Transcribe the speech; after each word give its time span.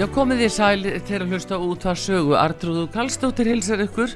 Já, 0.00 0.06
komið 0.08 0.38
þið 0.40 0.52
sæl 0.54 0.86
til 1.04 1.18
að 1.18 1.32
hlusta 1.34 1.56
út 1.60 1.82
að 1.90 1.98
sögu. 2.00 2.30
Artrúðu 2.40 2.86
Kallstóttir 2.88 3.50
hilsar 3.50 3.82
ykkur. 3.84 4.14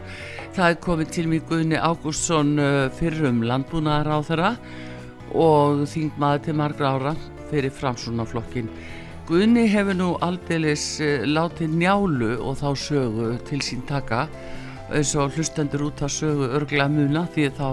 Það 0.56 0.70
er 0.70 0.78
komið 0.80 1.10
til 1.12 1.24
mig 1.28 1.42
Guðni 1.50 1.77
Ágústsson 1.77 2.54
uh, 2.56 2.86
fyrir 2.96 3.27
um 3.28 3.42
landbúnaðar 3.44 4.08
á 4.08 4.18
þeirra 4.24 4.52
og 5.36 5.82
þýnd 5.92 6.16
maður 6.22 6.40
til 6.46 6.55
margra 6.62 6.94
ára 6.94 7.12
fyrir 7.50 7.77
framsunaflokkin. 7.77 8.72
Guðni 9.28 9.66
hefur 9.74 10.00
nú 10.00 10.08
aldeilis 10.24 10.86
uh, 11.05 11.28
látið 11.28 11.77
njálu 11.77 12.32
og 12.38 12.56
þá 12.62 12.70
sögu 12.86 13.28
til 13.44 13.60
sín 13.68 13.84
taka 13.84 14.24
eins 14.88 15.12
og 15.20 15.36
hlustendur 15.36 15.90
út 15.90 16.00
að 16.00 16.16
sögu 16.16 16.48
örglega 16.62 16.88
muna 16.96 17.28
því 17.36 17.50
þá 17.60 17.66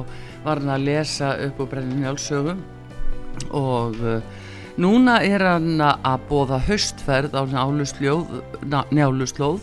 var 0.44 0.60
hann 0.60 0.76
að 0.76 0.88
lesa 0.90 1.38
upp 1.48 1.64
og 1.64 1.72
brenni 1.78 2.04
njálsögum 2.04 2.60
og 3.56 4.04
Núna 4.82 5.20
er 5.22 5.44
hann 5.46 5.82
að 5.84 6.24
bóða 6.26 6.58
höstferð 6.66 7.36
á 7.38 7.46
njáluslóð 7.46 9.62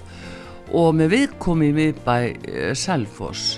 og 0.79 0.91
með 0.95 1.09
viðkomi 1.15 1.71
miðbæ 1.75 2.15
eh, 2.15 2.75
Selfoss. 2.79 3.57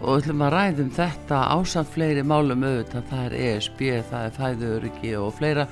Og 0.00 0.12
við 0.12 0.20
ætlum 0.20 0.44
að 0.46 0.54
ræðum 0.54 0.92
þetta 0.94 1.40
ásand 1.56 1.90
fleiri 1.90 2.22
málum 2.22 2.62
auðvitað, 2.62 3.08
það 3.10 3.24
er 3.24 3.34
ESB, 3.48 3.80
það 4.10 4.26
er 4.28 4.36
fæðuröryggi 4.36 5.10
og 5.18 5.34
fleira 5.40 5.64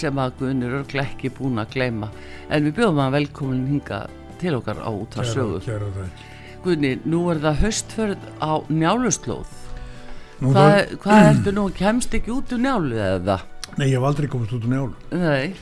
sem 0.00 0.20
að 0.24 0.34
Guðnir 0.40 0.74
örglega 0.80 1.06
ekki 1.06 1.30
búin 1.38 1.62
að 1.62 1.70
gleyma. 1.76 2.08
En 2.50 2.66
við 2.66 2.76
bjóðum 2.80 3.04
að 3.04 3.16
velkomin 3.20 3.70
hinga 3.70 4.00
til 4.42 4.56
okkar 4.58 4.82
á 4.82 4.90
út 4.90 5.20
af 5.20 5.30
sögur 5.30 5.62
Guðnir, 6.64 6.98
nú 7.06 7.20
er 7.30 7.38
það 7.46 7.62
höstferð 7.62 8.22
á 8.42 8.52
njáluslóð. 8.66 9.54
Hvað, 10.40 10.98
ertu 11.14 11.54
nú, 11.54 11.70
kemst 11.76 12.10
ekki 12.16 12.34
út 12.34 12.56
úr 12.56 12.62
njálu 12.66 12.98
eða? 12.98 13.38
Nei, 13.80 13.88
ég 13.88 13.96
hef 13.96 14.04
aldrei 14.04 14.28
komist 14.28 14.52
út 14.52 14.64
úr 14.66 14.72
njálu. 14.74 14.96
Nei. 15.16 15.54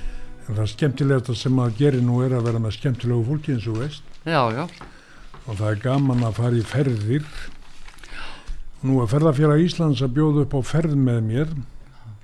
En 0.49 0.57
það 0.57 0.71
skemmtilegast 0.73 1.39
sem 1.39 1.59
að 1.63 1.77
gera 1.79 2.01
nú 2.03 2.17
er 2.25 2.33
að 2.35 2.49
vera 2.49 2.59
með 2.65 2.75
skemmtilegu 2.75 3.23
fólki 3.29 3.53
eins 3.55 3.69
og 3.71 3.79
veist. 3.79 4.09
Já, 4.27 4.41
já. 4.57 4.65
Og 5.45 5.53
það 5.53 5.69
er 5.69 5.79
gaman 5.85 6.25
að 6.27 6.41
fara 6.41 6.59
í 6.59 6.65
ferðir. 6.67 7.29
Nú 8.83 8.99
er 9.05 9.11
ferðarfélag 9.13 9.63
Íslands 9.63 10.03
að 10.03 10.17
bjóða 10.19 10.43
upp 10.49 10.59
á 10.59 10.61
ferð 10.67 10.99
með 10.99 11.21
mér. 11.29 11.55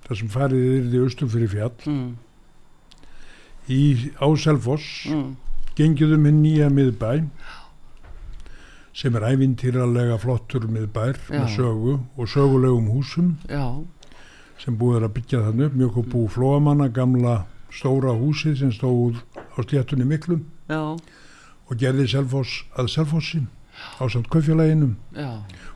Það 0.08 0.18
sem 0.18 0.34
farið 0.34 0.66
er 0.72 0.90
í 0.98 1.04
austum 1.04 1.30
fyrir 1.30 1.54
fjall. 1.54 1.72
Mm. 1.86 2.10
Í 3.70 3.82
Áselfoss. 4.18 4.90
Mm. 5.14 5.30
Gengiðum 5.78 6.26
hinn 6.26 6.42
nýja 6.42 6.72
miðbæ 6.74 7.12
sem 8.94 9.14
er 9.18 9.24
ævintýralega 9.26 10.18
flottur 10.22 10.66
miðbær 10.70 11.16
já. 11.22 11.38
með 11.38 11.48
sögu 11.54 11.94
og 12.18 12.28
sögulegum 12.30 12.90
húsum. 12.94 13.36
Já 13.46 13.82
sem 14.62 14.76
búið 14.78 15.00
er 15.00 15.08
að 15.08 15.14
byggja 15.18 15.42
þannig 15.48 15.66
upp. 15.66 15.76
Mjög 15.80 15.98
búið 16.12 16.30
flóamanna, 16.36 16.88
gamla 16.88 17.34
stóra 17.74 18.14
húsið 18.14 18.58
sem 18.60 18.72
stóð 18.72 19.20
á 19.34 19.58
stjættunni 19.62 20.06
miklum 20.06 20.44
Já. 20.70 20.94
og 21.68 21.76
gerði 21.78 22.06
Selfoss 22.12 22.62
að 22.78 22.90
Selfossi 22.94 23.42
á 23.98 24.06
samt 24.06 24.30
kaufélaginu 24.30 24.94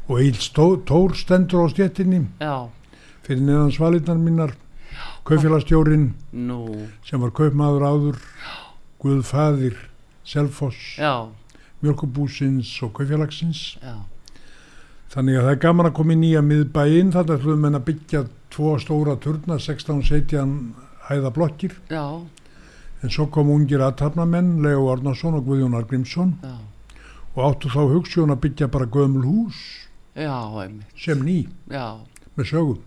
og 0.07 0.15
eil 0.21 0.39
tór 0.55 1.17
stendur 1.19 1.67
á 1.67 1.73
stjættinni 1.73 2.23
fyrir 3.27 3.45
neðan 3.45 3.75
svalinnar 3.75 4.19
mínar. 4.19 4.55
Kaufélagstjórin 5.29 6.15
no. 6.33 6.63
sem 7.05 7.21
var 7.21 7.35
kaupmaður 7.37 7.85
áður. 7.85 8.23
Guðfadir 8.99 9.77
Selfoss. 10.25 10.97
Mjölkubúsins 11.83 12.71
og 12.83 12.95
kaufélagsins 12.97 13.77
þannig 15.13 15.39
að 15.39 15.47
það 15.47 15.55
er 15.55 15.63
gaman 15.65 15.89
að 15.89 15.97
koma 15.99 16.15
í 16.15 16.19
nýja 16.23 16.43
miðbæinn. 16.45 17.13
Þannig 17.15 17.35
að 17.35 17.47
hljóðum 17.47 17.69
en 17.69 17.79
að 17.79 17.87
byggja 17.89 18.25
tvo 18.55 18.75
stóra 18.83 19.17
turna 19.23 19.59
16-17 19.61 20.57
hæða 21.09 21.33
blokkir. 21.37 21.79
Já. 21.93 22.05
en 23.03 23.13
svo 23.15 23.29
kom 23.31 23.51
ungir 23.55 23.83
aðtapnamenn 23.85 24.57
Leo 24.65 24.89
Arnarsson 24.91 25.37
og 25.39 25.45
Guðjón 25.47 25.77
Argrímsson 25.79 26.33
Já. 26.43 26.57
og 27.37 27.43
áttu 27.47 27.71
þá 27.71 27.83
hugssjón 27.93 28.35
að 28.35 28.41
byggja 28.47 28.67
bara 28.75 28.89
gömul 28.91 29.23
hús 29.23 29.61
Já, 30.19 30.35
sem 30.99 31.23
ný. 31.23 31.47
Með 31.71 32.49
sögum 32.51 32.81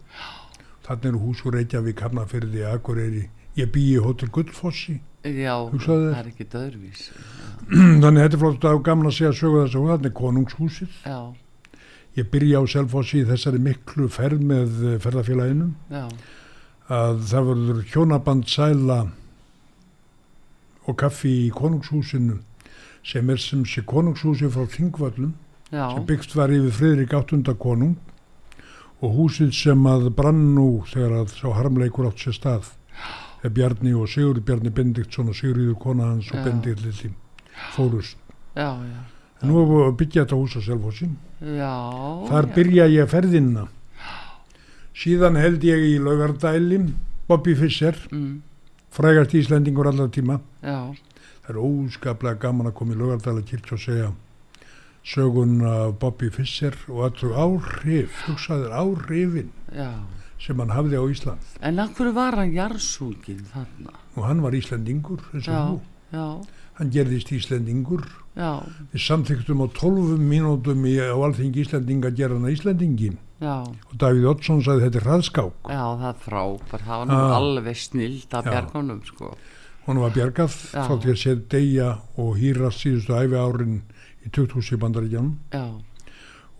þannig 0.83 1.05
eru 1.13 1.21
hús 1.21 1.45
úr 1.45 1.55
Reykjavík 1.55 2.01
Hafnarfyrði, 2.03 2.65
Akureyri. 2.67 3.29
Ég 3.55 3.71
býi 3.71 3.95
Hotel 4.03 4.27
Guldfossi 4.35 4.97
Já, 5.23 5.55
það 5.79 6.09
er 6.17 6.27
ekki 6.31 6.49
döðurvís 6.49 7.07
Þannig 8.03 8.25
þetta 8.25 8.35
er 8.35 8.41
flott 8.41 8.67
að 8.67 8.83
gamla 8.83 9.11
segja 9.15 9.31
sögu 9.37 9.63
þess 9.63 9.77
að 9.79 9.89
þannig 9.93 10.11
er 10.11 10.17
konungshúsið. 10.17 10.99
Já 11.05 11.19
ég 12.19 12.27
byrja 12.31 12.59
á 12.59 12.63
Selfossi 12.67 13.21
í 13.21 13.27
þessari 13.27 13.61
miklu 13.63 14.09
ferð 14.11 14.43
með 14.43 14.77
eh, 14.83 14.99
ferðarfélaginu 15.03 15.69
Já. 15.91 16.05
að 16.91 17.21
það 17.31 17.49
verður 17.51 17.83
hjónaband 17.93 18.47
sæla 18.51 18.99
og 20.89 20.97
kaffi 20.99 21.31
í 21.45 21.51
konungshúsinu 21.55 22.41
sem 23.07 23.29
er 23.31 23.41
sem 23.41 23.63
sé 23.65 23.85
konungshúsi 23.87 24.49
frá 24.51 24.67
Þingvallum 24.69 25.33
sem 25.71 26.05
byggst 26.07 26.35
var 26.35 26.51
yfir 26.51 26.75
Fridrik 26.75 27.15
8. 27.15 27.55
konung 27.57 27.95
og 29.01 29.15
húsið 29.17 29.55
sem 29.55 29.87
að 29.89 30.11
brann 30.17 30.51
nú 30.57 30.83
þegar 30.91 31.21
að 31.21 31.37
sá 31.39 31.47
harmleikur 31.57 32.09
átt 32.09 32.21
sér 32.21 32.37
stað 32.37 32.69
er 33.41 33.55
Bjarni 33.55 33.95
og 33.97 34.11
Sigur 34.11 34.43
Bjarni 34.45 34.69
Bendiktsson 34.69 35.31
og 35.31 35.37
Sigurður 35.39 35.79
kona 35.81 36.11
hans 36.11 36.29
og 36.35 36.43
Bendikt 36.45 36.83
Lilli 36.83 37.15
fórust. 37.73 38.17
Já, 38.53 38.75
já 38.83 39.20
nú 39.47 39.57
hefur 39.57 39.85
við 39.87 39.95
byggjað 40.01 40.25
þetta 40.25 40.39
hús 40.39 40.57
á 40.57 40.61
Selfossi 40.65 41.09
þar 41.41 42.47
já. 42.47 42.53
byrja 42.55 42.87
ég 42.93 43.09
ferðinna 43.09 43.67
síðan 44.97 45.39
held 45.41 45.63
ég 45.65 45.85
í 45.87 45.93
laugardæli 46.01 46.81
Bobby 47.29 47.55
Fischer 47.57 47.97
mm. 48.11 48.41
frægast 48.93 49.33
íslendingur 49.39 49.89
allar 49.89 50.11
tíma 50.13 50.39
já. 50.61 50.93
það 51.41 51.53
er 51.53 51.61
óskaplega 51.65 52.41
gaman 52.43 52.69
að 52.69 52.77
koma 52.81 52.95
í 52.95 53.01
laugardæla 53.01 53.45
kirkja 53.47 53.77
og 53.77 53.83
segja 53.85 54.11
sögun 55.01 55.61
af 55.65 55.95
Bobby 56.01 56.29
Fischer 56.29 56.77
og 56.91 57.07
allur 57.09 57.37
áhrif 57.45 58.25
hugsaður 58.27 58.75
áhrifin 58.77 59.49
já. 59.73 59.95
sem 60.37 60.59
hann 60.61 60.75
hafði 60.75 61.01
á 61.01 61.05
Ísland 61.09 61.55
en 61.65 61.81
akkur 61.81 62.13
var 62.13 62.37
hann 62.37 62.53
jarðsúkin 62.53 63.41
þarna 63.53 63.97
og 64.13 64.27
hann 64.27 64.45
var 64.45 64.53
íslendingur 64.53 65.23
hann 66.11 66.93
gerðist 66.93 67.31
Íslendingur 67.33 68.05
Já. 68.31 68.63
við 68.93 69.03
samþyktum 69.03 69.63
á 69.63 69.67
12 69.75 70.21
mínútum 70.23 70.85
í, 70.87 70.95
á 71.03 71.15
alþingi 71.15 71.65
Íslending 71.65 72.05
að 72.07 72.19
gera 72.21 72.37
hann 72.37 72.47
að 72.47 72.55
Íslendingin 72.55 73.17
Já. 73.43 73.55
og 73.67 73.95
Davíð 73.99 74.29
Oddsson 74.31 74.61
sagði 74.63 74.85
þetta 74.85 74.99
er 75.01 75.07
hraðskák. 75.09 75.57
Já 75.67 75.83
það 75.99 76.07
er 76.11 76.19
frábær, 76.25 76.85
það 76.85 77.01
var 77.01 77.09
nú 77.09 77.17
ah. 77.17 77.35
alveg 77.39 77.81
snild 77.81 78.37
að 78.37 78.49
bjarganum 78.51 79.01
sko. 79.09 79.33
Hann 79.87 79.99
var 79.99 80.15
bjargað 80.15 80.57
þá 80.71 80.93
til 80.93 81.11
að 81.11 81.21
setja 81.25 81.47
degja 81.51 81.87
og 82.21 82.35
hýra 82.39 82.69
síðustu 82.71 83.17
æfi 83.17 83.39
árin 83.41 83.79
í 84.21 84.29
2000 84.29 84.79
bandaríkjanum 84.79 85.33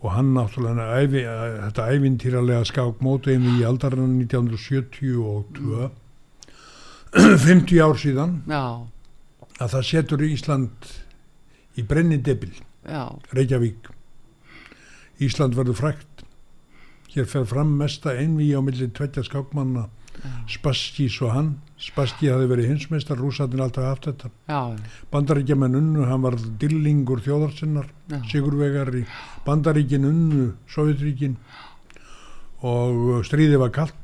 og 0.02 0.08
hann 0.16 0.32
náttúrulega 0.34 0.98
æfi, 0.98 1.22
þetta 1.22 1.88
æfintýralega 1.94 2.64
skák 2.66 3.02
mótið 3.06 3.46
í 3.46 3.60
aldarann 3.64 4.16
1972 4.18 5.92
50 7.12 7.80
ár 7.84 8.00
síðan. 8.00 8.40
Já. 8.50 8.88
Að 9.62 9.74
það 9.76 9.86
setur 9.86 10.24
Ísland 10.26 10.92
í 11.78 11.84
brenni 11.88 12.18
debil, 12.22 12.52
já, 12.84 13.08
Reykjavík. 13.32 13.90
Ísland 15.22 15.54
verður 15.54 15.78
frækt 15.78 16.24
hér 17.12 17.26
fer 17.28 17.44
fram 17.44 17.74
mesta 17.76 18.14
einví 18.16 18.48
á 18.56 18.60
milli 18.64 18.88
tveggja 18.88 19.24
skákmanna 19.26 19.88
Spaskís 20.48 21.16
og 21.24 21.32
hann. 21.32 21.50
Spaskí 21.80 22.28
hafi 22.30 22.46
verið 22.46 22.68
hinsmeistar, 22.68 23.18
rúsarnir 23.18 23.62
alltaf 23.64 23.86
haft 23.88 24.06
þetta. 24.06 24.28
Já, 24.46 24.76
Bandaríkjaman 25.10 25.74
unnu, 25.78 26.04
hann 26.06 26.22
var 26.22 26.36
dillingur 26.60 27.22
þjóðarsinnar, 27.24 27.88
Já. 28.12 28.20
sigurvegari. 28.30 29.02
Bandaríkin 29.46 30.06
unnu, 30.06 30.52
Sovjetríkin 30.70 31.36
og 32.62 33.24
stríði 33.26 33.58
var 33.58 33.72
kallt 33.74 33.98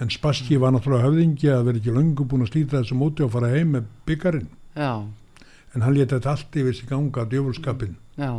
en 0.00 0.10
Spassky 0.14 0.56
var 0.60 0.72
náttúrulega 0.72 1.08
höfðingi 1.08 1.50
að 1.52 1.64
vera 1.68 1.80
ekki 1.82 1.94
löngu 1.94 2.24
búin 2.28 2.46
að 2.46 2.52
slíta 2.52 2.78
þessu 2.78 2.96
móti 2.96 3.24
og 3.26 3.32
fara 3.34 3.50
heim 3.52 3.74
með 3.74 3.88
byggarinn 4.08 4.46
já, 4.78 4.92
en 5.74 5.84
hann 5.84 5.96
leta 5.96 6.18
þetta 6.18 6.34
allt 6.34 6.60
yfir 6.62 6.76
sig 6.76 6.88
ganga 6.88 7.24
á 7.24 7.30
djöfulskapin 7.30 7.96
já, 8.18 8.30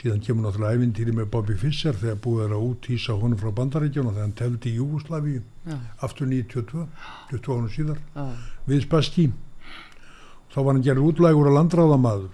síðan 0.00 0.22
kemur 0.24 0.46
náttúrulega 0.46 0.78
ævintýri 0.78 1.14
með 1.16 1.30
Bobby 1.34 1.56
Fischer 1.58 1.96
þegar 1.98 2.20
búið 2.24 2.44
er 2.46 2.56
að 2.56 2.66
útýsa 2.68 3.16
honum 3.18 3.40
frá 3.40 3.50
Bandaríkjana 3.56 4.12
þegar 4.14 4.26
hann 4.26 4.36
tefndi 4.38 4.72
í 4.72 4.76
Júgoslavíu 4.78 5.40
já, 5.40 5.78
aftur 6.06 6.30
92, 6.30 6.84
20 7.32 7.56
ánum 7.56 7.72
síðar. 7.74 8.02
Við 8.68 8.84
Spassky 8.86 9.30
þá 10.52 10.60
var 10.60 10.72
hann 10.74 10.84
gerð 10.86 11.08
útlægur 11.10 11.50
og 11.50 11.58
landráðamaður 11.58 12.30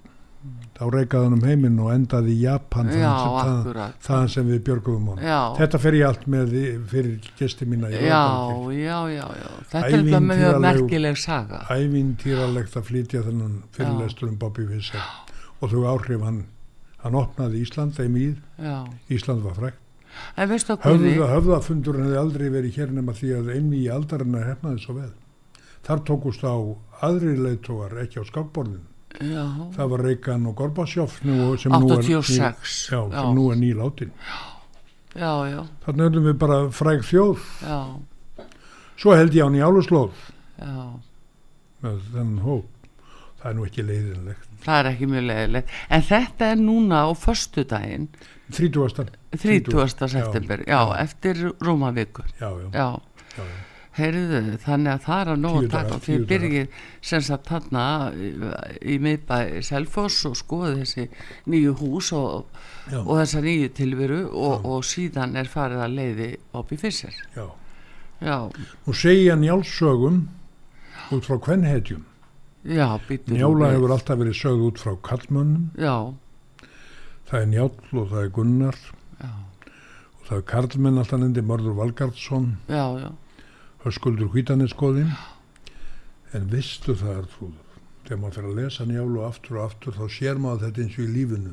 þá 0.77 0.83
reykaði 0.93 1.29
hann 1.29 1.37
um 1.37 1.47
heiminn 1.47 1.79
og 1.81 1.93
endaði 1.95 2.35
í 2.35 2.41
Japan 2.43 2.91
já, 2.93 3.13
akkurat. 3.43 3.95
þaðan 4.05 4.33
sem 4.35 4.51
við 4.51 4.59
björgum 4.67 5.07
hann 5.13 5.23
Já, 5.25 5.39
þetta 5.61 5.81
fer 5.85 5.97
ég 5.97 6.09
allt 6.11 6.27
með 6.35 6.57
fyrir 6.91 7.31
gesti 7.39 7.69
mína 7.69 7.93
já, 7.95 8.03
já, 8.03 8.99
já, 9.13 9.25
já. 9.41 9.49
Þetta 9.71 9.87
er 9.87 9.97
þetta 9.97 10.21
mjög 10.27 10.61
merkileg 10.67 11.21
saga. 11.23 11.63
ævintýralegt 11.73 12.77
að 12.77 12.91
flytja 12.91 13.25
þennan 13.25 13.57
fyrirlestur 13.77 14.29
um 14.29 14.37
Bobby 14.41 14.69
Fischer. 14.69 15.09
Og 15.63 15.73
þau 15.73 15.89
áhrif 15.95 16.23
hann 16.27 16.45
hann 17.07 17.17
opnaði 17.17 17.63
Ísland 17.65 17.97
þeim 17.97 18.17
í 18.21 18.29
Já, 18.61 18.79
Ísland 19.13 19.45
var 19.47 19.57
frækt 19.57 19.83
höfðafundurinn 21.35 22.07
hefði 22.07 22.21
aldrei 22.21 22.47
verið 22.53 22.79
hér 22.81 22.93
nema 22.97 23.15
því 23.17 23.33
að 23.37 23.51
einmi 23.57 23.83
í 23.83 23.89
aldarinn 23.93 24.39
hefnaði 24.41 24.81
svo 24.81 24.97
vel. 24.97 25.13
Þar 25.87 26.03
tókust 26.09 26.45
á 26.47 26.57
aðri 27.07 27.35
leiðtógar 27.37 27.99
ekki 28.03 28.23
á 28.23 28.25
skákborðin 28.25 28.87
já, 29.21 29.45
það 29.77 29.91
var 29.93 30.05
Reykján 30.07 30.47
og 30.51 30.55
Gorbachev 30.59 31.19
nú, 31.27 31.37
sem, 31.61 31.73
nú 31.73 31.91
er, 31.95 32.05
86, 32.05 32.77
já, 32.93 33.01
sem 33.11 33.35
nú 33.37 33.49
er 33.53 33.61
já, 35.49 35.61
þannig 35.87 36.07
erum 36.11 36.29
við 36.29 36.39
bara 36.45 36.61
fræg 36.77 37.05
þjóð. 37.09 37.45
Já, 37.65 38.47
svo 39.01 39.17
held 39.17 39.37
ég 39.37 39.49
á 39.49 39.51
njáluslóð 39.55 40.25
já. 40.61 40.81
með 41.85 42.01
þennan 42.13 42.41
hóp. 42.45 42.73
Það 43.37 43.51
er 43.51 43.57
nú 43.57 43.67
ekki 43.69 43.85
leiðinlegt. 43.87 44.49
Það 44.65 44.79
er 44.81 44.89
ekki 44.91 45.07
mjög 45.13 45.25
leiðilegt. 45.31 45.77
En 45.93 46.05
þetta 46.09 46.51
er 46.51 46.61
núna 46.61 47.05
á 47.07 47.11
föstudaginn, 47.17 48.09
30. 48.57 49.13
30. 49.37 50.09
september, 50.11 50.65
já, 50.67 50.81
eftir 51.03 51.43
já, 51.47 51.53
Já, 52.41 52.51
já, 52.51 52.69
já. 53.37 53.47
Heyrðu, 53.97 54.41
þannig 54.63 54.93
að 54.93 55.05
það 55.07 55.21
er 55.23 55.31
að 55.33 55.43
nóg 55.43 55.59
að 55.61 55.69
taka. 55.73 55.95
og 55.97 56.03
því 56.07 56.17
byrjið 56.31 56.81
sem 57.11 57.23
sagt 57.27 57.51
þarna 57.51 57.85
í, 58.13 58.31
í 58.95 58.97
miðbæ 59.03 59.37
Selfoss 59.67 60.25
og 60.29 60.37
skoði 60.39 60.83
þessi 60.83 61.07
nýju 61.53 61.77
hús 61.81 62.11
og, 62.17 62.49
og 63.03 63.13
þessa 63.21 63.43
nýju 63.45 63.71
tilveru 63.79 64.21
og, 64.33 64.67
og 64.67 64.85
síðan 64.87 65.37
er 65.41 65.49
farið 65.53 65.85
að 65.87 65.97
leiði 66.01 66.29
Bobby 66.53 66.77
Fischer. 66.81 67.15
já. 67.37 67.47
Já, 68.17 68.49
Nú 68.87 68.93
segja 68.97 69.35
njálsögum 69.37 70.23
út 71.13 71.27
frá 71.29 71.37
býtur. 73.09 73.37
Njála 73.37 73.75
hefur 73.75 73.93
alltaf 73.93 74.17
verið 74.19 74.39
sögð 74.39 74.63
út 74.71 74.81
frá 74.81 74.95
kallmönnum 75.05 75.67
Já, 75.77 76.15
það 77.29 77.41
er 77.43 77.51
Njál 77.53 77.69
og 77.93 78.09
það 78.11 78.23
er 78.23 78.31
Gunnar. 78.39 78.79
Já, 79.21 79.29
og 80.17 80.25
það 80.31 80.39
er 80.39 80.47
Karlmenn 80.55 80.99
alltaf 81.03 81.21
nefndi 81.21 81.45
Mörður 81.47 81.77
Valgardsson 81.83 82.49
já, 82.73 82.87
já, 83.05 83.11
Höskuldur 83.87 84.29
Hvítaneskoðin 84.35 85.13
en 86.35 86.49
vistu 86.51 86.95
það 86.99 87.21
er 87.21 87.29
trúður 87.33 87.75
þegar 88.07 88.19
maður 88.23 88.37
fyrir 88.39 88.49
að 88.51 88.59
lesa 88.61 88.87
Njál 88.87 89.13
og 89.19 89.25
aftur 89.29 89.59
og 89.61 89.65
aftur 89.69 89.95
þá 89.97 90.05
sér 90.17 90.41
maður 90.43 90.65
þetta 90.67 90.83
eins 90.85 90.97
og 90.99 91.05
í 91.05 91.13
lífinu. 91.17 91.53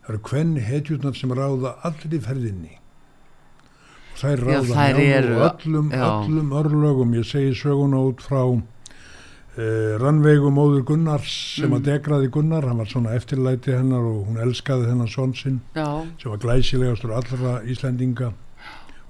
Það 0.00 0.10
eru 0.14 0.20
kvenn 0.30 0.52
hetjurnar 0.66 1.16
sem 1.18 1.34
ráða 1.38 1.72
allir 1.86 2.16
í 2.16 2.20
ferðinni. 2.24 2.72
Og 4.10 4.18
þær 4.22 4.40
Já, 4.40 4.46
ráða 4.48 4.74
þær 4.74 4.98
Njálu 4.98 5.06
eru- 5.18 5.36
og 5.36 5.44
öllum, 5.50 5.90
já. 5.94 6.04
öllum 6.10 6.52
örlögum. 6.62 7.14
Ég 7.20 7.24
segi 7.30 7.54
söguna 7.54 8.02
út 8.10 8.20
frá 8.22 8.44
Uh, 9.58 9.98
Rannveigu 9.98 10.46
móður 10.54 10.84
Gunnars 10.86 11.56
sem 11.58 11.68
Mm. 11.68 11.74
að 11.76 11.82
degraði 11.88 12.28
Gunnar, 12.30 12.62
hann 12.68 12.78
var 12.78 12.86
svona 12.86 13.10
eftirlæti 13.18 13.72
hennar 13.74 13.98
og 14.06 14.28
hún 14.28 14.38
elskaði 14.38 14.86
þennan 14.86 15.08
son 15.10 15.34
sinn 15.34 15.60
já, 15.74 16.06
sem 16.22 16.30
var 16.30 16.38
glæsilegastur 16.38 17.10
allra 17.12 17.56
Íslendinga 17.66 18.32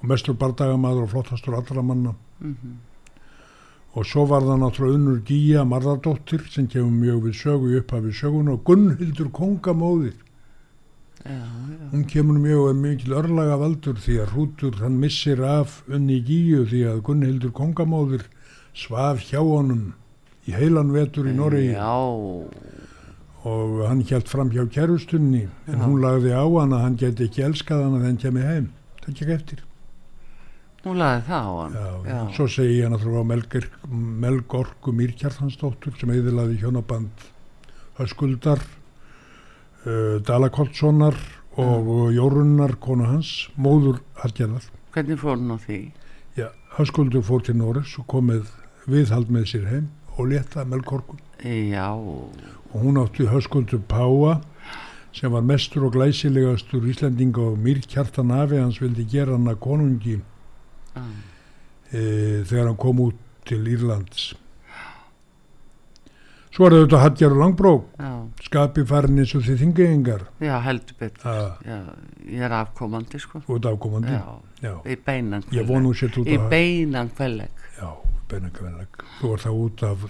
og 0.00 0.06
mestur 0.08 0.34
bardagamaður 0.40 1.04
og 1.06 1.10
flottastur 1.14 1.56
allra 1.58 1.82
manna. 1.82 2.14
Mhm, 2.40 2.78
og 3.96 4.06
svo 4.06 4.24
var 4.30 4.42
það 4.46 4.60
náttúrulega 4.62 4.94
unnur 4.96 5.20
Gíja 5.26 5.64
Marðardóttir 5.66 6.44
sem 6.50 6.66
kemur 6.70 6.92
mjög 6.94 7.22
við 7.26 7.34
sögu 7.42 7.76
upp 7.78 7.92
af 7.92 8.04
við 8.04 8.14
söguna 8.20 8.52
og 8.52 8.64
Gunnhildur 8.64 9.30
kongamóðir. 9.34 10.14
Já, 11.24 11.32
já, 11.36 11.90
hún 11.92 12.04
kemur 12.08 12.38
mjög 12.40 12.76
mikil 12.80 13.12
örlaga 13.12 13.58
valdur 13.60 13.98
því 14.00 14.20
að 14.22 14.30
hrútur 14.32 14.78
hann 14.80 15.00
missir 15.00 15.42
af 15.44 15.82
unni 15.88 16.20
Gíju 16.24 16.64
því 16.70 16.84
að 16.88 17.02
Gunnhildur 17.02 17.52
kongamóðir 17.52 18.22
svaf 18.72 19.20
hjá 19.28 19.40
honum 19.42 19.92
í 20.48 20.54
heilan 20.54 20.92
vetur 20.94 21.26
í 21.28 21.34
Noregi. 21.36 21.74
Já, 21.74 21.92
og 23.44 23.88
hann 23.88 24.00
hjælt 24.04 24.28
fram 24.28 24.50
hjá 24.52 24.64
kærustunni 24.70 25.48
en 25.66 25.76
Já. 25.78 25.84
hún 25.84 26.00
lagði 26.00 26.32
á 26.32 26.44
hann 26.44 26.72
að 26.72 26.84
hann 26.84 26.96
geti 26.96 27.26
ekki 27.28 27.42
elskað 27.42 27.84
hann 27.84 27.98
að 27.98 28.06
hann 28.06 28.16
kemi 28.22 28.40
heim. 28.46 28.70
Það 29.04 29.14
gekk 29.20 29.34
eftir 29.36 29.64
hún 30.84 31.00
laði 31.00 31.22
það 31.26 31.48
á 31.48 31.52
hann. 31.60 31.74
já, 31.76 31.88
já, 32.10 32.20
svo 32.36 32.46
segi 32.48 32.78
ég 32.80 32.92
náttúrulega 32.92 33.24
á 33.24 33.30
Melgir, 33.32 33.66
Melgorku 34.24 34.94
Mýrkjartansdóttur 34.96 35.96
sem 36.00 36.12
eðilaði 36.14 36.56
hjónaband 36.62 37.26
Höskuldar 38.00 38.62
uh, 39.84 40.16
Dalakoltssonar 40.24 41.18
og 41.60 41.84
mm. 41.84 42.12
Jórunnar 42.16 42.76
konu 42.80 43.08
hans, 43.10 43.50
móður 43.60 44.00
Hallgerðar 44.22 44.70
hvernig 44.94 45.20
fór 45.20 45.36
hún 45.36 45.52
á 45.52 45.58
því? 45.60 45.80
já, 46.38 46.48
Höskuldur 46.78 47.24
fór 47.26 47.44
til 47.44 47.58
Norris 47.60 47.96
og 48.00 48.08
komið 48.08 48.48
viðhald 48.88 49.28
með 49.32 49.50
sér 49.52 49.68
heim 49.68 49.90
og 50.16 50.30
leta 50.32 50.64
Melgorku 50.64 51.18
Já, 51.40 51.92
og 51.96 52.76
hún 52.76 53.00
átti 53.00 53.28
Höskuldur 53.28 53.80
Páa 53.88 54.40
sem 55.12 55.32
var 55.32 55.42
mestur 55.42 55.88
og 55.88 55.94
glæsilegastur 55.96 56.84
Íslendinga 56.88 57.42
og 57.52 57.58
Mýrkjartan 57.58 58.30
afi 58.32 58.60
hans 58.60 58.80
vildi 58.80 59.06
gera 59.10 59.34
hann 59.34 59.48
að 59.50 59.58
konungi 59.64 60.20
já, 60.94 61.04
e, 61.92 62.00
þegar 62.44 62.66
hann 62.70 62.76
kom 62.76 63.00
út 63.08 63.18
til 63.48 63.64
Írlands. 63.66 64.34
Svo 66.50 66.66
er 66.66 66.74
þetta 66.80 66.98
Hadjar 67.04 67.30
og 67.34 67.38
Langbrók 67.44 67.84
já, 68.02 68.10
skapi 68.42 68.82
farin 68.90 69.20
eins 69.22 69.32
og 69.38 69.44
þið 69.46 69.60
þingingar 69.62 70.24
já, 70.42 70.56
heldur 70.64 70.96
betur. 70.98 71.26
að 71.30 71.68
Já, 71.68 71.76
ég 72.26 72.42
er 72.48 72.54
afkomandi, 72.58 73.20
sko. 73.22 73.40
þú 73.46 73.58
ert 73.60 73.68
afkomandi? 73.70 74.16
Já, 74.16 74.34
já. 74.66 74.72
í 74.90 74.96
beinan 75.06 75.44
út 76.18 76.26
Í 76.34 76.38
beinan 76.50 77.10
kvelleg. 77.14 77.62
já, 77.78 77.90
beinakvenleg 78.32 79.04
þú 79.20 79.30
ert 79.36 79.44
það 79.46 79.60
út 79.62 79.84
af, 79.92 80.08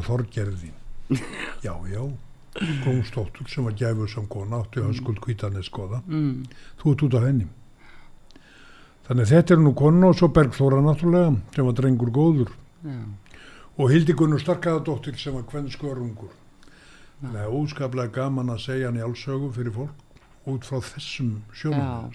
af 0.00 0.08
þorgerðin 0.08 0.74
já, 1.66 1.74
já. 1.92 2.02
Gómsdóttur 2.84 3.48
sem 3.50 3.64
var 3.68 3.76
gæfur 3.76 4.08
sem 4.08 4.26
kona 4.30 4.62
átti 4.64 4.80
höskuld 4.80 5.20
kvítanir 5.20 5.64
skoða 5.68 6.00
Mm, 6.08 6.46
þú 6.80 6.92
ert 6.96 7.02
út 7.10 7.14
af 7.20 7.28
henni 7.28 7.46
þannig 9.08 9.26
að 9.26 9.34
þetta 9.34 9.54
er 9.54 9.64
nú 9.64 9.74
konu 9.78 10.08
og 10.10 10.16
svo 10.18 10.30
Bergþóra 10.34 10.80
náttúrulega 10.84 11.34
sem 11.54 11.68
var 11.68 11.76
drengur 11.80 12.14
góður. 12.14 12.54
Já, 12.84 12.98
og 13.74 13.90
Hildigunnur 13.90 14.42
Starkaðadóttir 14.42 15.18
sem 15.18 15.34
var 15.34 15.46
kvenn 15.48 15.70
skörungur 15.72 16.32
það 17.24 17.40
er 17.40 17.56
óskaplega 17.56 18.12
gaman 18.14 18.52
að 18.54 18.62
segja 18.66 18.90
hann 18.90 19.00
í 19.00 19.02
allsögu 19.04 19.50
fyrir 19.54 19.74
fólk 19.74 20.50
út 20.50 20.68
frá 20.68 20.78
þessum 20.92 21.40
sjónum 21.56 22.14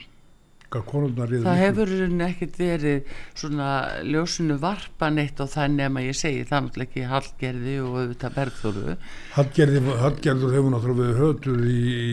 Það 0.69 1.55
hefur 1.57 1.89
henni 1.89 2.25
ekkert 2.27 2.57
verið 2.61 3.07
svona 3.33 3.69
ljósinu 4.05 4.59
varpa 4.61 5.07
neitt 5.09 5.39
og 5.41 5.49
það 5.49 5.71
nema 5.79 6.03
ég 6.05 6.17
segi 6.19 6.43
það 6.45 6.67
náttúrulega 6.67 6.91
ekki 6.91 7.07
Hallgerði 7.09 7.73
og 7.81 7.95
auðvitað 7.95 8.35
Bergþóru. 8.35 8.93
Hallgerður 9.33 10.53
hefur 10.53 10.75
náttúrulega 10.75 11.17
hötur 11.17 11.63
í, 11.65 11.79
í, 11.89 12.11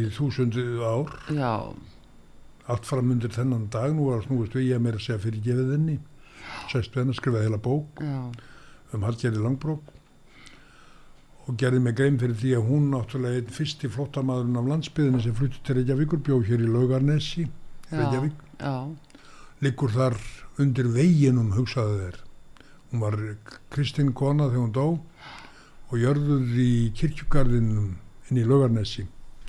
í 0.00 0.02
þúsundu 0.16 0.66
ár. 0.82 1.14
Já, 1.38 1.52
allt 2.70 2.86
fram 2.88 3.10
undir 3.12 3.32
þennan 3.32 3.68
dag 3.72 3.92
nú 3.92 4.08
var 4.10 4.24
snúist 4.24 4.54
við 4.56 4.70
ég 4.72 4.82
meira 4.82 5.00
að 5.00 5.06
segja 5.06 5.22
fyrir 5.26 5.44
gefið 5.44 5.72
henni 5.74 5.98
sest 6.72 6.94
við 6.94 7.02
henni 7.02 7.16
skrifaði 7.18 7.48
heila 7.48 7.60
bók 7.60 8.00
já, 8.00 8.20
um 8.94 9.04
Hallgerði 9.04 9.42
Langbrók 9.44 9.92
og 11.44 11.58
gerði 11.60 11.82
mig 11.84 11.96
grein 11.98 12.16
fyrir 12.20 12.38
því 12.40 12.52
að 12.56 12.68
hún 12.70 12.86
náttúrulega 12.94 13.42
einn 13.42 13.52
fyrsti 13.52 13.90
flottamaðurinn 13.92 14.60
af 14.60 14.68
landsbyðinni 14.70 15.24
sem 15.24 15.36
flutti 15.36 15.60
til 15.64 15.76
Reykjavíkur 15.78 16.22
bjóð 16.24 16.46
hér 16.48 16.64
í 16.64 16.70
Laugarnesi 16.72 17.48
Reykjavík. 17.90 18.38
já, 18.60 18.76
liggur 19.60 19.92
þar 19.92 20.16
undir 20.62 20.88
veginum 20.94 21.52
hugsaðu 21.58 21.98
þeir 22.00 22.22
hún 22.92 23.04
var 23.04 23.18
Kristín 23.74 24.14
kona 24.16 24.48
þegar 24.48 24.62
hún 24.62 24.72
dó 24.72 24.86
og 25.90 26.00
jörðuð 26.00 26.56
í 26.64 26.72
kirkjugarðinum 26.96 27.92
inn 28.30 28.40
í 28.40 28.46
Laugarnesi 28.48 29.04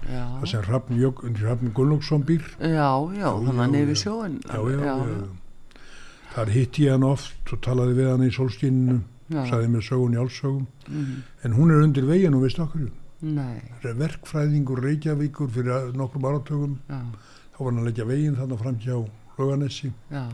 það 0.05 0.45
sem 0.51 0.63
Hrafn, 0.65 1.01
Hrafn 1.39 1.73
Gunnlaugsson 1.75 2.25
býr. 2.27 2.45
Já, 2.59 2.89
já, 3.15 3.29
þannig 3.31 3.73
nefnir 3.73 3.99
sjóin 3.99 4.39
já, 4.45 4.59
já, 4.71 4.79
já. 4.85 5.79
þar 6.35 6.53
hitti 6.55 6.85
ég 6.85 6.95
hann 6.95 7.07
oft 7.07 7.53
og 7.53 7.61
talaði 7.65 7.97
við 7.99 8.11
hann 8.11 8.25
í 8.27 8.31
sólskíninu 8.35 8.99
já, 9.33 9.41
sagði 9.49 9.71
mér 9.73 9.85
sögun 9.89 10.17
í 10.17 10.21
allsögum 10.21 10.65
mm, 10.87 11.13
en 11.43 11.57
hún 11.57 11.73
er 11.73 11.85
undir 11.85 12.07
veginn 12.09 12.37
og 12.37 12.45
veist 12.45 12.61
okkur 12.61 12.91
verkfræðingur 14.05 14.83
Reykjavíkur 14.85 15.49
fyrir 15.49 15.95
nokkrum 15.97 16.27
áratögum 16.29 16.75
þá 16.89 17.61
var 17.61 17.71
hann 17.71 17.81
að 17.81 17.87
leggja 17.89 18.09
veginn 18.09 18.35
þannig 18.37 18.61
fram 18.61 18.81
hjá 18.83 18.97
Laugarnesi. 19.35 19.89
Já, 20.13 20.29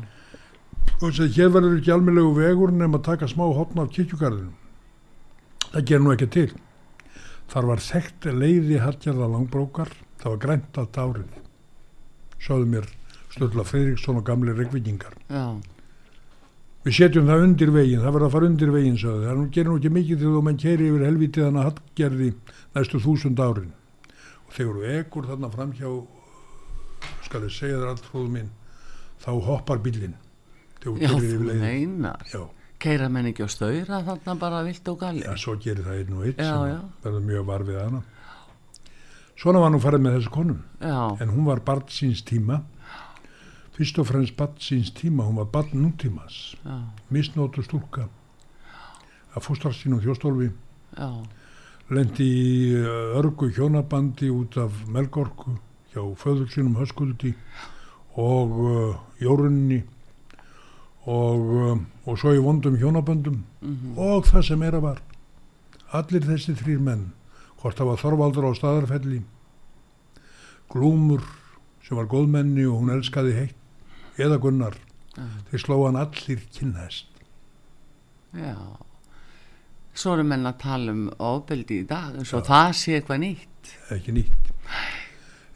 og 1.01 1.07
þess 1.07 1.23
að 1.23 1.37
hér 1.37 1.53
verður 1.55 1.77
ekki 1.79 1.93
almennilegu 1.93 2.33
vegur 2.37 2.73
nema 2.75 2.99
að 2.99 3.07
taka 3.07 3.29
smá 3.29 3.45
hotna 3.55 3.85
af 3.85 3.93
kirkjugarðinu 3.95 4.51
það 5.71 5.87
ger 5.89 6.03
nú 6.03 6.13
ekki 6.13 6.27
til 6.35 6.49
þar 7.51 7.67
var 7.71 7.83
þekkt 7.83 8.29
leiði 8.31 8.79
Halljarða 8.81 9.27
langbrókar 9.35 9.91
það 10.21 10.29
var 10.29 10.41
grænt 10.45 10.79
allt 10.81 10.99
árið 11.01 11.37
sáðu 12.41 12.69
mér 12.71 12.87
Sturla 13.31 13.63
Fredriksson 13.63 14.17
og 14.19 14.25
gamli 14.27 14.53
reykvíkingar. 14.55 15.13
Já, 15.31 15.55
við 16.83 16.97
setjum 16.97 17.29
það 17.29 17.43
undir 17.45 17.69
veginn, 17.71 18.01
það 18.03 18.15
verður 18.17 18.27
að 18.27 18.33
fara 18.35 18.49
undir 18.49 18.73
veginn 18.73 18.97
sáðu, 18.99 19.27
það 19.27 19.43
gerir 19.55 19.69
nú 19.69 19.77
ekki 19.79 19.91
mikið 19.97 20.23
þegar 20.23 20.35
þú 20.35 20.41
menn 20.47 20.59
keri 20.63 20.89
yfir 20.89 21.05
helvítið 21.07 21.45
hann 21.47 21.59
að 21.61 21.69
Hallgerði 21.69 22.31
næstu 22.75 23.03
þúsund 23.05 23.43
árin. 23.45 23.69
Og 24.47 24.57
þegar 24.57 24.79
þú 24.81 24.89
ekur 24.97 25.29
þarna 25.29 25.51
fram 25.53 25.75
hjá 25.77 25.91
skal 27.25 27.45
ég 27.47 27.55
segja 27.55 27.79
þér 27.79 27.93
allt 27.93 28.09
fróðu 28.09 28.33
mín 28.33 28.49
þá 29.21 29.31
hoppar 29.47 29.79
bílinn 29.81 30.17
já, 30.81 30.89
þú 31.13 31.29
meinar, 31.45 32.25
já, 32.27 32.41
keira 32.81 33.09
menn 33.13 33.29
ekki 33.31 33.45
á 33.45 33.49
stauðra 33.51 34.01
þarna 34.07 34.35
bara 34.41 34.63
vilt 34.65 34.87
og 34.91 34.99
galli, 35.01 35.23
já, 35.25 35.35
svo 35.39 35.55
gerir 35.61 35.85
það 35.85 36.01
einn 36.01 36.17
og 36.17 36.25
einn 36.27 36.37
sem 36.41 36.89
verður 37.03 37.25
mjög 37.27 37.47
var 37.49 37.65
við 37.67 37.79
hana. 37.81 38.01
Svona 39.41 39.61
var 39.63 39.73
nú 39.73 39.81
farið 39.81 40.03
með 40.05 40.17
þessu 40.19 40.31
konum. 40.35 40.63
Já, 40.81 41.01
en 41.23 41.33
hún 41.33 41.47
var 41.47 41.63
barn 41.65 41.87
síns 41.89 42.21
tíma. 42.27 42.61
Fyrst 43.77 44.01
og 44.01 44.09
fremst 44.09 44.35
barn 44.37 44.57
síns 44.61 44.91
tíma 44.93 45.25
hún 45.25 45.39
var 45.39 45.47
barn 45.53 45.71
nútímas 45.81 46.41
misnótu 47.09 47.63
stúlka 47.65 48.09
að 49.31 49.45
fóstrar 49.47 49.73
sínum 49.77 50.01
þjóstólfi. 50.03 50.51
Já, 50.97 51.09
lendi 51.91 52.27
í 52.27 52.75
uh, 52.79 53.17
örgu 53.19 53.49
hjónabandi 53.55 54.29
út 54.31 54.57
af 54.61 54.75
melgorku 54.91 55.57
hjá 55.91 56.03
föður 56.19 56.51
sínum 56.51 56.77
höskuldi 56.79 57.33
og 58.19 58.53
uh, 58.63 58.99
jórunni 59.19 59.81
og, 61.05 61.39
uh, 61.55 61.77
og 62.05 62.17
svo 62.19 62.33
í 62.35 62.41
vondum 62.43 62.77
hjónaböndum. 62.77 63.41
Mhm, 63.61 63.97
og 63.97 64.25
það 64.29 64.47
sem 64.47 64.59
meira 64.59 64.79
var 64.81 65.01
allir 65.93 66.21
þessi 66.21 66.55
þrýr 66.55 66.79
menn 66.79 67.11
hvort 67.61 67.77
það 67.77 67.89
var 67.91 68.01
Þorvaldur 68.01 68.47
á 68.47 68.51
staðarfelli 68.57 69.21
Glúmur 70.71 71.21
sem 71.83 71.97
var 71.97 72.07
góðmenni 72.09 72.63
og 72.69 72.79
hún 72.79 72.93
elskaði 72.95 73.33
heitt 73.35 74.21
eða 74.21 74.37
Gunnar 74.41 74.77
já, 75.17 75.25
þeir 75.51 75.63
sló 75.65 75.77
hann 75.85 75.99
allir 75.99 76.45
kynhest 76.55 77.07
já. 78.37 78.55
Svo 79.91 80.13
eru 80.15 80.23
menn 80.23 80.47
að 80.47 80.61
tala 80.63 80.93
um 80.95 81.07
ofbeldi 81.19 81.81
í 81.83 81.87
dag, 81.87 82.13
eins 82.15 82.31
og 82.37 82.45
það 82.47 82.69
sé 82.79 82.93
eitthvað 82.95 83.19
nýtt. 83.25 83.73
ekki 83.91 84.13
nýtt. 84.15 84.51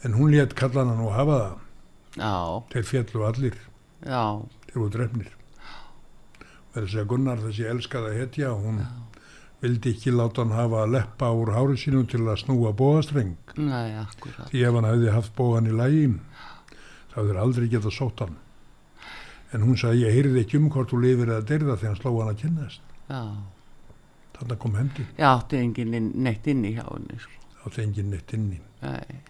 En 0.04 0.18
hún 0.20 0.34
létt 0.34 0.58
kallan 0.60 0.92
hann 0.92 1.06
og 1.06 1.14
hafa 1.16 1.38
það. 1.40 1.62
Já, 2.20 2.34
þeir 2.74 2.86
fjallu 2.90 3.24
allir, 3.30 3.56
já, 4.04 4.24
þeir 4.76 4.84
voru 4.84 4.94
drefnir 4.98 5.32
verður 6.76 6.86
að 6.86 6.92
segja 6.92 7.08
Gunnar 7.10 7.40
þessi 7.46 7.68
elskaða 7.72 8.14
hetja 8.20 8.50
hún 8.60 8.80
vildi 9.64 9.94
ekki 9.96 10.12
láta 10.14 10.44
hann 10.44 10.52
hafa 10.54 10.82
að 10.84 10.92
leppa 10.98 11.30
úr 11.34 11.54
hári 11.56 11.78
sínu 11.80 12.02
til 12.12 12.26
að 12.28 12.42
snúa 12.44 12.74
bóðastreng 12.76 13.38
því 13.56 14.64
ef 14.68 14.76
hann 14.76 14.88
hefði 14.90 15.14
haft 15.16 15.34
bóðan 15.38 15.70
í 15.72 15.76
lægi 15.80 16.10
þá 17.14 17.16
hefur 17.22 17.40
aldrei 17.46 17.70
getað 17.72 17.94
sótt 17.96 18.20
hann. 18.26 18.36
En 19.56 19.64
hún 19.64 19.78
sagði 19.80 20.02
ég 20.04 20.16
heyrði 20.18 20.42
ekki 20.44 20.58
um 20.60 20.66
hvort 20.74 20.92
þú 20.92 20.98
lifir 21.00 21.30
eða 21.32 21.46
derða 21.48 21.78
þegar 21.80 21.94
hann 21.94 22.02
sló 22.02 22.12
hann 22.20 22.32
að 22.34 22.42
kynnast. 22.42 22.82
Já, 23.08 23.22
þannig 24.36 24.60
kom 24.66 24.76
hendi. 24.76 25.06
Já, 25.16 25.28
átti 25.38 25.62
enginn 25.62 25.94
inn- 25.96 26.12
neitt 26.26 26.48
inn 26.52 26.66
í 26.68 26.74
hjá 26.76 26.84
henni, 26.90 27.16
sko. 27.24 27.32
á 27.64 27.66
þengin 27.72 28.10
neitt 28.12 28.34
inni. 28.36 28.60
Nei, 28.82 29.22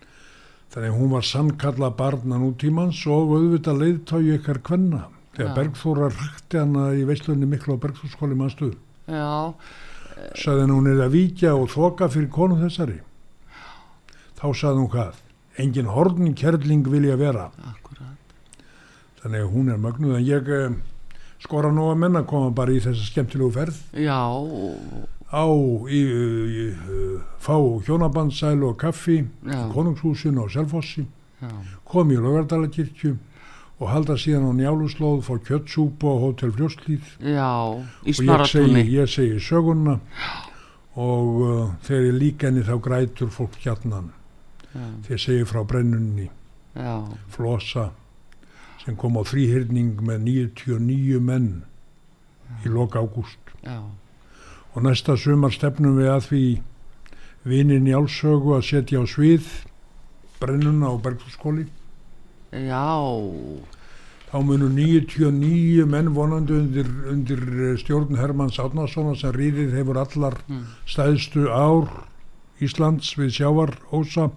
þannig 0.73 0.89
að 0.89 0.97
hún 0.97 1.13
var 1.13 1.27
sannkalla 1.29 1.91
barna 1.99 2.39
nútímans 2.41 3.03
og 3.05 3.35
auðvitað 3.37 3.83
leiðtói 3.83 4.33
ykkar 4.39 4.63
kvenna 4.65 5.03
þegar. 5.43 5.55
Bergþóra 5.57 6.09
rætti 6.13 6.57
hana 6.61 6.85
í 6.95 7.03
veislunni 7.07 7.45
miklu 7.49 7.75
á 7.75 7.83
Bergþórskóli 7.83 8.35
mannstu 8.39 8.71
já, 9.07 9.53
sagði 10.39 10.61
hann 10.65 10.71
hún 10.75 10.87
er 10.91 11.01
að 11.05 11.11
víkja 11.17 11.55
og 11.59 11.69
þoka 11.73 12.07
fyrir 12.13 12.29
konu 12.31 12.55
þessari. 12.61 12.99
Þá 14.39 14.47
sagði 14.55 14.79
hún 14.83 14.91
hvað? 14.93 15.21
Engin 15.61 15.87
hornin 15.91 16.33
kerling 16.35 16.87
vilja 16.91 17.15
vera. 17.19 17.49
Akkurat. 17.63 18.15
þannig 19.21 19.41
að 19.41 19.51
hún 19.55 19.69
er 19.73 19.77
mögnuð 19.81 20.15
en 20.19 20.25
ég 20.27 20.49
eh, 20.53 20.73
skora 21.41 21.71
nú 21.73 21.87
að 21.89 21.97
menna 22.03 22.21
koma 22.29 22.51
bara 22.53 22.71
í 22.75 22.81
þessa 22.83 23.07
skemmtilegu 23.07 23.51
ferð. 23.55 23.79
Já, 23.97 24.19
og- 24.29 25.09
á 25.33 25.43
í, 25.89 26.01
í, 26.05 26.65
fá 27.41 27.55
hjónabandsæl 27.87 28.61
og 28.63 28.77
kaffi 28.77 29.23
konungshúsinu 29.73 30.45
á 30.45 30.47
Selfossi. 30.53 31.05
Já, 31.41 31.49
kom 31.83 32.11
í 32.13 32.19
Laugardalakirkju 32.21 33.15
og 33.75 33.91
halda 33.91 34.15
síðan 34.19 34.47
á 34.47 34.51
Njáluslóð 34.55 35.25
fá 35.27 35.35
kjötsúpu 35.43 36.07
á 36.07 36.15
Hótel 36.23 36.53
Fljóstlíð 36.55 37.09
já, 37.19 37.51
í 38.07 38.15
og 38.15 38.23
ég 38.23 38.45
segi, 38.47 38.85
ég 38.95 39.11
segi 39.11 39.41
söguna 39.43 39.99
og 40.95 41.41
uh, 41.43 41.73
þegar 41.83 42.07
ég 42.07 42.17
líka 42.21 42.47
henni 42.47 42.63
þá 42.63 42.75
grætur 42.79 43.33
fólk 43.35 43.59
hjarnan 43.59 44.13
Já, 44.71 44.87
þegar 45.07 45.21
segi 45.25 45.47
frá 45.47 45.61
brennunni 45.67 46.29
já, 46.75 46.95
Flosa 47.35 47.89
sem 48.85 48.95
kom 48.95 49.17
á 49.19 49.23
fríhyrning 49.25 49.99
með 50.05 50.23
99 50.29 51.19
menn 51.25 51.49
í 52.63 52.69
loka 52.69 53.01
ágúst. 53.01 53.41
Já, 53.65 53.81
og 54.75 54.83
næsta 54.85 55.15
sumar 55.17 55.53
stefnum 55.55 55.97
við 55.97 56.11
að 56.13 56.27
því 56.29 56.43
vinnin 57.49 57.87
í 57.89 57.95
álsögu 57.97 58.53
að 58.57 58.67
setja 58.69 59.01
á 59.01 59.05
svið 59.09 59.47
brennuna 60.41 60.91
á 60.91 60.95
Bergþórskóli 61.01 61.65
já, 62.55 62.85
þá 64.31 64.37
munu 64.43 64.69
99 64.71 65.85
menn 65.91 66.09
vonandi 66.15 66.53
undir, 66.55 66.87
undir 67.11 67.41
eh, 67.71 67.75
stjórn 67.81 68.15
Hermanns 68.19 68.59
Átnarssonar 68.59 69.17
sem 69.19 69.31
rýðið 69.35 69.75
hefur 69.79 69.99
allar 70.01 70.37
Mm. 70.47 70.63
stæðstu 70.87 71.47
ár 71.51 71.89
Íslands 72.63 73.15
við 73.19 73.33
sjávar 73.35 73.75
ósa 73.91 74.29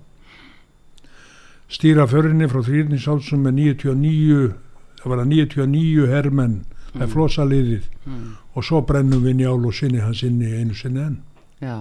stýra 1.69 2.07
förinni 2.09 2.49
frá 2.51 2.63
þrýrningsálsum 2.65 3.43
með 3.45 3.55
99 3.61 4.55
það 5.03 5.13
var 5.13 5.23
að 5.23 5.33
99 5.35 6.07
hermenn 6.13 6.59
með 6.95 7.05
Mm. 7.07 7.13
flosaliðið 7.13 7.83
mm, 8.07 8.29
og 8.57 8.65
svo 8.65 8.81
brennum 8.83 9.23
við 9.23 9.35
njál 9.43 9.67
og 9.69 9.75
sinni 9.77 10.01
hans 10.01 10.23
inni 10.25 10.49
einu 10.57 10.75
sinni 10.75 11.01
enn 11.05 11.19
já. 11.61 11.77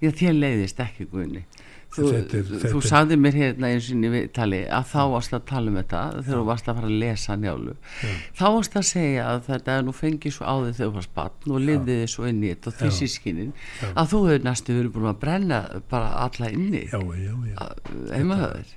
Já, 0.00 0.10
þér 0.16 0.36
leiðist 0.36 0.78
ekki, 0.80 1.04
Guðni. 1.12 1.42
Þú, 1.90 2.02
Þetta 2.06 2.36
er- 2.38 2.44
þú 2.46 2.58
þetta 2.62 2.68
er- 2.78 2.86
sagði 2.86 3.16
mér 3.18 3.34
hérna 3.34 3.66
eins 3.66 3.86
og 3.90 4.14
í 4.14 4.20
tali 4.32 4.58
að 4.70 4.84
þá 4.92 5.00
varst 5.10 5.32
að 5.34 5.40
tala 5.50 5.70
um 5.72 5.76
þetta 5.80 6.02
þegar 6.22 6.38
þú 6.38 6.44
varst 6.46 6.66
að 6.70 6.74
fara 6.78 6.86
að 6.86 6.98
lesa 7.02 7.34
njálu. 7.36 7.74
Já. 8.04 8.10
Þá 8.38 8.44
varst 8.54 8.74
að 8.78 8.84
segja 8.86 9.24
að 9.26 9.40
þetta 9.48 9.68
er 9.78 9.82
nú 9.82 9.92
fengið 9.98 10.32
svo 10.36 10.44
á 10.46 10.54
þig 10.62 10.74
þegar 10.78 10.90
þú 10.90 10.94
varst 11.00 11.14
barn 11.18 11.50
og 11.50 11.60
liðið 11.66 11.98
þið 11.98 12.06
svo 12.14 12.28
inn 12.30 12.42
í 12.44 12.52
þetta 12.54 12.66
og 12.70 12.74
því 12.78 12.86
Já. 12.86 12.94
sískinin 13.00 13.52
Já. 13.82 13.88
að 13.96 14.06
þú 14.12 14.18
hefur 14.30 14.44
næstu 14.46 14.70
verið 14.78 14.92
búin 14.94 15.10
að 15.10 15.18
brenna 15.24 15.58
bara 15.90 16.08
alla 16.30 16.46
inni 16.54 16.84
heimahöður. 18.14 18.70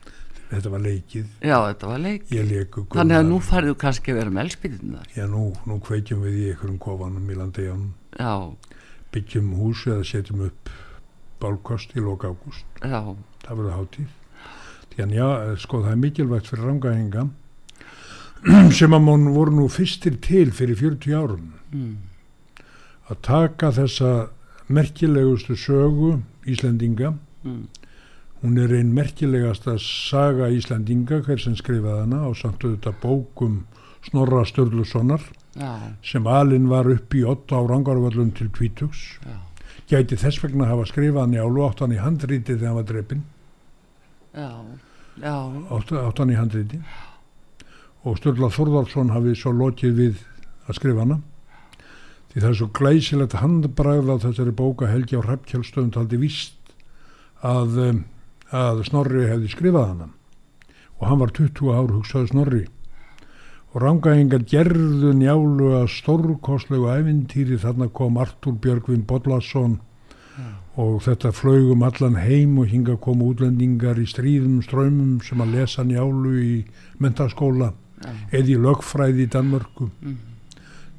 þetta 0.53 0.69
var 0.73 0.79
leikið 0.83 1.25
Já, 1.41 1.57
þetta 1.69 1.87
var 1.93 1.99
leik. 2.03 2.25
ég 2.33 2.49
leiku 2.49 2.85
Þannig 2.93 3.17
að 3.21 3.27
nú 3.29 3.39
þú 3.41 3.75
kannski 3.77 4.11
að 4.13 4.17
vera 4.21 4.29
með 4.33 4.43
elspýtunar. 4.47 5.05
já, 5.15 5.25
nú, 5.29 5.53
nú 5.65 5.79
kveikjum 5.81 6.21
við 6.25 6.33
í 6.33 6.45
einhverjum 6.53 6.79
kofanum 6.79 7.29
í 7.29 7.35
landegjum 7.37 7.91
byggjum 9.13 9.53
hús 9.59 9.85
eða 9.85 10.03
setjum 10.03 10.45
upp 10.47 10.69
bálkost 11.43 11.93
í 11.97 12.03
loka 12.03 12.31
ágúst. 12.31 12.65
Það 13.43 13.59
verður 13.59 13.77
hátíð. 13.77 14.11
Því 14.93 15.03
að 15.03 15.15
já, 15.17 15.27
sko 15.63 15.81
það 15.83 15.91
er 15.91 16.01
mikilvægt 16.03 16.49
fyrir 16.51 16.67
rangahinga 16.69 17.27
sem 18.77 18.93
að 18.93 19.05
món 19.05 19.29
voru 19.35 19.55
nú 19.57 19.67
fyrstir 19.71 20.19
til 20.23 20.49
fyrir 20.55 20.77
40 20.79 21.15
árum 21.15 21.53
mm, 21.71 21.93
að 23.09 23.21
taka 23.25 23.71
þessa 23.73 24.11
merkilegustu 24.73 25.55
sögu 25.59 26.17
Íslendinga. 26.49 27.13
Mm, 27.47 27.63
hún 28.43 28.59
er 28.59 28.73
einn 28.75 28.91
merkilegasta 28.95 29.77
saga 29.79 30.49
Íslendinga 30.51 31.21
hver 31.23 31.39
sem 31.39 31.55
skrifaði 31.55 32.03
hana 32.03 32.25
á 32.27 32.29
samt 32.35 32.65
auðvitað 32.65 32.99
bókum 33.01 33.61
Snorra 34.03 34.43
Sturlusonar 34.43 35.23
já, 35.55 35.71
sem 36.03 36.27
alinn 36.27 36.67
var 36.67 36.89
upp 36.91 37.15
í 37.15 37.23
8 37.23 37.55
á 37.55 37.61
rangarvöllum 37.71 38.33
til 38.35 38.49
tvítugs 38.51 39.05
já, 39.23 39.37
gæti 39.89 40.17
þess 40.19 40.41
vegna 40.43 40.69
hafa 40.69 40.87
skrifað 40.89 41.25
hann 41.25 41.35
í 41.35 41.41
álu 41.41 41.63
átt 41.67 41.83
hann 41.83 41.95
í 41.95 42.01
handríti 42.01 42.55
þegar 42.55 42.69
hann 42.71 42.79
var 42.79 42.87
já, 45.21 45.35
átt, 45.77 46.19
hann 46.19 46.33
í 46.33 46.37
handríti 46.39 46.79
og 48.03 48.17
Sturla 48.19 48.49
Þórðarsson 48.51 49.13
hafi 49.13 49.35
svo 49.37 49.53
lokið 49.55 49.93
við 49.99 50.23
að 50.67 50.79
skrifa 50.79 51.05
hana. 51.05 51.19
Því 52.31 52.41
það 52.41 52.49
er 52.49 52.57
svo 52.59 52.67
glæsilegt 52.79 53.35
handbragð 53.39 54.09
á 54.09 54.15
þessari 54.25 54.55
bóka 54.57 54.89
Helgi 54.89 55.19
á 55.19 55.23
Hrafnkjálstöðum 55.23 55.93
taldi 55.93 56.19
víst 56.19 56.73
að, 57.45 57.77
um, 57.83 58.01
að 58.51 58.83
Snorri 58.89 59.27
hefði 59.29 59.51
skrifað 59.53 59.89
hana. 59.93 60.09
Og 60.99 61.07
hann 61.07 61.21
var 61.21 61.33
20 61.35 61.71
ár 61.77 61.93
hugsaði 61.93 62.31
Snorri 62.31 62.63
og 63.73 63.81
rángaðingar 63.81 64.45
gerðu 64.45 65.15
njálu 65.17 65.71
að 65.79 65.87
stórkoslegu 65.95 66.91
ævintýri. 66.93 67.57
Þarna 67.57 67.89
kom 67.89 68.19
Artúr 68.21 68.59
Björgvin 68.61 69.05
Bodlasson 69.09 69.79
og 70.77 71.03
þetta 71.05 71.29
flögum 71.33 71.83
allan 71.85 72.17
heim 72.17 72.57
og 72.61 72.71
hinga 72.71 72.95
kom 73.01 73.21
útlendingar 73.21 73.99
í 74.01 74.07
stríðum 74.09 74.61
ströymum 74.65 75.19
sem 75.25 75.41
að 75.41 75.57
lesa 75.59 75.85
njálu 75.85 76.33
í 76.41 76.53
mentaskóla 77.01 77.73
eða 78.33 78.49
í 78.49 78.57
lögfræði 78.61 79.27
í 79.27 79.31
Danmörku 79.33 79.89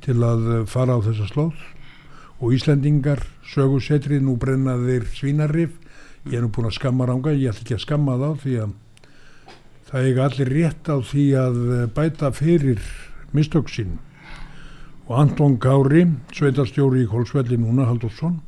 til 0.04 0.20
að 0.22 0.44
eh, 0.52 0.66
fara 0.70 0.98
á 0.98 1.04
þessa 1.04 1.26
slóð. 1.30 1.56
Og 2.42 2.54
Íslendingar 2.54 3.22
sögu 3.46 3.80
setrið 3.82 4.22
nú 4.26 4.36
brenna 4.38 4.76
þeir 4.78 5.08
svínarrif 5.14 5.74
ég 6.28 6.38
er 6.38 6.44
nú 6.44 6.50
búin 6.52 6.68
að 6.70 6.78
skamma 6.78 7.06
ranga 7.08 7.34
ég 7.34 7.50
ætla 7.50 7.64
ekki 7.64 7.76
að 7.76 7.84
skamma 7.84 8.16
þá 8.20 8.28
því 8.42 8.56
að 8.62 8.74
það 9.88 10.08
eiga 10.08 10.26
allir 10.28 10.52
rétt 10.56 10.90
á 10.90 10.96
því 11.04 11.24
að 11.38 11.62
eh, 11.76 11.86
bæta 11.96 12.32
fyrir 12.34 12.82
mistök 13.34 13.70
sín. 13.72 13.98
Og 15.04 15.18
Anton 15.20 15.58
Kári 15.60 16.06
sveitarstjóri 16.32 17.04
í 17.04 17.08
Kolsvelli 17.10 17.58
núna 17.60 17.88
Haldursson 17.90 18.38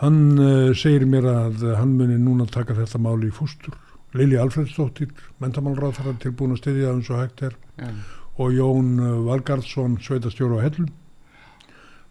hann 0.00 0.20
uh, 0.40 0.72
segir 0.74 1.04
mér 1.06 1.26
að 1.28 1.64
hann 1.78 1.92
muni 1.98 2.16
núna 2.18 2.46
taka 2.50 2.74
þetta 2.74 2.98
máli 2.98 3.28
í 3.28 3.34
fústur 3.34 3.76
Lili 4.14 4.38
Alfredsdóttir, 4.38 5.10
mentamálráð 5.42 5.96
þar 5.98 6.18
tilbúin 6.22 6.54
að 6.54 6.60
styðja 6.60 6.92
eins 6.94 7.08
og 7.10 7.18
hægt 7.18 7.40
er. 7.48 7.56
Já. 7.80 7.88
og 8.38 8.52
Jón 8.54 8.92
uh, 9.02 9.14
Valgardsson 9.26 9.96
sveitastjóru 10.02 10.60
á 10.62 10.64
Hellum. 10.64 10.92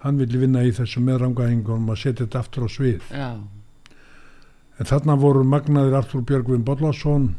Hann 0.04 0.20
villi 0.20 0.42
vinna 0.42 0.66
í 0.68 0.74
þessu 0.76 1.00
meðrangaðingum 1.04 1.88
að 1.92 2.02
setja 2.02 2.26
þetta 2.26 2.42
aftur 2.44 2.68
á 2.68 2.70
svið. 2.76 3.06
Já, 3.08 3.30
en 4.80 4.90
þarna 4.90 5.16
voru 5.22 5.44
magnaðir 5.46 6.00
Artur 6.00 6.24
Björgvin 6.26 6.66
Bollason 6.66 7.34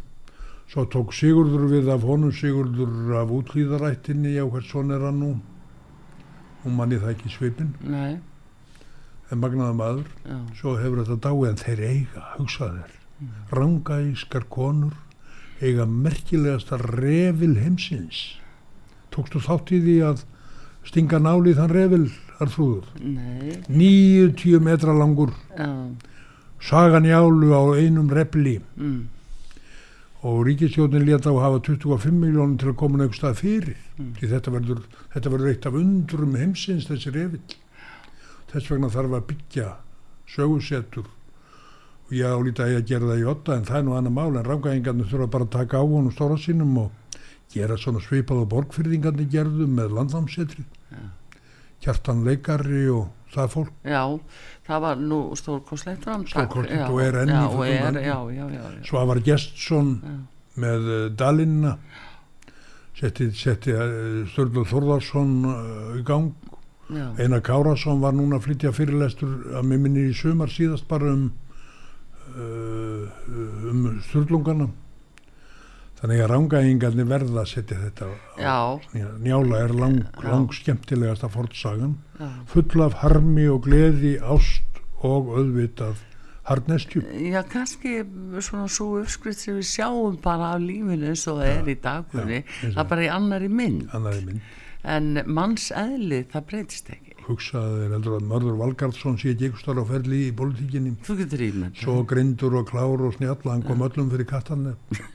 svo 0.70 0.84
tók 0.90 1.12
Sigurður 1.16 1.66
við 1.72 1.90
af 1.92 2.04
honum 2.06 2.32
Sigurður 2.34 3.16
af 3.20 3.32
útlýðarættinni 3.34 4.36
já 4.36 4.44
hvers 4.46 4.70
son 4.70 4.94
er 4.94 5.02
hann 5.04 5.20
nú? 5.20 5.32
Hún 6.64 6.76
manni 6.78 7.00
það 7.00 7.14
ekki 7.16 7.32
svipin 7.32 7.74
nei, 7.84 8.20
en 9.30 9.40
magnaða 9.40 9.74
maður. 9.76 10.12
Já, 10.24 10.38
svo 10.60 10.76
hefur 10.80 11.02
þetta 11.02 11.18
dáið 11.28 11.48
en 11.50 11.60
þeir 11.64 11.82
eiga 11.88 12.28
hugsa 12.36 12.70
þeir 12.76 13.00
rangaískar 13.54 14.46
konur 14.52 14.94
eiga 15.62 15.86
merkilegasta 15.86 16.78
revil 16.80 17.54
heimsins. 17.60 18.38
Tókstu 19.14 19.40
þátt 19.44 19.70
í 19.76 19.80
því 19.84 19.98
að 20.08 20.24
stinga 20.84 21.20
náli 21.22 21.52
í 21.54 21.58
þann 21.58 21.72
revil 21.72 22.06
Arþrúður 22.42 22.88
nei, 22.98 23.60
90 23.70 24.64
metra 24.64 24.96
langur. 24.96 25.30
Já, 25.54 25.68
sagan 26.64 27.04
jálu 27.08 27.52
á 27.52 27.62
einum 27.76 28.08
repli. 28.10 28.58
Mm, 28.76 29.02
og 30.24 30.46
ríkistjóðin 30.48 31.04
leta 31.04 31.28
á 31.28 31.36
að 31.36 31.42
hafa 31.44 31.64
25 31.68 32.16
miljónum 32.16 32.56
til 32.58 32.70
að 32.72 32.78
koma 32.80 33.02
einhver 33.02 33.18
stað 33.18 33.42
fyrir. 33.42 33.76
Mm. 33.98 34.14
því 34.18 34.30
þetta 34.32 34.54
verður, 34.54 34.80
þetta 35.12 35.30
verður 35.30 35.50
eitt 35.52 35.66
af 35.68 35.76
undrum 35.78 36.32
heimsins 36.34 36.88
þessi 36.88 37.12
revill 37.14 37.60
þess 38.54 38.70
vegna 38.70 38.90
þarf 38.90 39.14
að 39.18 39.28
byggja 39.32 39.68
sögusettur 40.30 41.06
og 42.04 42.12
ég 42.14 42.26
álíti 42.26 42.62
að 42.62 42.72
ég 42.74 42.82
að 42.82 42.90
gera 42.90 43.10
það 43.10 43.22
í 43.22 43.28
otta 43.32 43.56
en 43.56 43.66
það 43.68 43.78
er 43.78 43.86
nú 43.86 43.94
annað 43.98 44.16
mál 44.18 44.38
en 44.38 44.48
rángæðingarnir 44.48 45.10
þurfa 45.10 45.30
bara 45.34 45.46
að 45.46 45.54
taka 45.54 45.80
á 45.80 45.84
honum 45.84 46.14
stóra 46.14 46.38
sínum 46.38 46.76
og 46.82 47.20
gera 47.54 47.78
svona 47.80 48.02
svipað 48.04 48.42
og 48.44 48.50
borgfyrðingarnir 48.52 49.30
gerðu 49.30 49.68
með 49.70 49.94
landnámsetri 49.98 50.64
Já. 50.64 51.02
hjartan 51.86 52.24
leikari 52.26 52.84
og 52.92 53.23
það 53.34 53.50
fólk. 53.52 53.72
Já, 53.86 54.02
það 54.68 54.84
var 54.86 55.02
nú 55.12 55.18
stórkoslegt 55.38 56.06
já, 56.08 56.86
og 56.88 57.00
er 57.02 57.20
enn 57.22 57.32
í 57.32 57.36
já, 57.36 57.44
fullum 57.52 57.60
og 57.60 57.84
gangi. 57.84 58.06
já, 58.06 58.16
já, 58.38 58.46
já, 58.54 58.64
já, 58.64 58.82
Svavar 58.88 59.20
Gestsson 59.26 59.92
Já. 60.00 60.16
með 60.64 60.90
uh, 60.94 61.06
Dalinna. 61.20 61.76
Setti, 62.94 63.30
setti 63.34 63.74
uh, 63.74 64.22
Sturlu 64.30 64.62
Þórðarsson 64.70 65.32
uh, 65.50 65.96
í 65.98 66.04
gang. 66.06 66.32
Já, 66.94 67.06
Einar 67.18 67.40
Kárasson 67.44 68.02
var 68.04 68.12
núna 68.14 68.38
að 68.38 68.50
flytja 68.50 68.74
fyrirlestur 68.76 69.56
að 69.56 69.68
mér 69.70 69.84
minni 69.86 70.08
í 70.10 70.16
sumar 70.16 70.52
síðast 70.52 70.86
bara 70.90 71.14
um 71.14 71.30
um 72.34 74.00
Sturlungana 74.08 74.66
þannig 76.04 76.20
að 76.20 76.32
rángaðingarnir 76.34 77.06
verða 77.08 77.42
að 77.42 77.46
setja 77.48 77.80
þetta 77.80 78.08
á, 78.12 78.12
já, 78.92 79.06
njála 79.24 79.60
er 79.64 79.72
lang, 79.72 80.02
lang 80.20 80.50
skemmtilegasta 80.52 81.30
fortsagan 81.32 81.94
já. 82.20 82.28
full 82.50 82.84
af 82.84 82.98
harmi 83.00 83.46
og 83.48 83.62
gleði 83.64 84.18
ást 84.20 84.82
og 85.00 85.30
auðvitað 85.32 86.02
harnestju 86.44 87.00
Já, 87.24 87.40
kannski 87.48 88.02
svona 88.44 88.68
svo 88.68 88.98
uppskrift 89.00 89.40
sem 89.46 89.56
við 89.56 89.70
sjáum 89.70 90.20
bara 90.20 90.52
af 90.58 90.60
lífinu 90.60 91.08
eins 91.14 91.24
og 91.24 91.40
það 91.40 91.54
er 91.54 91.72
í 91.72 91.78
dagunni 91.86 92.42
það 92.60 92.84
er 92.84 92.92
bara 92.92 93.06
í 93.06 93.10
annari 93.14 93.48
mynd. 93.48 93.88
Annaði 93.96 94.28
minn 94.28 94.44
en 94.84 95.22
manns 95.24 95.70
eðli 95.72 96.18
það 96.28 96.46
breytist 96.50 96.90
ekki. 96.92 97.14
Hugsaði 97.24 97.78
þeir 97.80 97.92
heldur 97.96 98.18
að 98.18 98.26
Mörður 98.28 98.58
Valgardsson 98.60 99.16
sé 99.16 99.32
ekki 99.32 99.48
ykkur 99.48 99.80
á 99.80 99.84
ferli 99.88 100.18
í 100.26 100.32
politíkinni 100.36 100.92
svo 101.80 102.02
grindur 102.04 102.60
og 102.60 102.68
klár 102.68 103.00
og 103.00 103.16
snjall 103.16 103.40
hann 103.48 103.64
kom 103.64 103.84
öllum 103.86 104.12
fyrir 104.12 104.28
kattanle 104.28 104.74
að 104.76 105.13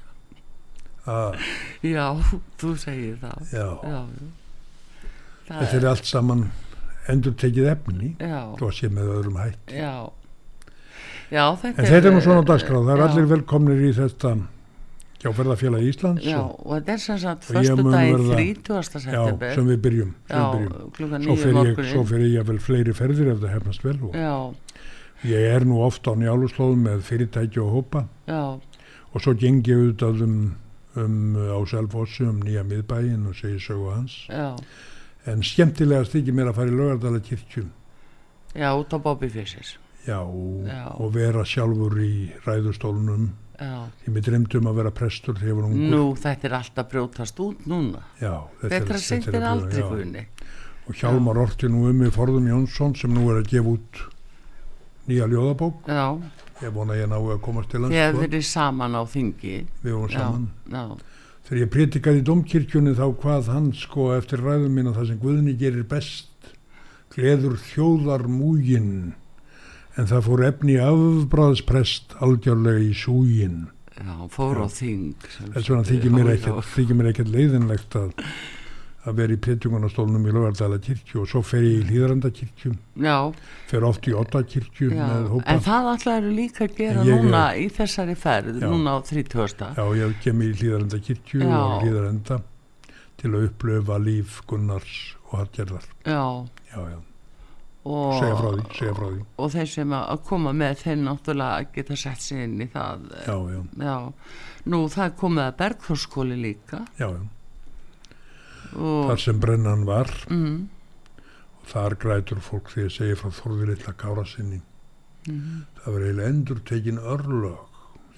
já, 1.08 2.06
þú 2.60 2.76
segir 2.78 3.18
það. 3.22 3.54
Já, 3.54 3.68
já. 3.84 4.00
Það 5.50 5.64
þetta 5.64 5.78
er 5.80 5.88
allt 5.90 6.06
saman 6.06 6.46
endur 7.10 7.34
tekið 7.42 7.72
efni 7.72 8.12
þú 8.20 8.68
að 8.68 8.76
sé 8.78 8.90
með 8.94 9.12
öðrum 9.16 9.40
hætt 9.42 9.74
já. 9.74 9.94
Já, 11.30 11.44
þetta 11.62 11.74
en 11.74 11.90
þetta 11.90 12.10
er 12.10 12.16
nú 12.16 12.22
svona 12.26 12.46
dagskráð, 12.46 12.88
það 12.88 12.96
er 12.96 13.04
allir 13.06 13.28
velkomnir 13.30 13.82
í 13.86 13.92
þetta 13.98 14.34
hjá 15.20 15.32
ferðarfélagi 15.36 15.90
Íslands 15.92 16.24
já, 16.26 16.38
og, 16.40 16.70
þetta 16.78 16.94
er 16.94 17.02
sem 17.04 17.18
sagt 17.20 17.50
daginn 17.50 18.14
verða- 18.16 18.38
30. 18.38 18.78
já, 18.80 19.02
september. 19.04 19.54
sem 19.56 19.68
við 19.68 19.82
byrjum, 19.86 20.14
sem 20.30 20.46
byrjum. 20.54 21.26
Svo, 21.26 21.36
fer 21.36 21.60
ég, 21.60 21.84
svo 21.92 22.06
fer 22.08 22.24
ég 22.24 22.48
vel 22.48 22.60
fleiri 22.64 22.96
ferðir 22.96 23.34
ef 23.34 23.42
það 23.44 23.54
hefnast 23.58 23.84
vel 23.84 23.98
ég 25.28 25.50
er 25.58 25.66
nú 25.68 25.82
ofta 25.84 26.14
á 26.14 26.16
njáluslóðum 26.16 26.86
með 26.88 27.02
fyrirtæki 27.04 27.60
og 27.60 27.74
hópa. 27.76 28.06
Og 29.10 29.22
svo 29.22 29.34
geng 29.34 29.66
ég 29.68 29.76
auðvitað 29.76 30.22
um, 30.24 30.56
um 31.06 31.36
á 31.36 31.58
Selfossi 31.70 32.24
um 32.28 32.40
nýja 32.44 32.64
miðbæin 32.68 33.28
og 33.30 33.36
segi 33.36 33.60
sögu 33.64 33.92
hans. 33.94 34.16
Já. 34.30 34.56
En 35.28 35.44
skemmtilegast 35.44 36.14
þykir 36.16 36.34
mér 36.38 36.52
að 36.52 36.56
fara 36.62 36.72
í 36.72 36.78
lögardala 36.80 37.20
kirkjum 37.20 37.70
já, 38.56 38.70
út 38.74 38.94
á 38.94 38.98
Bobby 38.98 39.30
Fischer. 39.30 39.66
Já, 40.08 40.20
Já. 40.66 40.86
og 40.98 41.12
vera 41.14 41.44
sjálfur 41.46 42.00
í 42.02 42.32
ræðustólnum. 42.46 43.28
Já, 43.60 43.84
ég 44.08 44.14
mér 44.16 44.24
dreymdum 44.24 44.70
að 44.72 44.78
vera 44.80 44.92
prestur 44.96 45.36
þegar 45.36 45.50
ég 45.52 45.58
var 45.60 45.68
ungur. 45.68 45.90
Nú 45.92 46.04
þetta 46.16 46.48
er 46.48 46.56
alltaf 46.62 46.88
brjótast 46.90 47.40
út 47.44 47.66
núna. 47.68 48.02
Já, 48.22 48.48
þetta 48.62 48.76
er- 48.80 49.04
þetta 49.04 49.50
aldrei. 49.52 49.84
Guðni. 49.84 50.26
Og 50.88 50.96
Hjálmar 50.96 51.38
orti 51.38 51.68
nú 51.70 51.84
um 51.90 52.00
mig 52.00 52.14
Forðun 52.16 52.48
Jónsson 52.50 52.96
sem 52.98 53.12
nú 53.14 53.28
er 53.30 53.44
að 53.44 53.50
gefa 53.52 53.76
út 53.76 54.00
nýja 55.10 55.28
ljóðabók. 55.30 55.84
Já, 55.86 56.18
ég 56.64 56.74
vona 56.76 56.96
að 56.96 57.02
ég 57.04 57.10
nái 57.12 57.20
að 57.36 57.42
komast 57.46 57.72
til 57.72 57.84
hans 57.84 57.94
þegar 57.94 58.12
sko. 58.12 58.22
þeir 58.24 58.34
eru 58.34 58.48
saman 58.50 58.98
á 59.00 59.02
þingi. 59.14 59.56
Við 59.84 59.96
vorum 59.96 60.14
já, 60.14 60.20
saman. 60.20 60.50
já, 60.74 60.84
þegar 61.48 61.62
ég 61.62 61.72
prétikaði 61.76 62.22
í 62.22 62.28
domkirkjunni 62.30 62.96
þá 63.00 63.06
hvað 63.24 63.50
hann 63.54 63.72
sko 63.78 64.10
eftir 64.18 64.44
ræðum 64.46 64.76
mín 64.78 64.92
það 64.94 65.10
sem 65.12 65.22
Guðni 65.24 65.56
gerir 65.60 65.88
best 65.90 66.54
gleður 67.14 67.58
þjóðar 67.72 68.28
múgin 68.30 68.94
en 69.98 70.08
það 70.08 70.28
fór 70.30 70.46
efni 70.48 70.78
afbráðsprest 70.84 72.16
algjörlega 72.24 72.84
í 72.86 72.94
súgin 72.96 73.68
já, 73.98 74.14
fór 74.32 74.62
á 74.64 74.68
þing 74.72 75.16
þess 75.26 75.72
vegna 75.72 75.82
Já, 75.82 76.38
já. 76.38 76.62
þykir 76.76 77.00
mér 77.00 77.12
ekkert 77.12 77.34
leiðinlegt 77.34 77.98
að 78.00 78.14
að 79.10 79.16
vera 79.20 79.34
í 79.36 79.40
prétjungunastólnum 79.46 80.28
í 80.30 80.32
Lugardala 80.36 80.78
kirkju 80.86 81.22
og 81.24 81.28
svo 81.32 81.42
fer 81.46 81.64
ég 81.66 81.82
í 81.82 81.88
Hlýðranda 81.90 82.32
kirkju 82.34 82.72
já, 83.04 83.16
fer 83.72 83.84
oft 83.90 84.08
í 84.08 84.14
Otta 84.18 84.44
kirkju 84.44 84.92
en 84.94 85.60
það 85.66 85.90
alltaf 85.94 86.14
eru 86.20 86.32
líka 86.38 86.66
að 86.68 86.76
gera 86.78 87.04
ég 87.04 87.18
er- 87.18 87.24
núna 87.26 87.44
í 87.58 87.68
þessari 87.74 88.16
ferð, 88.16 88.62
Já. 88.62 88.68
núna 88.70 88.96
á 88.96 89.00
30. 89.04 89.74
Já, 89.76 89.86
ég 90.00 90.16
kem 90.24 90.42
í 90.42 90.54
Hlýðarenda 90.54 91.00
kirkju 91.10 91.42
Já. 91.44 91.58
og 91.60 91.84
Hlýðarenda 91.84 92.42
til 93.20 93.30
að 93.36 93.50
upplöfa 93.50 93.98
líf 94.00 94.42
Gunnars 94.48 95.16
og 95.32 95.40
Hallgerðar. 95.40 95.86
já, 96.06 96.48
Já, 96.70 96.80
já, 96.90 97.00
og, 97.86 98.14
segja 98.20 98.36
frá 98.38 98.50
því, 98.54 98.64
segja 98.78 98.94
frá 98.94 99.08
því. 99.10 99.26
og 99.40 99.52
þeir 99.52 99.68
sem 99.74 99.90
að 99.98 100.24
koma 100.30 100.52
með 100.54 100.76
þeir 100.84 100.98
náttúrulega 101.04 101.74
geta 101.74 101.96
sett 101.96 102.22
sig 102.22 102.44
inn 102.44 102.60
í 102.62 102.68
það 102.70 103.10
Já, 103.26 103.36
já, 103.50 103.62
já, 103.84 104.14
nú 104.70 104.84
það 104.88 105.16
komið 105.18 105.44
að 105.48 105.58
Bergþórskóli 105.64 106.38
líka 106.42 106.86
já, 107.00 107.08
já. 107.10 107.20
Og, 108.76 109.08
Þar 109.10 109.20
sem 109.24 109.40
brennan 109.40 109.86
var. 109.88 110.12
Mm, 110.30 110.68
og 111.62 111.68
þar 111.72 111.96
grætur 112.02 112.40
fólk 112.44 112.70
því 112.74 112.86
að 112.88 112.94
segja 112.98 113.16
frá 113.20 113.30
Þorður 113.40 113.72
litla 113.74 113.94
kára 113.94 114.26
sinni. 114.26 114.62
mm, 115.28 115.66
Það 115.80 115.94
var 115.94 116.06
eiginlega 116.06 116.30
endur 116.34 116.60
tekin 116.66 117.00
örlög 117.00 117.66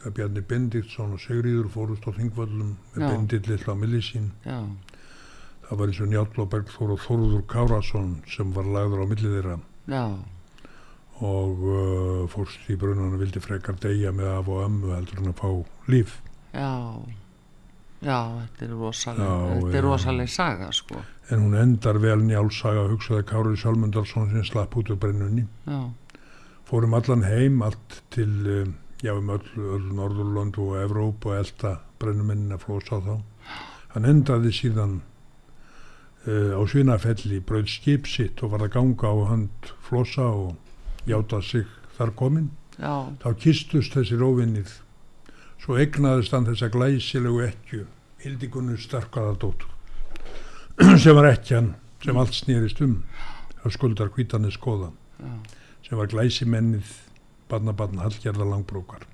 þegar 0.01 0.13
Bjarni 0.17 0.41
Bendiktsson 0.49 1.13
og 1.13 1.19
Sigríður 1.21 1.69
fórust 1.69 2.07
á 2.07 2.11
Þingvöllum 2.15 2.75
með 2.95 3.01
Já. 3.03 3.09
Bendit 3.11 3.47
litla 3.47 3.73
á 3.73 3.77
milli 3.77 4.01
sín. 4.01 4.31
já, 4.45 4.59
Það 5.69 5.77
var 5.79 5.87
eins 5.87 5.99
og 6.01 6.07
Njáll 6.11 6.39
og 6.43 6.49
Bergþór 6.51 6.89
og 6.95 6.99
Þorður 7.05 7.43
Kárasson 7.47 8.09
sem 8.27 8.49
var 8.53 8.65
lagður 8.65 9.03
á 9.03 9.05
milli 9.07 9.29
þeirra. 9.29 9.59
Já, 9.87 10.03
og 11.21 11.61
uh, 11.61 12.27
fórst 12.33 12.65
í 12.73 12.75
brunnan 12.81 13.13
og 13.13 13.21
vildi 13.21 13.39
frekar 13.43 13.77
deyja 13.79 14.11
með 14.11 14.31
af 14.39 14.49
og 14.49 14.63
ömmu 14.65 14.89
heldur 14.95 15.21
en 15.21 15.29
að 15.31 15.37
fá 15.37 15.49
líf. 15.93 16.17
Já 16.51 16.71
já, 18.01 18.17
þetta 18.41 18.65
er 18.65 18.71
rosaleg 18.75 19.25
Já, 19.25 19.33
þetta 19.55 19.71
er 19.71 19.79
já. 19.79 19.87
rosaleg 19.87 20.29
saga 20.29 20.69
sko. 20.75 21.01
En 21.31 21.43
hún 21.45 21.55
endar 21.55 21.99
vel 22.03 22.23
njálsaga 22.27 22.87
hugsaði 22.91 23.25
Kári 23.29 23.57
Sjálmundarsson 23.57 24.31
sem 24.33 24.43
slapp 24.43 24.75
út 24.77 24.89
úr 24.91 24.97
brennunni. 24.99 25.45
Já, 25.67 25.81
fórum 26.67 26.93
allan 26.97 27.23
heim 27.27 27.61
allt 27.61 28.01
til 28.09 28.33
um, 28.47 28.73
já 29.03 29.13
um 29.17 29.29
öll, 29.33 29.47
öll 29.57 29.87
Norðurlönd 29.97 30.57
og 30.61 30.75
Evróp 30.81 31.25
og 31.25 31.37
elda 31.39 31.77
brennumennina 31.99 32.57
flósa 32.61 32.99
þá. 33.05 33.15
Hann 33.95 34.05
endaði 34.07 34.51
síðan 34.55 35.01
uh, 36.27 36.53
á 36.57 36.61
Svinafelli 36.67 37.39
bröð 37.43 37.67
skip 37.71 38.07
sitt 38.07 38.43
og 38.43 38.53
var 38.55 38.65
að 38.67 38.75
ganga 38.77 39.11
á 39.11 39.15
hand 39.31 39.71
flosa 39.87 40.27
og 40.31 40.55
játa 41.09 41.41
sig 41.41 41.65
þar 41.97 42.11
komin 42.15 42.49
já, 42.77 42.93
þá 43.23 43.29
kistust 43.41 43.93
þessir 43.97 44.21
óvinnir 44.23 44.69
svo 45.61 45.77
egnaðist 45.77 46.33
hann 46.33 46.47
þessa 46.49 46.71
glæsilegu 46.73 47.43
ekkju 47.45 47.85
Hildikunu 48.23 48.77
Starkaðadóttur 48.81 49.69
sem 51.03 51.17
var 51.17 51.29
ekkjan 51.29 51.73
sem 52.01 52.17
allt 52.17 52.33
snýrist 52.37 52.81
um 52.81 53.01
það 53.61 53.75
skuldar 53.77 54.11
hvítanir 54.15 54.55
skoða 54.55 54.89
já, 55.21 55.31
sem 55.85 55.99
var 55.99 56.09
glæsimennið 56.09 56.95
barnabarn 57.51 58.01
Hallgerða 58.01 58.47
Langbrókar 58.49 59.05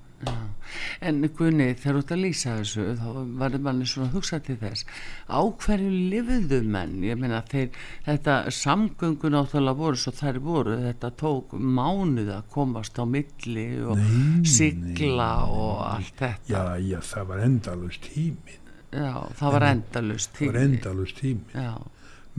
en 1.00 1.20
Gunni, 1.38 1.68
þegar 1.78 1.98
þú 1.98 2.02
ert 2.04 2.14
að 2.16 2.22
lýsa 2.24 2.56
þessu 2.58 2.86
þá 2.98 3.08
varður 3.42 3.64
manni 3.66 3.88
svona 3.88 4.08
að 4.08 4.16
hugsa 4.18 4.40
til 4.44 4.58
þess. 4.60 4.86
Á 5.28 5.40
hverju 5.64 5.90
lifiðu 6.12 6.60
menn? 6.66 6.96
Ég 7.06 7.20
meina 7.20 7.42
þeir, 7.48 7.70
þetta 8.06 8.38
samgöngun 8.54 9.36
náttúrulega 9.36 9.80
voru 9.82 10.00
svo 10.00 10.14
þær 10.18 10.40
voru. 10.44 10.78
Þetta 10.86 11.12
tók 11.20 11.54
mánuð 11.54 12.32
að 12.38 12.48
komast 12.54 12.98
á 12.98 13.04
milli 13.08 13.68
og 13.84 14.00
sigla 14.48 15.30
og 15.48 15.84
allt 15.88 16.16
þetta. 16.18 16.48
Já, 16.48 16.64
já, 16.82 16.98
það 17.04 17.30
var 17.32 17.44
endalust 17.44 18.08
tímin 18.08 18.64
Já, 18.88 19.12
það 19.36 19.54
var 19.54 19.64
endalust 19.68 20.36
það 20.38 20.48
var 20.48 20.60
endalust 20.62 21.18
tímin 21.20 21.56
Já, 21.56 21.72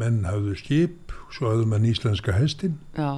menn 0.01 0.23
hafðu 0.25 0.55
skip, 0.57 1.13
svo 1.33 1.51
hafðu 1.51 1.67
menn 1.69 1.85
íslenska 1.89 2.33
hestin 2.33 2.79
já, 2.97 3.12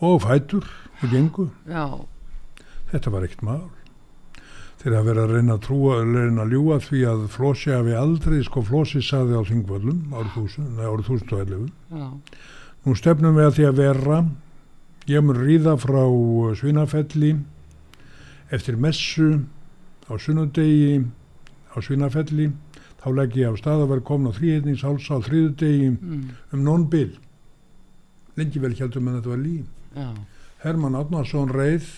og 0.00 0.16
fætur 0.24 0.66
og 1.00 1.12
gengu. 1.12 1.46
Já, 1.68 1.84
þetta 2.90 3.12
var 3.14 3.26
ekkert 3.28 3.44
mál 3.46 3.68
þeir 4.80 4.94
hafa 4.96 5.06
verið 5.10 5.22
að 5.22 5.32
reyna 5.36 5.56
að 5.56 5.64
trúa 5.66 5.96
reyna 6.06 6.44
að 6.46 6.54
ljúa 6.54 6.78
því 6.80 7.00
að 7.10 7.24
Flósi 7.34 7.72
hafi 7.74 7.96
aldrei 8.00 8.38
sko 8.46 8.62
Flósi 8.64 9.02
saði 9.04 9.36
á 9.36 9.42
Þingvöllum 9.44 10.14
árið 10.16 10.36
1000 10.40 10.70
nei, 10.78 10.86
árið 10.88 11.10
1011 11.18 11.66
já, 11.92 12.06
nú 12.86 12.94
stefnum 12.96 13.36
við 13.36 13.48
að 13.48 13.56
því 13.58 13.66
að 13.68 13.80
vera 13.82 14.20
ég 15.10 15.24
mun 15.26 15.40
ríða 15.40 15.74
frá 15.80 16.00
Svínafelli 16.56 17.34
eftir 18.56 18.78
messu 18.80 19.28
á 20.08 20.16
sunnudegi 20.16 21.02
á 21.70 21.76
Svínafelli 21.84 22.48
þá 23.00 23.08
legg 23.16 23.36
ég 23.36 23.50
af 23.50 23.58
stað 23.60 23.84
að 23.84 23.92
vera 23.94 24.06
komin 24.08 24.32
á 24.32 24.38
þrýhetningsháls 24.38 25.10
á 25.12 25.16
þriðudegi 25.24 25.90
mm, 25.92 26.22
um 26.56 26.62
non-bill 26.64 27.18
lengi 28.40 28.62
vel 28.62 28.72
heldum 28.78 29.08
en 29.08 29.18
þetta 29.18 29.32
var 29.32 29.42
lí 29.44 29.58
já, 29.60 30.08
Hermann 30.64 30.96
Átnarsson 30.96 31.52
reið 31.52 31.88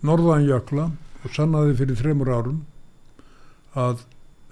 Norðan 0.00 0.48
Jökla 0.48 0.88
og 1.24 1.34
sannaði 1.34 1.76
fyrir 1.78 1.98
þremur 1.98 2.30
árum 2.32 2.60
að 3.78 4.04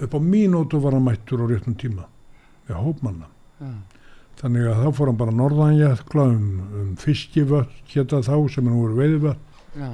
upp 0.05 0.17
á 0.17 0.21
mínútu 0.21 0.81
var 0.83 0.97
hann 0.97 1.07
mættur 1.07 1.45
á 1.45 1.47
réttum 1.49 1.77
tíma 1.79 2.09
við 2.67 2.83
hópmanna 2.83 3.31
já, 3.61 3.71
þannig 4.43 4.69
að 4.71 4.83
þá 4.83 4.91
fór 4.99 5.11
hann 5.11 5.21
bara 5.23 5.37
Norðan 5.37 5.79
Jökla 5.79 6.27
um, 6.35 6.45
um 6.81 6.93
fiskivött 7.01 7.81
geta 7.93 8.21
þá 8.27 8.37
sem 8.53 8.69
nú 8.69 8.85
er 8.89 8.97
veiðvött 8.99 9.61
já, 9.79 9.91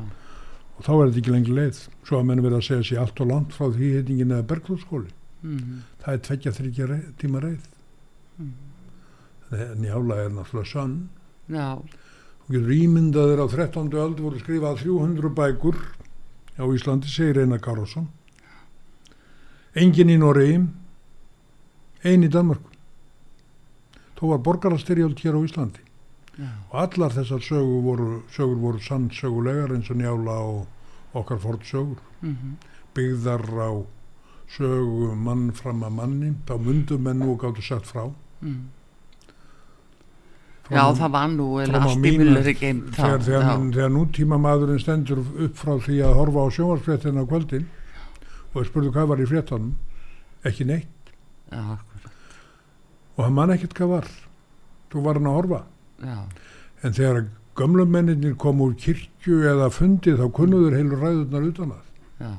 og 0.77 0.87
þá 0.87 0.93
er 0.95 1.05
þetta 1.07 1.21
ekki 1.23 1.35
lengi 1.35 1.57
leið. 1.57 1.81
Svo 2.09 2.19
að 2.19 2.29
menn 2.29 2.43
verið 2.43 2.59
að 2.59 2.69
segja 2.69 2.89
sér 2.89 3.03
allt 3.05 3.23
og 3.23 3.29
langt 3.31 3.57
frá 3.57 3.69
því 3.71 3.91
heitingin 3.99 4.35
eða 4.35 4.49
Berglóðskóli 4.51 5.13
mm, 5.45 5.81
það 6.03 6.15
er 6.15 6.23
tveggja 6.29 6.55
þryggja 6.59 6.89
reið, 6.91 7.09
tíma 7.21 7.43
reið. 7.45 7.67
Mm. 8.41 8.53
en 9.53 9.85
jála 9.85 10.23
er 10.25 10.31
náttúrulega 10.33 10.71
sann 10.71 10.95
já, 11.53 11.77
getur 12.49 12.71
ímyndaðir 12.73 13.43
á 13.45 13.47
13. 13.53 13.91
öld 14.01 14.23
voru 14.25 14.41
skrifað 14.41 14.81
300 14.87 15.35
bækur 15.37 15.77
á 16.59 16.65
Íslandi, 16.75 17.09
segir 17.09 17.39
Einar 17.43 17.61
Karlsson. 17.61 18.09
Engin 19.75 20.11
í 20.13 20.19
Noregi, 20.21 20.59
ein 22.05 22.27
í 22.27 22.29
Danmark. 22.29 22.65
Þó 24.19 24.35
var 24.35 24.43
borgarastyrjöld 24.45 25.19
hér 25.25 25.39
á 25.39 25.41
Íslandi. 25.43 25.81
já, 26.39 26.49
Og 26.71 26.77
allar 26.81 27.11
þessar 27.13 27.41
sögur 27.43 27.83
voru, 27.83 28.23
sögur 28.31 28.57
voru 28.61 28.79
sannsögulegar 28.81 29.73
eins 29.75 29.91
og 29.91 29.97
njála 29.97 30.37
og 30.41 30.67
okkar 31.15 31.39
fórt 31.39 31.65
sögur. 31.65 31.99
mm, 32.23 32.57
Byggðar 32.95 33.43
á 33.59 33.71
sögu 34.49 35.15
mann 35.17 35.53
fram 35.53 35.83
að 35.83 35.93
manni, 35.93 36.35
þá 36.47 36.59
mundu 36.61 36.99
menn 36.99 37.23
og 37.23 37.39
gáttu 37.41 37.63
sagt 37.63 37.87
frá. 37.87 38.13
mm. 38.43 38.69
Frá 40.63 40.77
Já, 40.79 40.83
það 40.95 41.11
var 41.17 41.31
nú 41.33 41.47
allt 41.59 42.07
í 42.07 42.13
mullur 42.19 42.49
ekki 42.53 42.69
einn 42.69 42.83
þegar, 42.95 43.23
þegar, 43.27 43.63
þegar 43.75 43.91
nútíma 43.91 44.39
maðurinn 44.39 44.79
stendur 44.83 45.23
upp 45.23 45.57
frá 45.59 45.73
því 45.83 45.97
að 46.07 46.19
horfa 46.21 46.45
á 46.47 46.49
sjónvarsfréttina 46.55 47.25
á 47.25 47.31
kvöldin 47.33 47.65
og 48.53 48.69
spurðu 48.69 48.93
hvað 48.95 49.11
var 49.11 49.23
í 49.25 49.27
fréttanum 49.27 49.73
ekki 50.47 50.67
neitt. 50.69 51.13
Já, 51.51 51.79
og 53.17 53.25
hann 53.25 53.37
man 53.37 53.53
ekkert 53.57 53.75
hvað 53.79 53.93
var. 53.97 54.09
Þú 54.93 55.05
var 55.07 55.19
hann 55.19 55.31
að 55.33 55.39
horfa. 55.41 55.61
Já, 56.03 56.17
en 56.83 56.97
þegar 56.99 57.21
gömlum 57.59 57.93
menninir 57.93 58.39
kom 58.41 58.63
úr 58.65 58.79
kirkju 58.79 59.43
eða 59.51 59.69
fundi 59.75 60.15
þá 60.19 60.25
kunnuður 60.39 60.79
heilur 60.79 61.03
ræðurnar 61.03 61.51
utan 61.51 61.75
að. 61.75 61.85
Já. 62.23 62.33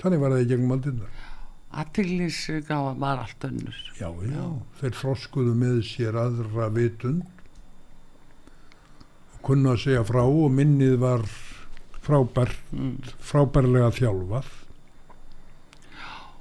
Þannig 0.00 0.22
var 0.24 0.34
það 0.34 0.44
í 0.44 0.50
gegnum 0.54 0.76
aldinnar 0.76 1.25
aðtillisgáfa 1.82 2.92
var 3.00 3.22
allt 3.24 3.46
önnur. 3.48 3.78
Já, 3.98 4.08
já, 4.08 4.32
Já. 4.32 4.44
þeir 4.80 4.96
froskuðu 5.00 5.54
með 5.58 5.80
sér 5.88 6.18
aðra 6.20 6.68
vitund. 6.74 7.22
Og 9.36 9.40
kunnu 9.46 9.72
að 9.74 9.82
segja 9.84 10.04
frá 10.08 10.22
og 10.24 10.50
minnið 10.56 10.96
var 11.02 11.24
frábær 12.06 12.52
mm, 12.72 12.94
frábærlega 13.30 13.92
þjálfað. 13.98 14.50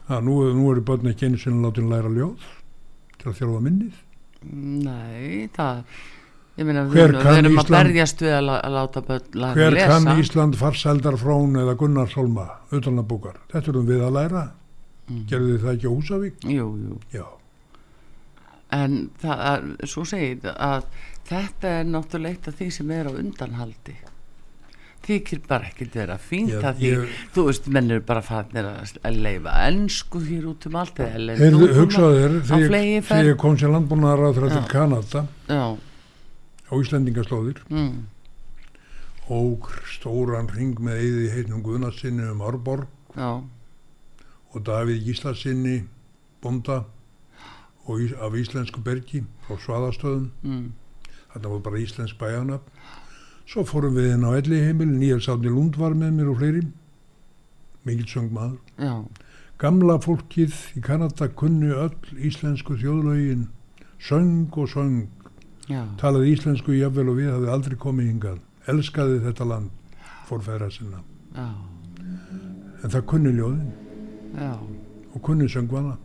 Að 0.06 0.28
nú, 0.28 0.36
nú 0.54 0.68
eru 0.72 0.84
börn 0.86 1.10
ekki 1.10 1.30
einu 1.30 1.40
sinni 1.42 1.64
látin 1.66 1.90
læra 1.90 2.12
ljóð 2.14 2.44
til 3.18 3.32
að 3.32 3.40
þjálfa 3.40 3.64
minnið. 3.66 4.04
Nei, 4.86 5.48
það 5.56 5.82
meina 6.70 6.84
Hver 6.88 7.12
við, 7.12 7.22
kann 7.24 7.40
við 7.42 7.50
Ísland- 7.50 7.66
að, 8.32 8.50
að 8.64 9.56
hver 9.58 9.78
kann 9.90 10.06
Ísland 10.22 10.56
farsældar 10.60 11.18
frón 11.20 11.58
eða 11.60 11.74
Gunnar 11.80 12.08
Solma 12.14 12.46
utanabúkar, 12.72 13.42
þetta 13.52 13.74
erum 13.74 13.90
við 13.90 14.06
að 14.06 14.14
læra 14.16 14.44
mm. 15.10 15.26
gerðu 15.30 15.54
þið 15.58 15.64
það 15.66 15.74
ekki 15.76 15.88
á 15.88 15.96
Húsavík? 15.96 16.48
Jú, 16.56 16.68
jú. 16.86 17.00
Já, 17.14 17.26
en 18.76 18.98
það 19.22 19.46
er, 19.52 19.68
svo 19.88 20.04
segir 20.10 20.52
að 20.56 20.88
þetta 21.30 21.72
er 21.80 21.88
náttúrulega 21.90 22.36
eitt 22.36 22.48
af 22.52 22.58
því 22.60 22.68
sem 22.76 22.92
er 22.92 23.08
á 23.10 23.12
undanhaldi. 23.14 23.96
Þykir 25.06 25.42
bara 25.46 25.68
ekkert 25.70 25.94
vera 26.00 26.16
fínt 26.18 26.50
Já, 26.50 26.60
að 26.66 26.80
því, 26.80 26.88
ég- 26.96 27.18
þú 27.36 27.44
veist, 27.46 27.68
menn 27.70 27.92
eru 27.94 28.02
bara 28.02 28.24
fannir 28.26 28.66
að 28.66 29.20
leifa 29.22 29.52
ennsku 29.68 30.18
hér 30.26 30.48
út 30.50 30.66
um 30.66 30.76
allt 30.82 30.98
eða 30.98 31.20
erlend 31.20 31.44
Heyrðu, 31.44 31.60
tungumál. 31.60 31.78
hugsaðu 31.78 32.24
þér 32.24 32.34
á 32.42 32.58
þegar 33.06 33.30
ég- 33.30 33.38
kom 33.38 33.58
sem 33.62 33.72
landbúnaðar 33.76 34.24
á 34.26 34.30
til 34.34 34.50
Já. 34.50 34.68
Kanada 34.72 35.28
já, 35.46 35.78
á 36.66 36.74
Íslendingaslóðir. 36.74 37.62
Mm, 37.70 38.04
og 39.30 39.70
stóran 39.94 40.50
ring 40.56 40.74
með 40.82 40.98
eði 41.06 41.30
heitnum 41.36 41.62
Guðnarsinni 41.62 42.26
um 42.32 42.42
Árborg. 42.42 42.88
Já, 43.16 43.44
og 44.56 44.64
Davíð 44.66 45.04
Gíslasinni 45.04 45.84
bonda 46.42 46.82
og 47.86 48.00
ís, 48.00 48.14
af 48.16 48.34
íslensku 48.34 48.82
bergi 48.82 49.24
frá 49.46 49.60
Svaðastöðum. 49.60 50.30
Mm, 50.44 50.72
þarna 51.34 51.50
var 51.52 51.60
bara 51.60 51.82
íslensk 51.84 52.18
bæjanafn 52.18 52.72
svo 53.46 53.66
fórum 53.68 53.98
við 53.98 54.16
inn 54.16 54.26
á 54.26 54.32
elli 54.34 54.62
heimil 54.64 54.90
Níels 54.96 55.28
Átni 55.30 55.52
Lund 55.54 55.78
var 55.78 55.94
með 55.94 56.16
mér 56.18 56.32
og 56.32 56.40
fleiri. 56.40 56.64
Mikill 57.86 58.10
söng 58.10 58.32
maður 58.34 58.58
já, 58.82 58.96
gamla 59.62 60.00
fólkið 60.02 60.56
í 60.80 60.82
Kanada 60.82 61.28
kunni 61.30 61.70
öll 61.70 61.94
íslensku 62.18 62.80
þjóðlögin 62.82 63.46
söng 64.02 64.50
og 64.58 64.72
söng. 64.72 65.06
Já, 65.70 65.84
talaði 66.02 66.34
íslensku 66.34 66.74
jafnvel 66.78 67.12
og 67.12 67.20
við 67.20 67.32
hafði 67.34 67.54
aldrei 67.54 67.78
komið 67.82 68.12
hingað. 68.12 68.42
Elskaði 68.70 69.22
þetta 69.28 69.50
land 69.50 70.02
fórfæra 70.26 70.72
sinna. 70.74 71.04
Já, 71.36 71.50
en 72.82 72.94
það 72.94 73.10
kunni 73.12 73.34
ljóðin 73.36 73.85
já 74.34 74.52
og 75.16 75.22
kunni 75.24 75.48
söngvana 75.52 75.98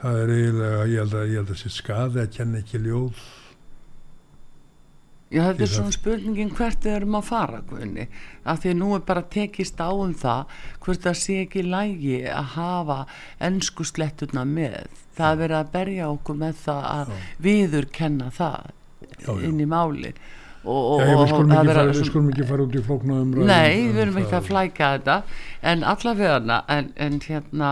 það 0.00 0.22
er 0.22 0.32
eiginlega 0.36 0.88
ég 0.90 1.02
held 1.02 1.18
að, 1.18 1.28
ég 1.28 1.36
held 1.42 1.52
að 1.54 1.60
sé 1.60 1.74
skaði 1.74 2.24
að 2.24 2.32
kenna 2.38 2.64
ekki 2.64 2.82
ljóð 2.86 3.28
Já, 5.30 5.44
þetta 5.44 5.62
er 5.62 5.70
svona 5.70 5.94
spurningin 5.94 6.48
hvert 6.58 6.82
við 6.82 6.96
erum 6.96 7.12
að 7.14 7.28
fara, 7.28 7.60
Guðni. 7.62 8.08
Af 8.42 8.64
því 8.64 8.72
að 8.72 8.80
nú 8.80 8.88
er 8.96 9.04
bara 9.06 9.20
tekist 9.30 9.78
á 9.78 9.86
um 9.94 10.10
það 10.18 10.56
hvort 10.82 11.04
það 11.04 11.20
sé 11.20 11.36
ekki 11.44 11.62
lægi 11.62 12.16
að 12.26 12.48
hafa 12.56 12.96
ennsku 13.46 13.86
sletturna 13.86 14.42
með. 14.42 14.88
Það 15.14 15.30
er 15.30 15.40
verið 15.44 15.58
að 15.60 15.70
berja 15.76 16.08
okkur 16.10 16.40
með 16.40 16.58
það 16.64 16.82
að 16.90 17.14
viður 17.46 17.86
kenna 17.94 18.32
það. 18.34 18.74
Já, 19.20 19.30
já. 19.30 19.46
inn 19.46 19.62
í 19.62 19.68
máli 19.70 20.12
og, 20.64 21.00
Já, 21.00 21.06
við, 21.08 21.16
og 21.16 21.28
skulum 21.30 21.52
fara, 21.56 21.84
við 21.88 22.02
skulum 22.10 22.30
ekki 22.32 22.48
fara 22.50 22.66
út 22.66 22.74
í 22.76 22.82
flókna 22.86 23.20
umræðum 23.24 23.50
Nei, 23.50 23.76
um 23.86 23.92
við 23.94 24.02
erum 24.04 24.18
ekki 24.22 24.38
að 24.38 24.48
flæka 24.50 24.90
þetta. 24.96 25.18
En 25.72 25.84
allavega 25.92 26.62
en, 26.76 26.90
en 26.96 27.20
hérna 27.26 27.70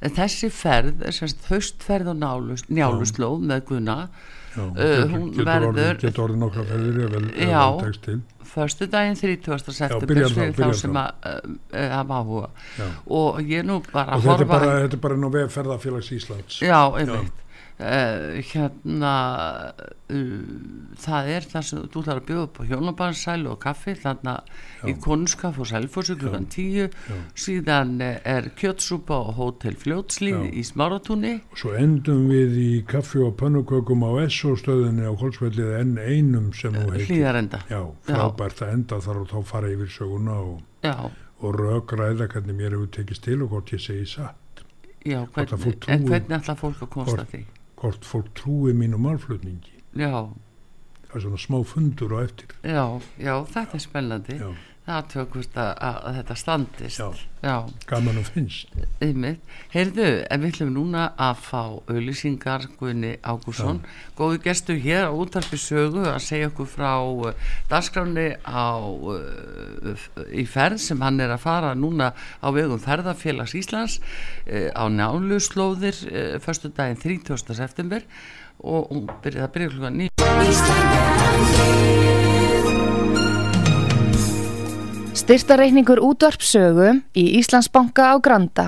en 0.00 0.14
þessi 0.16 0.50
ferð, 0.54 1.06
semst 1.12 1.48
haustferð 1.50 2.12
og 2.14 2.20
nálus, 2.20 2.64
njáluslóð 2.70 3.42
með 3.50 3.64
Gunna 3.72 3.96
Já, 4.50 4.64
Uh, 4.66 5.06
hún 5.06 5.28
getur, 5.30 5.46
verður- 5.46 5.98
getur 6.02 6.22
orðið 6.24 6.38
nokkra 6.42 6.62
ferðir 6.66 7.26
Já. 7.38 7.60
förstu 8.50 8.88
daginn 8.90 9.14
30. 9.14 9.60
september 9.70 10.24
fyrir 10.26 10.56
þá 10.58 10.72
sem 10.74 10.96
að 10.98 11.10
uh, 11.30 11.84
hafa 11.92 12.16
áhuga. 12.18 12.48
Og 13.06 13.38
ég 13.46 13.62
nú 13.62 13.76
bara 13.92 14.16
og 14.16 14.24
að 14.24 14.26
þetta 14.26 14.32
er 14.32 14.40
horfa 14.40 14.48
bara, 14.50 14.72
þetta 14.82 14.98
er 14.98 15.02
bara 15.04 15.18
ná 15.22 15.28
vef 15.36 15.54
ferðarfélags 15.54 16.10
Íslands. 16.16 16.58
Já, 16.66 16.80
einmitt 16.98 17.46
uh, 17.80 18.38
hérna 18.52 19.12
uh, 20.12 20.94
það 21.00 21.28
er 21.34 21.46
það 21.48 21.64
sem 21.66 21.82
þú 21.90 22.02
ætlar 22.02 22.20
að 22.20 22.26
bjóða 22.28 22.44
upp 22.46 22.58
á 22.60 22.62
hjónabansælu 22.70 23.50
og 23.52 23.58
kaffi 23.62 23.94
þarna 24.00 24.34
í 24.90 24.94
konunskaf 25.02 25.58
og 25.60 25.68
sælfósu 25.70 26.16
klukkan 26.20 26.48
tíu. 26.52 26.88
Síðan 27.38 27.94
eh, 28.04 28.18
er 28.28 28.50
kjötsúpa 28.58 29.18
og 29.20 29.32
hótel 29.38 29.76
fljótslíð 29.80 30.36
Já. 30.36 30.50
í 30.52 30.64
smáratúni. 30.66 31.34
Og 31.52 31.62
svo 31.62 31.74
endum 31.78 32.26
við 32.30 32.58
í 32.60 32.70
kaffi 32.88 33.22
og 33.24 33.36
pönnukökum 33.40 34.04
á 34.06 34.10
SO 34.28 34.56
stöðinni 34.60 35.08
á 35.08 35.12
Kolsvellið 35.20 35.72
en 35.80 35.94
einum 36.00 36.50
sem 36.56 36.74
nú 36.76 36.86
heitir. 36.90 37.08
Hlýðarenda 37.14 37.62
Já, 37.70 37.80
frábært 38.08 38.64
að 38.66 38.74
enda 38.76 39.00
þar 39.06 39.22
og 39.24 39.32
þá 39.32 39.38
fara 39.54 39.72
yfir 39.72 39.94
söguna 39.94 40.36
og, 40.42 40.58
já, 40.84 40.96
og 41.40 41.56
rökræða 41.60 42.28
hvernig 42.34 42.58
mér 42.58 42.76
hefur 42.76 42.92
tekist 42.98 43.24
til 43.28 43.40
og 43.44 43.54
hvort 43.54 43.72
ég 43.76 43.82
segi 43.84 44.08
satt. 44.18 44.64
Já 45.06 45.22
að 45.24 45.56
fólk 45.56 45.88
en 45.88 46.04
hvernig 46.04 46.36
ætla 46.36 46.58
fólk 46.60 46.82
að 46.84 46.92
hvort- 46.98 47.30
því 47.32 47.46
hvort 47.80 48.04
fólk 48.04 48.32
trúi 48.36 48.74
mínu 48.76 49.00
málflutningi. 49.00 49.80
Já, 49.96 50.28
það 51.08 51.14
er 51.16 51.24
svona 51.24 51.40
smá 51.40 51.60
fundur 51.66 52.16
og 52.16 52.26
eftir. 52.28 52.52
Já, 52.62 52.84
já, 53.18 53.34
þetta 53.54 53.78
er 53.78 53.84
spennandi. 53.84 54.36
Já. 54.40 54.50
Það 54.96 55.08
tökust 55.14 55.54
að, 55.60 55.70
að, 55.88 55.96
þetta 56.18 56.34
standist 56.40 56.98
Já. 57.00 57.08
já 57.44 57.54
gaman 57.90 58.18
og 58.20 58.26
finnst 58.28 58.68
Einmitt. 59.00 59.40
Heyrðu, 59.72 60.06
en 60.30 60.42
við 60.42 60.50
ætlum 60.54 60.72
núna 60.74 61.04
að 61.20 61.38
fá 61.46 61.60
auðlýsingar 61.88 62.66
Guðni 62.80 63.12
Ágússon 63.24 63.78
góðu 64.18 64.40
gestur 64.44 64.78
hér 64.82 65.08
á 65.08 65.12
útarpi 65.16 65.56
sögu 65.60 66.02
að 66.10 66.18
segja 66.26 66.50
okkur 66.50 66.68
frá 66.72 66.92
uh, 67.00 67.32
dagskráni 67.70 68.26
á 68.44 68.76
f- 69.94 70.10
í 70.36 70.44
ferð 70.50 70.80
sem 70.84 71.00
hann 71.06 71.20
er 71.24 71.32
að 71.36 71.44
fara 71.46 71.72
núna 71.78 72.10
á 72.42 72.48
vegum 72.52 72.80
ferðarfélags 72.82 73.54
Íslands 73.60 73.98
uh, 74.00 74.68
á 74.76 74.84
náluslóðir 74.92 75.96
förstu 76.44 76.68
daginn 76.76 77.00
30. 77.00 77.54
september 77.56 78.02
og 78.60 78.90
hún 78.92 79.06
byrja, 79.24 79.46
það 79.46 79.52
byrja 79.56 79.72
klukkan 79.72 79.96
9 80.04 81.99
Styrtareikningur 85.10 85.98
útvarpsögu 85.98 87.00
í 87.18 87.24
Íslandsbanka 87.38 88.14
á 88.14 88.16
Granda. 88.22 88.66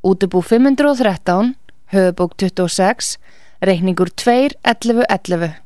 Útubú 0.00 0.40
513, 0.40 1.54
höfubók 1.92 2.36
26, 2.36 3.18
reikningur 3.60 4.08
2.11.11. 4.08 5.60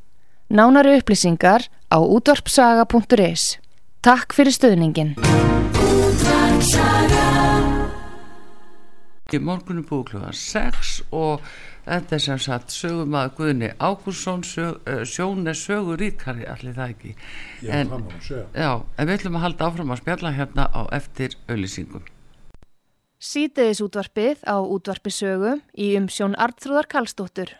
Nánari 0.50 0.98
upplýsingar 0.98 1.70
á 1.86 1.98
útvarpsaga.is. 2.02 3.58
Takk 4.02 4.34
fyrir 4.34 4.54
stöðningin. 4.54 5.14
í 9.28 9.38
morgunum 9.44 9.84
búið 9.84 10.06
klukkan 10.08 10.32
6 10.32 10.92
og 11.12 11.42
þetta 11.88 12.16
er 12.18 12.24
sem 12.24 12.42
sagt 12.44 12.74
sögumæður 12.74 13.32
Guðni 13.38 13.70
Ágússon 13.78 14.44
sög, 14.46 14.78
uh, 14.88 15.02
sjón 15.08 15.48
er 15.48 15.58
sögur 15.58 15.98
ríkari 16.00 16.46
allir 16.48 16.76
það 16.76 16.94
ekki 16.94 17.14
Já, 17.14 17.72
en, 17.80 17.90
það 17.90 17.94
má 17.94 18.12
nú 18.12 18.22
segja. 18.28 18.44
já, 18.54 18.70
en 18.98 19.08
við 19.10 19.18
ætlum 19.18 19.40
að 19.40 19.44
halda 19.46 19.68
áfram 19.70 19.94
að 19.94 20.02
spjalla 20.02 20.34
hérna 20.38 20.68
á 20.70 20.80
eftir 21.00 21.36
auðlýsingum 21.48 22.06
Sítiðis 23.18 23.80
útvarpið 23.82 24.44
á 24.46 24.56
útvarpisögu 24.62 25.56
í 25.74 25.88
umsjón 25.98 26.36
Artrúðar 26.38 26.86
Karlsdóttur. 26.86 27.50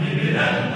Sítiðis 0.00 0.69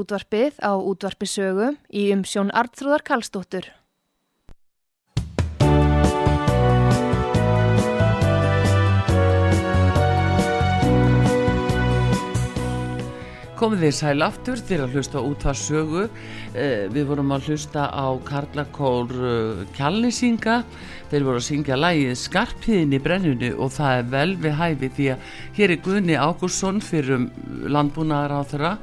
útvarpið 0.00 0.62
á 0.64 0.72
útvarpisögu 0.72 1.74
í 1.92 2.08
umsjón 2.14 2.54
Artrúðar 2.56 3.04
Karlsdóttur. 3.04 3.68
komið 13.56 13.86
þið 13.86 13.94
sæl 13.96 14.24
aftur 14.26 14.60
til 14.68 14.76
að 14.84 14.92
hlusta 14.92 15.20
út 15.24 15.44
að 15.48 15.56
sögu 15.56 16.02
eh, 16.04 16.84
við 16.92 17.06
vorum 17.08 17.30
að 17.32 17.46
hlusta 17.48 17.86
á 17.88 18.12
Karlakór 18.26 19.14
uh, 19.16 19.62
Kjallisinga 19.72 20.58
þeir 21.08 21.24
voru 21.24 21.40
að 21.40 21.46
syngja 21.46 21.78
lægið 21.80 22.12
Skarpiðin 22.20 22.92
í 22.92 23.00
brennunu 23.00 23.54
og 23.56 23.72
það 23.78 24.02
er 24.02 24.12
vel 24.12 24.36
við 24.44 24.58
hæfi 24.60 24.90
því 24.98 25.08
að 25.14 25.32
hér 25.56 25.72
er 25.72 25.82
Guðni 25.86 26.20
Ágúrsson 26.20 26.82
fyrir 26.84 27.24
landbúnaðar 27.72 28.36
á 28.36 28.40
þeirra 28.52 28.74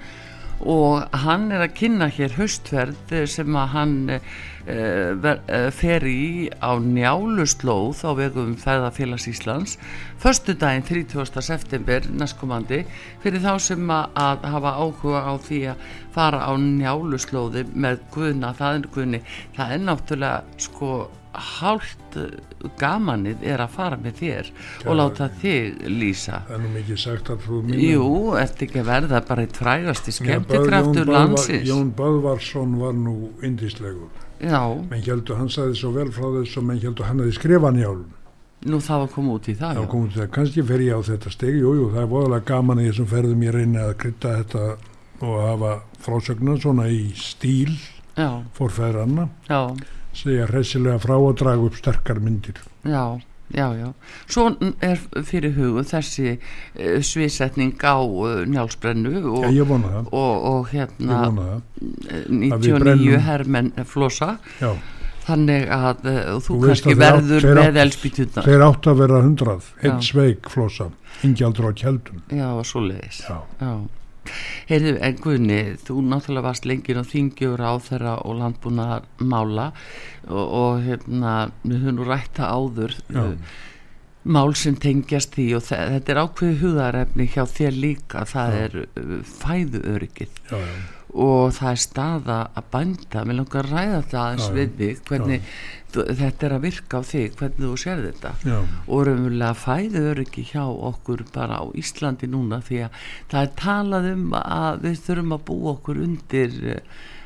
og 0.70 1.08
hann 1.24 1.50
er 1.52 1.64
að 1.66 1.76
kynna 1.78 2.08
hér 2.14 2.36
haustverð 2.38 3.14
sem 3.30 3.56
að 3.60 3.72
hann 3.74 3.96
uh, 4.14 5.70
fer 5.76 6.06
í 6.08 6.50
á 6.64 6.72
njáluslóð 6.80 8.04
á 8.08 8.12
vegum 8.18 8.54
Fæðafélags 8.60 9.28
Íslands 9.32 9.78
förstu 10.24 10.56
daginn 10.60 10.86
30. 10.88 11.42
september 11.44 12.08
næstkomandi 12.12 12.84
fyrir 13.24 13.44
þá 13.44 13.58
sem 13.60 13.92
að 13.92 14.48
hafa 14.54 14.78
áhuga 14.80 15.26
á 15.28 15.34
því 15.42 15.60
að 15.74 15.90
fara 16.16 16.46
á 16.48 16.52
njáluslóði 16.56 17.66
með 17.74 18.06
guðna, 18.14 18.54
það 18.56 18.80
er 18.80 18.88
guðni 18.96 19.26
það 19.58 19.76
er 19.76 19.86
náttúrulega 19.90 20.64
sko 20.70 20.94
hálft 21.34 22.18
gamanið 22.80 23.42
er 23.50 23.62
að 23.64 23.72
fara 23.74 23.98
með 23.98 24.18
þér 24.22 24.50
Já, 24.54 24.88
og 24.88 24.98
láta 25.00 25.28
þig 25.42 25.80
lýsa. 25.90 26.42
Það 26.48 26.56
er 26.58 26.62
nú 26.64 26.72
mikið 26.78 27.00
sagt 27.04 27.32
að 27.34 27.40
frú 27.46 27.62
mín 27.66 27.80
Jú, 27.82 28.08
eftir 28.40 28.68
ekki 28.70 28.84
verða 28.88 29.22
bara 29.28 29.46
eitt 29.48 29.58
frægast 29.58 30.10
í 30.12 30.16
skemmtikraftur 30.20 31.10
landsins? 31.10 31.66
Jón 31.70 31.94
Böðvarsson 31.98 32.76
var 32.82 32.94
nú 32.98 33.16
indíslegur 33.42 34.12
Já. 34.44 34.60
menn 34.90 35.06
heldur 35.06 35.40
hann 35.40 35.50
sagði 35.50 35.78
svo 35.80 35.94
vel 35.96 36.10
frá 36.12 36.28
þess 36.38 36.58
og 36.60 36.68
menn 36.70 36.82
heldur 36.84 37.08
hann 37.10 37.24
hefði 37.24 37.38
skrifað 37.40 37.80
njálun 37.80 38.12
Nú 38.64 38.78
það 38.80 39.02
var 39.04 39.10
komið 39.12 39.34
út 39.36 39.48
í 39.52 39.54
það, 39.60 39.74
það 39.76 39.96
út 40.00 40.14
í 40.14 40.20
það. 40.22 40.28
kannski 40.38 40.64
fer 40.70 40.84
ég 40.86 40.96
á 40.96 41.00
þetta 41.04 41.32
steg 41.34 41.58
Jújú, 41.60 41.88
það 41.92 42.02
er 42.06 42.12
voðalega 42.14 42.46
gaman 42.48 42.80
í 42.80 42.86
þessum 42.88 43.10
ferðum 43.12 43.44
ég 43.44 43.56
reyni 43.58 43.82
að 43.84 43.96
krytta 44.04 44.36
þetta 44.40 44.62
og 45.24 45.34
hafa 45.44 45.74
frásögnar 46.04 46.62
svona 46.64 46.86
í 46.92 47.02
stíl 47.16 47.74
fórfæðranna 48.56 49.28
segja 50.18 50.48
hressilega 50.50 51.02
frá 51.02 51.16
að 51.18 51.38
draga 51.42 51.68
upp 51.68 51.78
sterkar 51.78 52.20
myndir. 52.24 52.60
Já, 52.88 53.20
já, 53.54 53.68
já. 53.78 53.90
Svo 54.28 54.48
er 54.84 55.02
fyrir 55.28 55.56
hugu 55.58 55.84
þessi 55.88 56.36
uh, 56.38 56.98
sviðsetning 57.06 57.78
á 57.82 57.98
uh, 58.00 58.42
njálsbrennu 58.50 59.24
og, 59.34 59.48
já, 59.54 59.64
og, 59.68 60.34
og 60.54 60.74
hérna 60.74 61.62
99 62.30 63.22
herrmenn 63.28 63.74
flossa 63.90 64.38
já. 64.62 64.74
þannig 65.28 65.68
að 65.72 66.06
uh, 66.06 66.22
þú, 66.38 66.46
þú 66.50 66.62
kannski 66.68 66.98
verður 67.00 67.50
með 67.62 67.82
elspítuna 67.88 68.46
Þeir 68.46 68.68
átt 68.70 68.92
að 68.92 69.04
vera 69.04 69.26
hundrað. 69.26 69.74
Einn 69.84 70.00
sveig 70.06 70.54
flossa, 70.54 70.92
ingjaldur 71.26 71.70
á 71.70 71.72
kjeldun 71.84 72.24
Já, 72.34 72.48
svo 72.68 72.86
leiðis 72.88 73.26
Já, 73.28 73.42
já 73.62 73.76
Heyrðu, 74.70 74.96
en 75.04 75.20
Gunni, 75.24 75.60
þú 75.84 76.00
náttúrulega 76.08 76.48
varst 76.48 76.68
lengið 76.70 77.02
á 77.02 77.06
þingjur 77.12 77.64
á 77.64 77.74
þeirra 77.84 78.16
og 78.24 78.40
landbúnaðar 78.40 79.06
mála 79.20 79.70
og, 80.30 80.44
og 80.44 80.82
hérna, 80.88 81.36
við 81.66 81.84
höfum 81.84 82.00
nú 82.00 82.08
rætta 82.08 82.50
áður 82.50 82.98
Já. 83.12 83.24
mál 84.24 84.56
sem 84.56 84.76
tengjast 84.80 85.36
því 85.36 85.48
og 85.60 85.66
þetta 85.68 86.16
er 86.16 86.24
ákveði 86.24 86.60
hugarefni 86.64 87.30
hjá 87.36 87.44
þér 87.52 87.80
líka, 87.86 88.26
það 88.30 88.58
Já. 88.58 88.66
er 88.66 88.78
uh, 88.84 89.16
fæðu 89.44 89.84
öryggið 89.96 90.44
Já, 90.52 90.60
já 90.60 91.03
og 91.14 91.54
það 91.54 91.70
er 91.70 91.82
staða 91.84 92.40
að 92.58 92.68
bænda. 92.74 93.24
Mér 93.28 93.40
langar 93.40 93.68
að 93.68 93.74
ræða 93.74 94.02
það 94.10 94.22
aðeins 94.24 94.54
við 94.56 94.76
þig. 94.80 95.02
Hvernig 95.10 95.50
þú, 95.94 96.06
þetta 96.20 96.48
er 96.48 96.56
að 96.56 96.64
virka 96.66 97.00
á 97.00 97.02
þig. 97.06 97.36
Hvernig 97.40 97.64
þú 97.64 97.74
sér 97.84 98.04
þetta. 98.08 98.32
Já. 98.50 98.58
og 98.88 99.04
raunverulega 99.08 99.58
fæður 99.62 100.24
ekki 100.24 100.46
hjá 100.50 100.64
okkur 100.66 101.26
bara 101.36 101.62
á 101.62 101.64
Íslandi 101.78 102.30
núna 102.32 102.62
því 102.66 102.82
að 102.88 103.02
það 103.34 103.42
er 103.44 103.54
talað 103.62 104.10
um 104.14 104.26
að 104.42 104.88
við 104.88 105.04
þurfum 105.06 105.38
að 105.38 105.46
búa 105.50 105.76
okkur 105.76 106.02
undir 106.08 106.58
uh, 106.74 106.82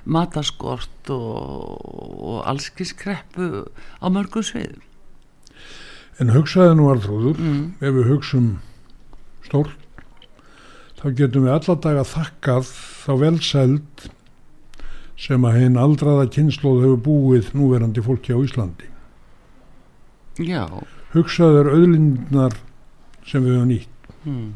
mataskort 0.08 1.12
og, 1.16 1.80
og 2.18 2.44
allskiskreppu 2.48 3.66
á 4.04 4.08
mörgum 4.12 4.46
sviðum. 4.46 4.84
En 6.18 6.34
hugsaði 6.34 6.76
nú 6.76 6.88
alþróður 6.92 7.40
mm. 7.40 7.66
ef 7.78 7.94
við 7.94 8.08
hugsum 8.12 8.48
stórt 9.46 9.84
þá 10.98 11.12
getum 11.14 11.46
við 11.46 11.54
alladag 11.54 12.00
að 12.02 12.14
þakkað 12.16 12.72
þá 13.08 13.14
velsæld 13.22 14.08
sem 15.18 15.46
að 15.48 15.62
hinn 15.62 15.80
aldraða 15.80 16.28
kynnslóð 16.36 16.84
hefur 16.84 17.04
búið 17.08 17.54
núverandi 17.58 18.04
fólki 18.04 18.36
á 18.36 18.40
Íslandi. 18.44 18.90
Já. 20.44 20.68
Hugsaður 21.16 21.72
auðlindnar 21.72 22.58
sem 23.26 23.46
við 23.46 23.56
höfum 23.56 23.72
nýtt. 23.72 24.12
Mm. 24.28 24.50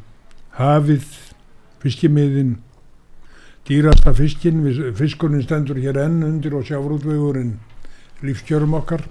Hafið, 0.60 1.08
fiskimiðin, 1.82 2.52
dýrasta 3.66 4.14
fiskin, 4.14 4.62
fiskurinn 5.00 5.42
stendur 5.48 5.80
hér 5.80 6.04
enn 6.04 6.20
undir 6.28 6.60
og 6.60 6.68
sjáfrútvegurinn 6.68 7.56
lífskjörum 8.22 8.76
okkar 8.78 9.08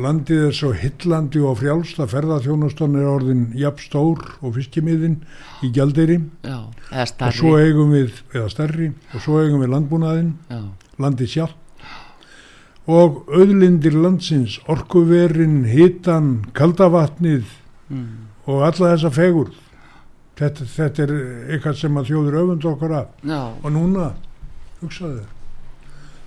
landið 0.00 0.46
er 0.48 0.54
svo 0.56 0.70
hillandi 0.76 1.40
og 1.44 1.58
frjálst 1.60 1.98
að 2.00 2.14
ferðarþjónustan 2.14 2.94
er 2.96 3.08
orðin 3.10 3.42
jafn 3.58 3.82
stór 3.82 4.22
og 4.40 4.54
fiskimiðin 4.56 5.18
í 5.64 5.72
gjalderi 5.74 6.18
og 6.48 7.34
svo 7.36 7.56
eigum 7.60 7.92
við 7.92 8.22
eða 8.32 8.48
stærri 8.52 8.92
og 9.12 9.24
svo 9.24 9.42
eigum 9.42 9.60
við 9.60 9.72
landbúnaðin 9.74 10.30
Já. 10.48 10.62
landið 11.02 11.32
sjálf 11.34 11.58
og 12.90 13.28
auðlindir 13.30 13.94
landsins 13.94 14.56
orkuverin, 14.70 15.62
hitan 15.70 16.48
kaldavatnið 16.56 17.44
mm. 17.92 18.08
og 18.48 18.64
alla 18.66 18.94
þessa 18.94 19.12
fegur 19.14 19.52
þetta, 20.40 20.66
þetta 20.66 21.04
er 21.04 21.14
eitthvað 21.52 21.78
sem 21.84 22.00
að 22.00 22.10
þjóður 22.10 22.40
öfund 22.40 22.66
okkar 22.72 22.96
af 23.02 23.28
Já. 23.28 23.40
og 23.60 23.70
núna 23.76 24.08
hugsaðu 24.80 25.28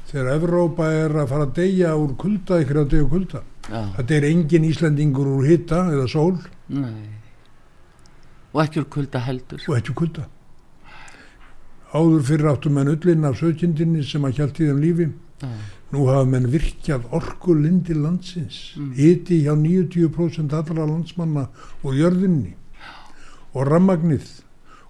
þegar 0.06 0.32
Evrópa 0.38 0.88
er 0.94 1.18
að 1.18 1.32
fara 1.34 1.50
að 1.50 1.58
deyja 1.58 1.96
úr 1.98 2.16
kulda 2.20 2.62
ykkur 2.62 2.84
að 2.84 2.92
deyja 2.94 3.10
kulda 3.12 3.42
Já. 3.66 3.82
þetta 3.98 4.14
er 4.20 4.24
engin 4.30 4.64
Íslandingur 4.70 5.28
úr 5.40 5.46
hitta 5.50 5.86
eða 5.92 6.08
sól 6.12 6.36
Nei. 6.70 7.10
og 8.54 8.62
ekki 8.66 8.84
úr 8.84 8.90
kulda 8.94 9.20
heldur 9.26 9.64
og 9.68 9.78
ekki 9.80 9.94
úr 9.94 10.00
kulda 10.04 10.26
áður 11.96 12.24
fyrir 12.28 12.50
áttum 12.52 12.76
menn 12.78 12.92
öllin 12.92 13.26
af 13.30 13.38
sökjendinni 13.40 14.04
sem 14.04 14.26
að 14.28 14.38
hjálpt 14.42 14.60
í 14.62 14.68
þeim 14.70 14.82
lífi 14.84 15.08
Já. 15.42 15.50
nú 15.94 16.06
hafa 16.10 16.26
menn 16.30 16.48
virkjað 16.52 17.06
orkulindi 17.16 17.96
landsins 17.98 18.76
Mm. 18.78 18.92
hiti 18.98 19.42
hjá 19.46 19.54
90% 19.56 20.54
allra 20.54 20.86
landsmanna 20.86 21.48
og 21.84 21.94
jörðinni 21.94 22.54
og 23.56 23.68
rammagnið 23.68 24.28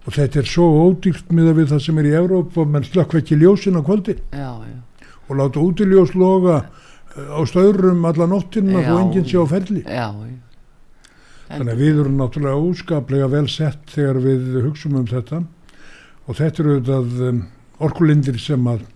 og 0.06 0.14
þetta 0.14 0.40
er 0.42 0.50
svo 0.50 0.66
ódýrt 0.90 1.32
miða 1.34 1.54
við 1.58 1.70
það 1.74 1.82
sem 1.86 1.98
er 2.02 2.06
í 2.12 2.16
Európa 2.18 2.62
og 2.62 2.68
menn 2.74 2.84
slökk 2.84 3.16
ekki 3.22 3.38
ljósin 3.40 3.78
á 3.78 3.82
kvöldi 3.86 4.18
já, 4.34 4.52
já. 4.66 4.80
og 5.30 5.36
láta 5.38 5.60
útiljós 5.62 6.14
loga 6.16 6.66
á 7.16 7.40
stöðrum 7.48 8.04
alla 8.08 8.28
nóttina 8.28 8.82
og 8.82 9.00
enginn 9.00 9.28
sé 9.28 9.40
á 9.40 9.46
ferli. 9.48 9.84
Já, 9.88 10.10
þannig 11.48 11.74
að 11.74 11.84
við 11.84 12.02
erum 12.04 12.18
náttúrulega 12.20 12.64
óskaplega 12.70 13.30
vel 13.32 13.48
sett 13.52 13.94
þegar 13.94 14.22
við 14.26 14.58
hugsaum 14.66 15.00
um 15.00 15.08
þetta. 15.10 15.44
Og 16.26 16.40
þetta 16.40 16.64
eru 16.64 16.78
þetta 16.80 17.30
um, 17.30 17.42
orkulindir 17.86 18.40
sem 18.42 18.68
að 18.68 18.88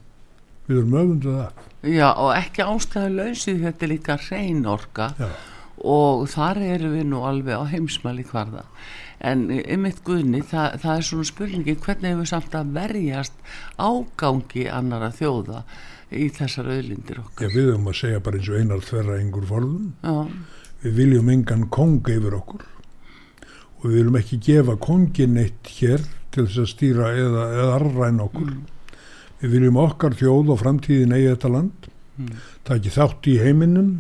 við 0.68 0.82
erum 0.82 0.98
öfunduð 1.04 1.44
að. 1.46 1.68
Já 1.88 2.08
og 2.12 2.34
ekki 2.36 2.66
ástæðu 2.66 3.14
lausið 3.22 3.62
þetta 3.68 3.86
er 3.86 3.94
líka 3.94 4.18
hrein 4.26 4.66
orka. 4.68 5.14
Já. 5.20 5.30
og 5.80 6.26
þar 6.28 6.58
eru 6.60 6.90
við 6.92 7.06
nú 7.08 7.22
alveg 7.24 7.56
á 7.56 7.64
heimsmæli 7.72 8.26
hvarða. 8.28 8.66
En 9.24 9.46
ymitt 9.48 10.02
guðni 10.04 10.42
það, 10.44 10.76
það 10.84 10.98
er 10.98 11.06
svona 11.08 11.28
spurningi 11.30 11.76
hvernig 11.80 12.12
hefur 12.12 12.28
samt 12.28 12.56
að 12.56 12.74
verjast 12.76 13.38
ágangi 13.80 14.66
annara 14.68 15.08
þjóða 15.16 15.64
í 16.12 16.30
þessar 16.34 16.70
auðlindir 16.74 17.20
okkar. 17.22 17.48
Já, 17.50 17.54
við 17.56 17.70
höfum 17.72 17.90
að 17.92 17.98
segja 18.00 18.24
bara 18.26 18.40
eins 18.40 18.50
og 18.50 18.60
einar 18.60 18.86
þverra 18.86 19.20
yngur 19.22 19.48
forðun 19.50 19.88
Já, 20.04 20.16
við 20.84 20.98
viljum 21.02 21.32
engan 21.36 21.68
kong 21.70 22.00
yfir 22.10 22.38
okkur. 22.40 22.66
Og 23.80 23.86
við 23.86 23.96
viljum 24.00 24.20
ekki 24.20 24.42
gefa 24.50 24.76
kongin 24.82 25.38
eitt 25.40 25.72
hér 25.78 26.04
til 26.34 26.46
þess 26.48 26.64
að 26.64 26.72
stýra 26.74 27.14
eða, 27.16 27.46
eða 27.56 27.78
arræna 27.78 28.26
okkur. 28.28 28.52
Við 29.40 29.56
viljum 29.56 29.80
okkar 29.80 30.18
þjóð 30.20 30.54
og 30.56 30.62
framtíðin 30.64 31.16
eigi 31.16 31.32
þetta 31.34 31.56
land 31.56 31.90
Mm. 32.20 32.34
ekki 32.76 32.92
þátt 32.92 33.28
í 33.32 33.38
heiminum. 33.40 33.92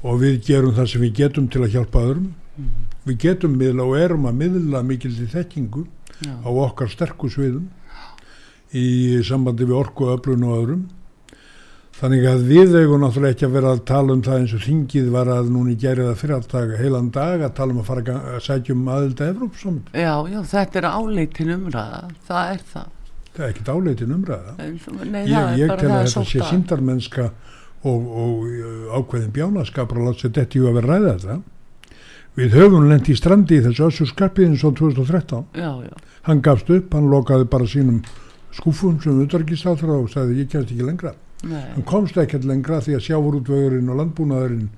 Og 0.00 0.20
við 0.22 0.38
gerum 0.46 0.72
það 0.72 0.86
sem 0.88 1.02
við 1.02 1.10
getum 1.18 1.48
til 1.52 1.60
að 1.66 1.74
hjálpa 1.74 2.04
öðrum. 2.06 2.30
Mm. 2.56 2.86
við 3.04 3.18
getum 3.20 3.56
miðla 3.60 3.84
og 3.84 3.98
erum 4.00 4.24
að 4.30 4.38
miðla 4.40 4.80
mikil 4.82 5.10
til 5.12 5.26
þekkingu 5.28 5.82
já, 6.24 6.32
á 6.40 6.48
okkar 6.48 6.88
sterku 6.88 7.28
sviðum 7.28 7.66
í 8.76 9.22
sambandi 9.26 9.66
við 9.66 9.80
orku 9.80 10.10
öflun 10.12 10.46
og 10.46 10.60
öðrum. 10.60 10.84
Þannig 11.96 12.26
að 12.28 12.42
við 12.44 12.74
eigum 12.76 13.00
náttúrulega 13.00 13.32
ekki 13.32 13.46
að 13.46 13.54
vera 13.54 13.70
að 13.72 13.78
tala 13.88 14.12
um 14.12 14.22
það 14.24 14.42
eins 14.42 14.52
og 14.52 14.64
þingið 14.66 15.06
var 15.14 15.30
að 15.32 15.46
núni 15.54 15.76
gerði 15.80 16.10
það 16.10 16.18
fyrir 16.20 16.36
alltaf 16.36 16.74
heilan 16.76 17.06
dag 17.14 17.44
að 17.46 17.54
tala 17.56 17.72
um 17.72 17.78
að 17.80 17.86
fara 17.88 18.02
að, 18.04 18.26
að 18.34 18.42
sækjum 18.44 18.90
aðelda 18.92 19.28
Evrópsamund 19.32 19.88
já, 19.96 20.12
já, 20.28 20.36
þetta 20.50 20.80
er 20.82 20.88
áleitin 20.90 21.54
umræða 21.54 22.02
það 22.28 22.50
er 22.50 22.60
það. 22.74 22.92
Það 23.30 23.46
er 23.46 23.54
ekkit 23.54 23.70
áleitin 23.72 24.12
umræða. 24.16 24.52
Nei, 24.60 25.22
ég, 25.30 25.48
ég 25.62 25.72
tel 25.72 25.88
að 25.88 26.04
þetta 26.04 26.26
sé 26.34 26.44
síndarmennska 26.50 27.26
og, 27.86 28.04
og 28.04 28.44
uh, 28.44 29.00
ákveðin 29.00 29.32
bjánaskapur 29.38 30.02
að 30.02 30.10
láta 30.10 30.26
sér 30.26 30.36
detti 30.36 30.60
í 30.60 30.68
að 30.68 30.78
vera 30.82 30.92
ræða 30.92 31.16
þetta. 31.16 31.38
Við 32.36 32.58
höfum 32.60 32.90
lent 32.90 33.08
í 33.08 33.16
strandi 33.16 33.56
í 33.56 33.64
þessu 33.64 33.88
össu 33.88 34.06
skarpiðin 34.10 34.58
svo 34.60 34.74
2013 34.76 35.56
Já, 35.56 35.70
já, 35.80 35.92
hann 36.28 36.44
gafst 36.44 36.68
upp, 36.68 36.92
hann 36.92 37.08
lokaði 37.08 37.48
bara 37.48 37.68
sínum 37.70 38.02
skúfum 38.56 38.98
sem 39.02 39.22
utarkisáþra 39.26 40.00
og 40.00 40.10
sagði 40.12 40.42
ég 40.42 40.50
kemst 40.52 40.72
ekki 40.72 40.86
lengra. 40.86 41.14
Nei. 41.46 41.62
Hann 41.74 41.86
komst 41.86 42.16
ekkert 42.18 42.46
lengra 42.48 42.80
því 42.84 42.96
að 42.96 43.06
sjávarútvegurinn 43.10 43.92
og 43.92 44.00
landbúnaðurinn 44.00 44.68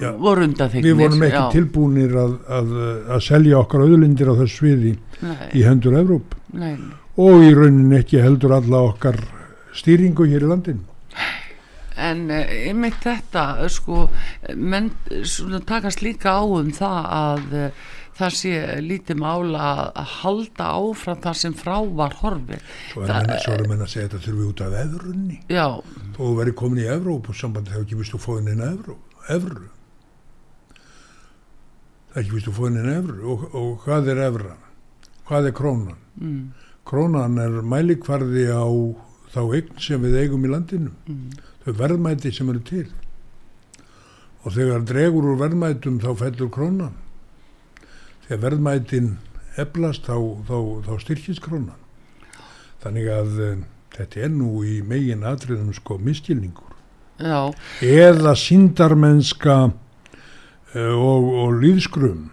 Já. 0.00 0.12
voru 0.14 0.46
við 0.46 0.94
vorum 0.96 1.24
ekki 1.26 1.36
já, 1.36 1.48
tilbúinir 1.52 2.12
að, 2.16 2.34
að, 2.46 2.70
að 3.16 3.22
selja 3.26 3.58
okkar 3.58 3.82
auðlindir 3.82 4.30
á 4.30 4.34
þessu 4.38 4.60
sviði 4.60 4.92
nei, 5.20 5.48
í 5.58 5.64
hendur 5.66 5.96
Evróp 5.98 6.36
nei, 6.54 6.76
og 7.18 7.42
í 7.42 7.50
raunin 7.56 7.90
ekki 7.98 8.22
heldur 8.22 8.54
alla 8.56 8.84
okkar 8.92 9.18
stýringu 9.76 10.28
hér 10.30 10.46
í 10.46 10.52
landin 10.52 10.80
En 12.02 12.22
uh, 12.32 12.38
einmitt 12.70 13.02
þetta, 13.04 13.66
sko, 13.68 14.06
menn 14.56 14.88
svona, 15.28 15.60
takast 15.68 16.00
líka 16.00 16.38
á 16.40 16.42
um 16.46 16.70
það 16.72 17.10
að 17.18 17.58
uh, 17.58 17.90
það 18.18 18.34
sé 18.38 18.54
lítið 18.84 19.20
mála 19.22 19.68
að 19.90 20.10
halda 20.18 20.70
áfram 20.78 21.20
það 21.24 21.38
sem 21.42 21.54
frá 21.56 21.76
var 22.00 22.16
horfi. 22.22 22.58
svo 22.92 23.04
er 23.04 23.12
menn, 23.12 23.36
svo 23.44 23.54
er 23.56 23.68
menn 23.68 23.84
að 23.84 23.92
segja 23.94 24.08
þetta 24.08 24.24
þurfi 24.26 24.48
út 24.48 24.64
af 24.66 24.80
eðrunni 24.82 25.38
Já, 25.48 25.66
þó 26.16 26.20
þú 26.22 26.32
verið 26.40 26.58
komin 26.62 26.82
í 26.82 26.90
Evrópu 26.96 27.36
sambandi 27.36 27.72
þá 27.72 27.80
ekki 27.84 28.00
vistu 28.02 28.20
fóðin 28.20 28.52
inn 28.52 28.66
Evró, 28.66 28.98
Evru 29.32 29.70
það 32.12 32.20
ekki 32.22 32.36
vistu 32.36 32.52
fóðin 32.52 32.82
inn 32.82 32.92
Evru. 32.92 33.22
Og, 33.32 33.48
og 33.56 33.86
hvað 33.86 34.12
er 34.12 34.26
Evra 34.26 34.58
hvað 35.28 35.48
er 35.48 35.56
krónan? 35.56 36.00
Mm, 36.20 36.42
krónan 36.88 37.38
er 37.40 37.60
mælikvarði 37.64 38.48
á 38.52 38.66
þá 39.32 39.40
eign 39.56 39.78
sem 39.80 40.02
við 40.02 40.18
eigum 40.24 40.44
í 40.44 40.50
landinu. 40.52 40.92
Mm, 41.08 41.30
þau 41.64 41.72
verðmæti 41.78 42.32
sem 42.34 42.50
eru 42.52 42.60
til. 42.68 42.88
Og 44.42 44.52
þegar 44.56 44.84
dregur 44.84 45.30
úr 45.32 45.38
verðmætum 45.40 46.00
þá 46.02 46.10
fellur 46.18 46.50
krónan 46.52 46.98
þegar 48.32 48.44
verðmætin 48.46 49.12
eflast 49.60 50.08
þá, 50.08 50.16
þá, 50.48 50.58
þá 50.88 50.92
styrkist 51.04 51.44
krónan. 51.44 51.76
Þannig 52.82 53.08
að 53.12 53.40
um, 53.44 53.64
þetta 53.92 54.22
er 54.24 54.32
nú 54.32 54.62
í 54.64 54.78
megin 54.86 55.26
atriðum 55.28 55.72
sko 55.76 55.98
miskilningur 56.00 56.72
já, 57.20 57.52
eða 57.84 58.34
síndarmennska 58.38 59.56
uh, 59.68 60.94
og, 60.96 61.28
og 61.44 61.58
líðskrum 61.60 62.30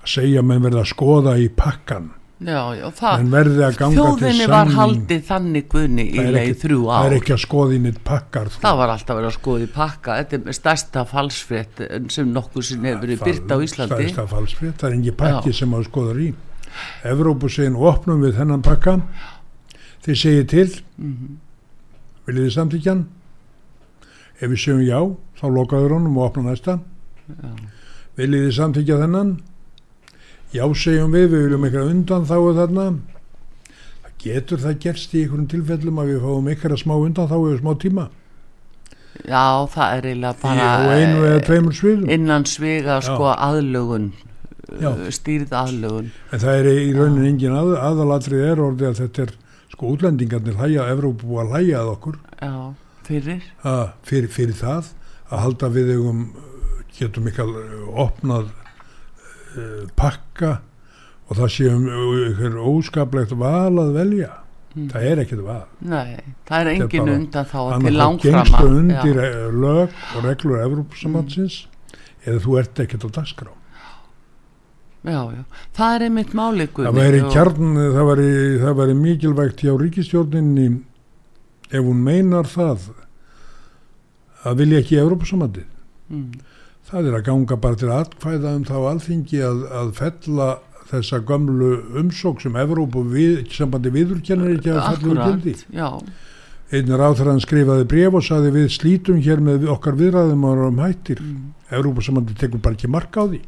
að 0.00 0.08
segja 0.14 0.42
að 0.42 0.48
menn 0.50 0.64
verða 0.64 0.84
að 0.86 0.92
skoða 0.94 1.36
í 1.40 1.50
pakkan 1.52 2.12
já, 2.38 2.60
já, 2.78 2.84
það, 2.94 3.22
að 3.34 3.78
þjóðinni 3.94 4.46
var 4.48 4.68
haldið 4.76 5.22
þannig 5.26 5.64
guðni 5.72 6.04
í 6.06 6.18
Það 6.18 6.28
leið 6.36 6.52
þrjú 6.62 6.80
það 6.84 6.98
ár. 6.98 7.06
er 7.08 7.16
ekki 7.18 7.32
að 7.34 7.40
skoða 7.42 7.74
inn 7.78 7.86
eitt 7.90 7.98
pakkar 8.06 8.50
sko. 8.52 8.62
Það 8.62 8.76
var 8.78 8.92
alltaf 8.94 9.18
að 9.22 9.30
skoða 9.38 9.64
í 9.64 9.70
pakka, 9.74 10.18
þetta 10.22 10.38
er 10.52 10.58
stærsta 10.58 11.04
falsfrétt 11.10 11.82
sem 12.14 12.30
nokkuð 12.32 12.62
sem 12.68 12.84
hefur 12.86 13.02
verið 13.06 13.24
byrt 13.26 13.50
á 13.50 13.56
Íslandi. 13.66 13.98
stærsta 14.08 14.26
falsfrétt, 14.30 14.76
það 14.78 14.88
er 14.90 14.94
engin 15.00 15.18
pakki 15.18 15.50
Já. 15.50 15.58
sem 15.62 15.74
að 15.74 15.84
skoða 15.90 16.14
í 16.22 16.30
Evrópu 17.10 17.48
segin 17.50 17.74
opnum 17.76 18.20
við 18.22 18.36
þennan 18.38 18.62
pakka 18.62 19.00
þið 20.06 20.14
segið 20.22 20.48
til 20.48 20.68
Mhm. 20.98 21.38
viljið 22.28 22.44
þið 22.46 22.54
samtíkjan 22.54 23.06
ef 24.40 24.50
við 24.50 24.58
segjum 24.62 24.84
já 24.86 25.00
þá 25.40 25.44
lokaður 25.50 25.94
honum 25.96 26.16
og 26.18 26.24
opna 26.30 26.42
næsta 26.52 26.78
viljið 28.18 28.46
þið 28.46 28.54
samtíkja 28.58 28.98
þennan 29.02 29.32
já 30.54 30.64
segjum 30.82 31.12
við 31.12 31.26
við 31.32 31.42
viljum 31.46 31.66
eitthvað 31.68 31.90
undan 31.92 32.28
þá 32.28 32.36
þarna 32.60 32.86
það 34.04 34.14
getur 34.22 34.62
það 34.62 34.78
gerst 34.84 35.12
í 35.14 35.24
einhverjum 35.24 35.50
tilfellum 35.52 36.00
að 36.02 36.12
við 36.12 36.24
fáum 36.24 36.48
eitthvað 36.52 36.80
smá 36.82 36.94
undan 36.96 37.28
þá 37.30 37.36
eða 37.40 37.58
smá 37.60 37.74
tíma 37.84 38.06
Já, 39.26 39.66
það 39.72 39.92
er 39.96 40.06
eiginlega 40.08 40.36
í 40.38 40.42
bara 40.42 40.66
á 40.70 40.78
einu 40.94 41.22
eða 41.26 41.44
tveimur 41.48 41.74
sviðum 41.74 42.10
innan 42.14 42.44
sviga 42.46 42.98
sko 43.02 43.32
aðlugun, 43.34 44.12
Já. 44.78 44.90
uh, 44.92 45.08
stýrð 45.12 45.54
aðlugun. 45.58 46.10
En 46.30 46.42
það 46.44 46.58
er 46.60 46.68
í 46.70 46.92
raunin 46.94 47.26
engin 47.26 47.56
að, 47.58 47.72
aðalatrið 47.82 48.44
er 48.46 48.62
orðið 48.62 48.90
að 48.92 49.00
þetta 49.02 49.24
er 49.24 49.32
sko 49.72 49.90
útlendingarnir 49.94 50.60
hlæja, 50.60 50.86
Evrópu 50.92 51.26
búið 51.26 51.42
að 51.42 51.50
hlæja 51.56 51.80
að 51.82 51.90
okkur 51.96 52.20
Já, 52.38 52.52
fyrir. 53.08 53.48
að, 53.72 53.82
fyrir, 54.06 54.32
fyrir 54.38 54.58
það 54.60 54.92
að 55.28 55.44
halda 55.44 55.72
við 55.74 55.92
eigum 55.96 56.22
getum 56.98 57.28
ekki 57.30 57.44
að 57.44 57.58
opnað 58.06 58.48
pakka 59.98 60.52
og 61.28 61.36
það 61.36 61.50
séum 61.54 61.86
óskaplegt 62.72 63.32
val 63.36 63.78
að 63.82 63.92
velja. 63.98 64.30
Mm. 64.76 64.88
Það 64.92 65.06
er 65.10 65.20
ekkert 65.24 65.44
val. 65.46 65.64
Nei, 65.80 66.18
það 66.48 66.60
er 66.60 66.68
engin 66.74 67.08
undan 67.14 67.46
þá 67.48 67.54
til 67.80 67.88
þá 67.88 67.96
langframa. 67.96 68.42
gengstu 68.44 68.66
undir 68.68 69.16
Já, 69.16 69.28
Já. 69.32 69.46
lög 69.64 69.94
og 70.16 70.24
reglur 70.28 70.60
Evrópusamhansins 70.66 71.56
eða 72.26 72.42
þú 72.44 72.58
ert 72.60 72.82
ekkert 72.84 73.06
á 73.08 73.10
dagskrá. 73.18 73.52
já, 75.08 75.20
já, 75.32 75.42
það 75.76 75.94
er 75.94 76.02
einmitt 76.08 76.32
máli 76.36 76.66
Það 76.74 76.94
væri 76.98 77.20
kjarn, 77.32 77.74
það 77.94 78.06
væri, 78.10 78.28
það 78.60 78.74
væri 78.80 78.94
mikilvægt 78.98 79.62
hjá 79.64 79.72
ríkistjórninni 79.80 80.66
ef 81.70 81.84
hún 81.84 82.02
meinar 82.04 82.44
það 82.50 82.88
að 84.44 84.56
vilja 84.62 84.78
ekki 84.82 84.98
Evrópusamandið. 85.00 85.66
Mm, 86.08 86.30
Það 86.88 87.10
er 87.10 87.18
að 87.18 87.26
ganga 87.26 87.58
bara 87.60 87.76
til 87.76 87.90
atkvæða 87.92 88.54
um 88.56 88.64
þá 88.64 88.76
alþingi 88.92 89.42
að, 89.44 89.58
að 89.80 89.90
fella 89.98 90.48
þessa 90.88 91.20
gömlu 91.28 91.74
umsók 92.00 92.40
sem 92.40 92.56
Evrópu 92.56 93.02
við, 93.12 93.42
sambandi 93.52 93.92
viðurkennir 93.92 94.54
ekki 94.56 94.72
að 94.72 94.80
fella 94.86 95.12
úr 95.12 95.20
gildi. 95.26 95.54
Akkurat, 95.58 95.76
já, 95.76 96.24
Einn 96.68 96.90
ráþrann 97.00 97.40
skrifaði 97.40 97.84
bref 97.88 98.16
og 98.18 98.24
saði 98.24 98.50
við 98.52 98.66
slítum 98.74 99.20
hér 99.24 99.40
með 99.40 99.70
okkar 99.72 99.96
viðræðum 99.96 100.42
árum 100.48 100.82
hættir. 100.84 101.20
mm. 101.24 101.54
Evrópusamandi 101.72 102.36
tekur 102.36 102.60
bara 102.64 102.76
ekki 102.76 102.90
marka 102.92 103.24
á 103.24 103.26
því. 103.28 103.40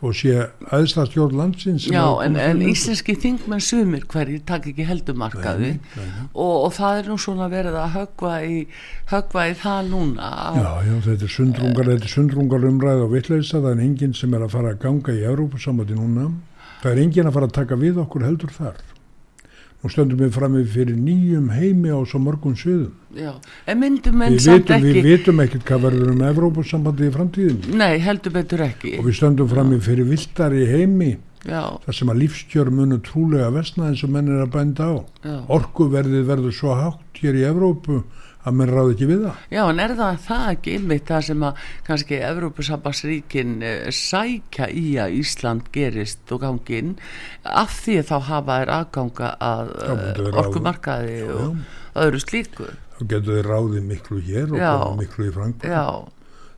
Þó 0.00 0.12
sé 0.16 0.34
aðstæðstjórn 0.72 1.36
landsins 1.36 1.86
já 1.92 2.04
en, 2.24 2.38
en 2.40 2.62
íslenski 2.64 3.12
þingmenn 3.20 3.60
sumir 3.60 4.06
hverjir 4.08 4.40
takk 4.48 4.70
ekki 4.70 4.86
heldur 4.88 5.18
markaði 5.20 5.74
Nei, 5.76 5.90
nei, 5.98 6.22
og, 6.32 6.54
og 6.66 6.70
það 6.78 7.02
er 7.02 7.10
nú 7.12 7.18
svona 7.20 7.50
verið 7.52 7.76
að 7.76 7.90
högva 7.98 8.36
í, 8.46 8.62
högva 9.12 9.44
í 9.50 9.56
það 9.60 9.90
núna 9.92 10.30
Já, 10.56 10.70
já, 10.86 10.94
þetta 11.04 11.28
er 11.28 11.34
sundrungar, 11.34 11.90
þetta 11.92 12.08
er 12.08 12.14
sundrungar 12.14 12.64
umræð 12.70 13.04
og 13.04 13.12
vitleisa, 13.14 13.60
það 13.60 13.74
er 13.74 13.84
enginn 13.88 14.16
sem 14.16 14.34
er 14.36 14.46
að 14.46 14.54
fara 14.56 14.72
að 14.74 14.80
ganga 14.84 15.14
í 15.16 15.26
Evrópusamandi 15.28 15.98
núna. 15.98 16.30
Það 16.80 16.90
er 16.92 17.02
enginn 17.04 17.28
að 17.28 17.36
fara 17.36 17.50
að 17.50 17.56
taka 17.60 17.78
við 17.80 18.00
okkur 18.04 18.26
heldur 18.26 18.56
þar. 18.56 18.80
Nú 19.80 19.88
stöndum 19.88 20.18
við 20.20 20.34
frammi 20.36 20.60
fyrir 20.68 20.96
nýjum 21.00 21.46
heimi 21.56 21.88
á 21.88 21.96
svo 22.04 22.18
mörgum 22.20 22.52
sviðum. 22.52 22.90
já, 23.16 23.32
en 23.66 23.78
myndum 23.80 24.18
menn 24.20 24.34
Við 24.36 24.42
samt 24.44 24.68
vitum, 24.68 24.82
við 24.84 24.90
ekki 24.98 25.04
vitum 25.06 25.40
ekkert 25.40 25.64
hvað 25.70 25.80
verður 25.86 26.10
um 26.12 26.20
Evrópussambandi 26.28 27.08
í 27.08 27.12
framtíðinni. 27.14 27.74
nei, 27.80 27.98
heldur 27.98 28.32
betur 28.34 28.60
ekki 28.66 28.98
Og 29.00 29.06
við 29.08 29.16
stöndum 29.16 29.48
frammi 29.48 29.78
fyrir 29.80 30.04
viltari 30.04 30.66
heimi 30.68 31.16
já, 31.48 31.62
þar 31.86 31.96
sem 31.96 32.12
að 32.12 32.20
lífskjör 32.26 32.70
munu 32.76 32.98
trúlega 33.00 33.48
vesna 33.56 33.88
eins 33.88 34.04
og 34.04 34.10
menn 34.12 34.28
er 34.28 34.44
að 34.44 34.52
bænda 34.52 34.84
á. 34.84 34.94
já, 35.24 35.36
Orkuverðið 35.48 36.28
verður 36.28 36.52
svo 36.60 36.76
hátt 36.76 37.22
hér 37.24 37.40
í 37.40 37.46
Evrópu 37.48 38.02
að 38.40 38.54
menn 38.56 38.70
ráð 38.72 38.90
ekki 38.94 39.06
við 39.10 39.24
það. 39.26 39.40
já, 39.52 39.62
en 39.70 39.80
er 39.84 39.92
það 39.98 40.18
það 40.26 40.44
ekki 40.54 40.74
einmitt 40.78 41.08
það 41.10 41.24
sem 41.26 41.42
að 41.44 41.58
kannski 41.88 42.20
Evrópusambassríkin 42.30 43.50
uh, 43.62 43.90
sækja 43.92 44.68
í 44.72 44.84
að 45.02 45.16
Ísland 45.20 45.66
gerist 45.74 46.32
og 46.32 46.40
gangi 46.46 46.78
inn 46.80 46.94
af 47.44 47.74
því 47.84 47.98
að 48.00 48.08
þá 48.10 48.16
hafa 48.30 48.56
þær 48.62 48.72
aðganga 48.78 49.32
að 49.50 49.74
ráða. 49.90 50.30
orkumarkaði 50.44 51.18
Já, 51.18 51.26
og 51.34 51.42
já. 51.42 51.66
öðru 52.06 52.22
slíku 52.24 52.70
Þá 53.00 53.04
getur 53.12 53.36
þið 53.36 53.46
ráðið 53.50 53.84
miklu 53.90 54.22
hér 54.30 54.50
og 54.52 54.58
Já. 54.60 54.72
miklu 55.00 55.28
í 55.28 55.34
Frankfurt. 55.36 55.70
já, 55.72 55.84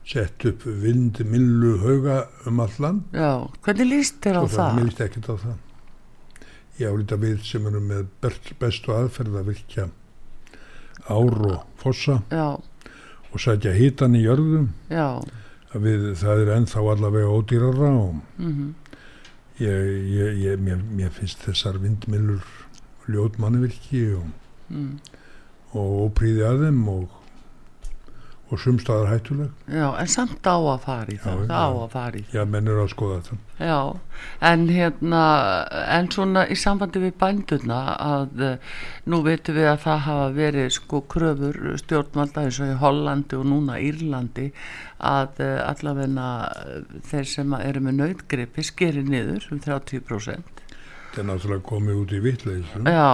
Sett 0.03 0.43
upp 0.49 0.63
vindmillu 0.67 1.77
hauga 1.79 2.15
um 2.47 2.57
all 2.59 2.73
land. 2.83 3.03
já, 3.15 3.29
hvernig 3.63 3.87
líst 3.87 4.17
þér 4.23 4.39
á 4.39 4.43
það 4.43 4.55
það? 4.57 4.73
milist 4.79 4.99
ekkert 5.05 5.29
á 5.31 5.35
það. 5.39 5.59
Ég 6.79 6.89
álita 6.91 7.15
við 7.21 7.43
sem 7.47 7.67
erum 7.69 7.85
með 7.87 8.07
best- 8.23 8.51
bestu 8.59 8.91
aðferð 8.91 9.37
að 9.39 9.47
virkja 9.53 9.85
ár 11.07 11.37
og 11.47 11.63
fossa 11.83 12.21
já, 12.31 12.47
og 13.33 13.41
sætja 13.41 13.73
hitan 13.75 14.15
í 14.15 14.23
jörðum. 14.25 14.69
Við, 15.73 16.11
það 16.19 16.41
er 16.43 16.55
ennþá 16.59 16.81
allavega 16.91 17.33
ódýrara 17.33 17.91
og 17.97 18.17
mm 18.37 18.73
ég, 19.61 20.09
ég, 20.09 20.37
ég, 20.43 20.61
mér, 20.61 20.81
mér 20.95 21.11
finnst 21.13 21.43
þessar 21.45 21.77
vindmillur 21.81 22.45
ljót 23.11 23.37
mannvirki 23.41 24.05
og, 24.17 24.29
mm. 24.71 24.93
og 25.77 25.91
ópríði 26.07 26.45
að 26.47 26.65
þeim 26.67 26.81
og, 26.93 27.19
og 28.53 28.59
sumstaðar 28.61 29.09
hættuleg. 29.09 29.49
já, 29.67 29.87
en 29.99 30.09
samt 30.13 30.45
á 30.45 30.55
að 30.55 30.83
fara 30.85 31.09
í 31.13 31.17
það 31.23 31.41
Já, 31.47 31.57
á 31.57 31.67
að 31.73 31.89
fara 31.95 32.19
í 32.19 32.23
það 32.27 32.37
Já, 32.37 32.43
menn 32.53 32.69
eru 32.69 32.83
að 32.83 32.91
skoða 32.93 33.17
þetta. 33.23 33.37
Já, 33.63 33.79
en 34.51 34.65
hérna 34.69 35.21
en 35.97 36.09
svona 36.13 36.45
í 36.45 36.57
sambandi 36.59 37.01
við 37.03 37.13
bændurna 37.21 37.79
að 37.97 38.43
uh, 38.47 38.71
nú 39.09 39.21
veitum 39.25 39.57
við 39.57 39.69
að 39.71 39.83
það 39.87 40.01
hafa 40.07 40.29
verið 40.37 40.69
sko 40.77 41.01
kröfur 41.15 41.59
stjórnvalda 41.81 42.45
eins 42.45 42.59
og 42.61 42.73
í 42.73 42.79
Hollandi 42.83 43.39
og 43.39 43.45
núna 43.49 43.79
Írlandi 43.81 44.49
að 45.03 45.41
uh, 45.43 45.53
allavegna 45.71 46.27
uh, 46.51 46.99
þeir 47.09 47.29
sem 47.35 47.57
eru 47.59 47.83
með 47.87 47.99
nautgripi 48.03 48.65
skeri 48.69 49.05
niður 49.07 49.49
um 49.51 49.63
30% 49.63 50.52
Þetta 51.13 51.21
er 51.21 51.25
náttúrulega 51.29 51.61
komið 51.69 51.97
út 52.01 52.11
í 52.17 52.19
vitleisum. 52.23 52.87
Já, 52.89 53.09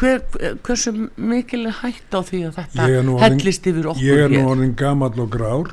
hver, 0.00 0.22
hversu 0.64 0.92
mikil 1.20 1.66
er 1.68 1.74
hætt 1.82 2.14
á 2.16 2.20
því 2.24 2.38
að 2.48 2.54
þetta 2.56 2.86
Ég 2.88 3.10
hellist 3.20 3.66
yfir 3.68 3.88
okkur 3.92 4.06
Ég 4.06 4.22
er 4.24 4.30
nú 4.32 4.38
hér 4.40 4.48
orðin 4.54 4.70
gamall 4.80 5.20
og 5.20 5.28
grár. 5.34 5.68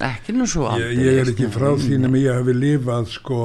ekki 0.00 0.32
nú 0.32 0.46
svo 0.48 0.70
Ég, 0.72 0.72
aldeilis, 0.72 1.02
ég 1.04 1.18
er 1.20 1.32
ekki 1.34 1.48
frá 1.52 1.68
því 1.82 1.98
nema 2.00 2.22
ég 2.22 2.38
hafi 2.40 2.54
lifað 2.56 3.10
sko 3.12 3.40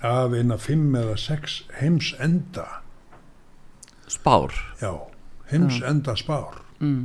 af 0.00 0.32
eina 0.38 0.56
fimm 0.56 0.96
eða 0.96 1.18
sex 1.20 1.58
heims 1.82 2.14
enda. 2.24 2.64
Spár 4.08 4.56
Já, 4.80 4.94
heims 5.52 5.82
enda 5.84 6.16
spár. 6.16 6.56
mm. 6.80 7.04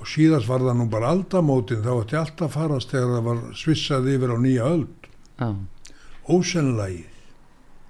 Og 0.00 0.06
síðast 0.06 0.46
var 0.48 0.62
það 0.64 0.76
nú 0.78 0.88
bara 0.88 1.08
aldamótin, 1.12 1.80
þá 1.82 1.92
ætti 2.04 2.16
allt 2.16 2.40
að 2.46 2.52
farast 2.54 2.92
þegar 2.94 3.14
það 3.18 3.24
var 3.28 3.38
svissað 3.58 4.10
yfir 4.14 4.30
á 4.32 4.36
nýja 4.38 4.66
öld. 4.72 5.08
Já, 5.40 5.48
Ósenlægið. 6.28 7.07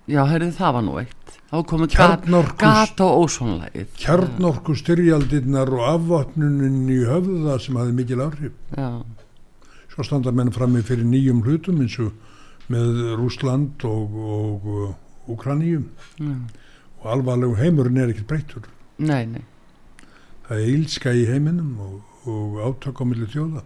Já, 0.09 0.23
herrið, 0.31 0.55
það 0.57 0.73
var 0.79 0.85
nú 0.87 0.95
eitt. 1.03 1.15
Þá 1.49 1.57
komið 1.69 1.95
gat, 1.97 2.23
Kjarnorkus- 2.25 2.59
gat 2.61 3.01
á 3.01 3.07
ósónlægið. 3.09 3.87
kjarnorku 3.97 4.75
styrjaldirnar 4.77 5.71
og 5.73 5.85
afvapnunin 5.95 6.89
í 6.93 6.99
höfða 7.09 7.59
sem 7.61 7.77
hafði 7.81 7.95
mikil 7.97 8.21
áhrif 8.25 8.53
Já, 8.77 8.89
svo 9.93 10.05
standa 10.05 10.33
menn 10.33 10.51
frammi 10.53 10.83
fyrir 10.85 11.05
nýjum 11.09 11.41
hlutum 11.45 11.81
eins 11.81 11.99
og 12.05 12.13
með 12.69 13.17
Rúsland 13.17 13.85
og, 13.89 14.17
og 14.37 14.67
uh, 14.69 14.95
Ukraníum 15.33 15.87
já. 16.21 16.35
og 17.01 17.07
alvarlegu 17.17 17.57
heimurinn 17.57 17.97
er 18.03 18.13
ekkert 18.13 18.29
breyttur 18.29 18.69
Nei, 18.99 19.25
nei. 19.25 19.45
það 20.49 20.59
er 20.61 20.69
ílska 20.77 21.15
í 21.17 21.25
heiminum 21.33 21.79
og, 21.81 22.01
og 22.29 22.61
átök 22.69 23.01
á 23.01 23.05
milli 23.09 23.25
þjóða 23.33 23.65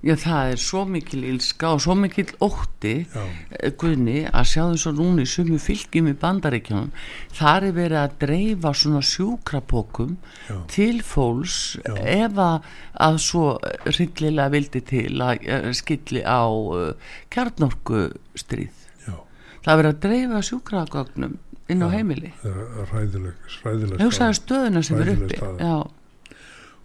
Já, 0.00 0.14
það 0.16 0.50
er 0.54 0.60
svo 0.64 0.82
mikil 0.88 1.24
ilska 1.28 1.74
og 1.74 1.82
svo 1.84 1.92
mikil 2.00 2.30
ótti 2.40 2.92
eh, 3.04 3.66
Guðni 3.76 4.22
að 4.24 4.46
sjá 4.48 4.62
þess 4.70 4.88
að 4.88 5.02
núna 5.02 5.26
í 5.26 5.28
sumu 5.28 5.58
fylgjum 5.60 6.08
í 6.08 6.14
bandaríkjónum 6.22 6.88
þar 7.36 7.66
er 7.68 7.74
verið 7.76 7.98
að 8.00 8.14
dreifa 8.22 8.72
svona 8.80 9.02
sjúkrapókum 9.04 10.14
já, 10.48 10.56
til 10.72 11.02
fólks 11.04 11.58
Já. 11.84 11.92
ef 12.00 12.40
að, 12.40 13.20
svo 13.20 13.44
rillilega 13.90 14.48
vildi 14.56 14.84
til 14.88 15.20
að 15.20 15.44
eh, 15.44 15.68
skilli 15.76 16.24
á 16.24 16.48
uh, 16.48 17.12
kjarnorku 17.28 18.06
stríð 18.40 18.88
já. 19.04 19.20
Það 19.60 19.70
er 19.74 19.80
verið 19.82 19.92
að 19.92 20.02
dreifa 20.08 20.42
sjúkragögnum 20.48 21.38
inn 21.70 21.84
á 21.84 21.88
heimili. 21.92 22.32
það 22.40 22.96
ræðileg 22.96 23.54
ræðileg 23.68 24.04
hugsaðu 24.08 24.40
stöðuna 24.40 24.86
sem 24.88 25.04
er 25.04 25.12
uppi. 25.12 25.40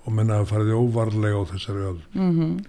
og 0.03 0.13
menna 0.13 0.43
að 0.43 0.51
farið 0.51 0.77
óvarlega 0.83 1.39
á 1.39 1.43
þessari 1.55 1.91
öll 1.95 2.01
mm 2.11 2.63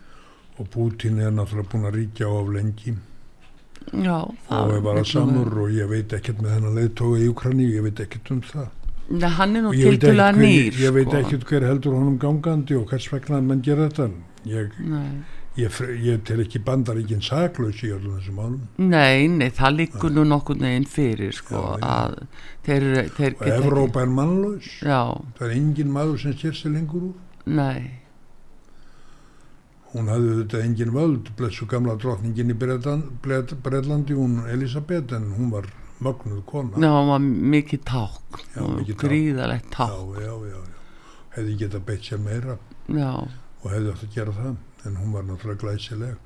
og 0.59 0.71
Putin 0.73 1.21
er 1.21 1.35
náttúrulega 1.35 1.71
búin 1.73 1.87
að 1.89 1.97
ríkja 2.01 2.29
á 2.29 2.33
af 2.37 2.49
lengi. 2.55 2.97
Já 3.93 4.19
og 4.27 4.73
er 4.75 4.81
bara 4.83 5.05
samur 5.05 5.53
og 5.63 5.71
ég 5.71 5.89
veit 5.91 6.13
ekkert 6.17 6.41
með 6.43 6.57
þennan 6.57 6.79
leiðtóga 6.81 7.21
í 7.23 7.29
Ukraínu, 7.31 7.69
ég 7.71 7.87
veit 7.87 8.01
ekkert 8.03 8.33
um 8.35 8.43
það. 8.43 8.69
Nei, 9.07 9.31
hann 9.31 9.55
er 9.55 9.63
nú 9.63 9.73
ég 9.77 10.01
tildulega 10.01 10.35
nýr 10.35 10.79
ég 10.83 10.95
veit 10.97 11.11
sko. 11.13 11.19
ekkert 11.21 11.45
hver 11.47 11.67
heldur 11.69 11.95
honum 11.95 12.17
gangandi 12.19 12.75
og 12.75 12.89
hvers 12.91 13.07
vegna 13.13 13.41
menn 13.41 13.63
gera 13.63 13.87
þetta. 13.87 14.09
Ég, 14.47 14.73
Nei. 14.83 15.23
ég, 15.59 15.79
ég 16.03 16.25
tel 16.27 16.41
ekki 16.43 16.59
bandaríkinn 16.67 17.23
saklaus 17.23 17.83
í 17.87 17.93
öllum 17.95 18.17
þessum 18.19 18.41
málum. 18.41 18.65
Nei, 18.79 19.29
nei, 19.31 19.51
það 19.55 19.79
liggur 19.81 20.15
nú 20.15 20.25
nokkur 20.27 20.59
neginn 20.59 20.89
fyrir 20.91 21.35
sko 21.35 21.63
Já, 21.79 21.87
að 21.87 22.19
þeir, 22.67 22.89
þeir 23.15 23.39
og 23.39 23.47
Evrópa 23.53 24.03
er 24.03 24.11
mannlaus. 24.19 24.73
Já, 24.83 25.15
það 25.39 25.47
er 25.49 25.55
engin 25.61 25.95
maður 25.95 26.21
sem 26.25 26.37
sér 26.43 26.59
sér 26.59 26.75
lengur 26.75 27.09
úr. 27.13 27.17
Nei, 27.47 28.01
hún 29.97 30.11
hafði 30.13 30.35
þetta 30.43 30.61
engin 30.67 30.93
völd 30.95 31.31
blessu 31.39 31.67
gamla 31.71 31.97
drottningin 32.01 32.53
í 32.53 32.57
Breitlandi 32.61 34.17
hún 34.17 34.39
Elisabeth 34.53 35.15
en 35.17 35.31
hún 35.37 35.51
var 35.55 35.69
mögnuð 36.05 36.43
kona. 36.45 36.77
Já, 36.77 36.91
hann 36.93 37.09
var 37.09 37.23
mikið 37.57 37.85
ták 37.89 38.41
Já, 38.55 38.63
mikið 38.77 38.97
gríðalegt 39.01 39.71
já, 39.71 39.77
ták 39.79 40.19
já, 40.21 40.33
já, 40.51 40.59
já. 40.61 40.61
hefði 41.37 41.57
geta 41.63 41.81
beitt 41.89 42.05
sér 42.05 42.21
meira 42.21 42.59
Já, 42.93 43.13
og 43.63 43.71
hefði 43.73 43.95
átt 43.95 44.05
að 44.05 44.13
gera 44.19 44.35
það 44.37 44.53
en 44.87 44.99
hún 45.01 45.15
var 45.17 45.25
náttúrulega 45.27 45.63
glæsileg. 45.65 46.19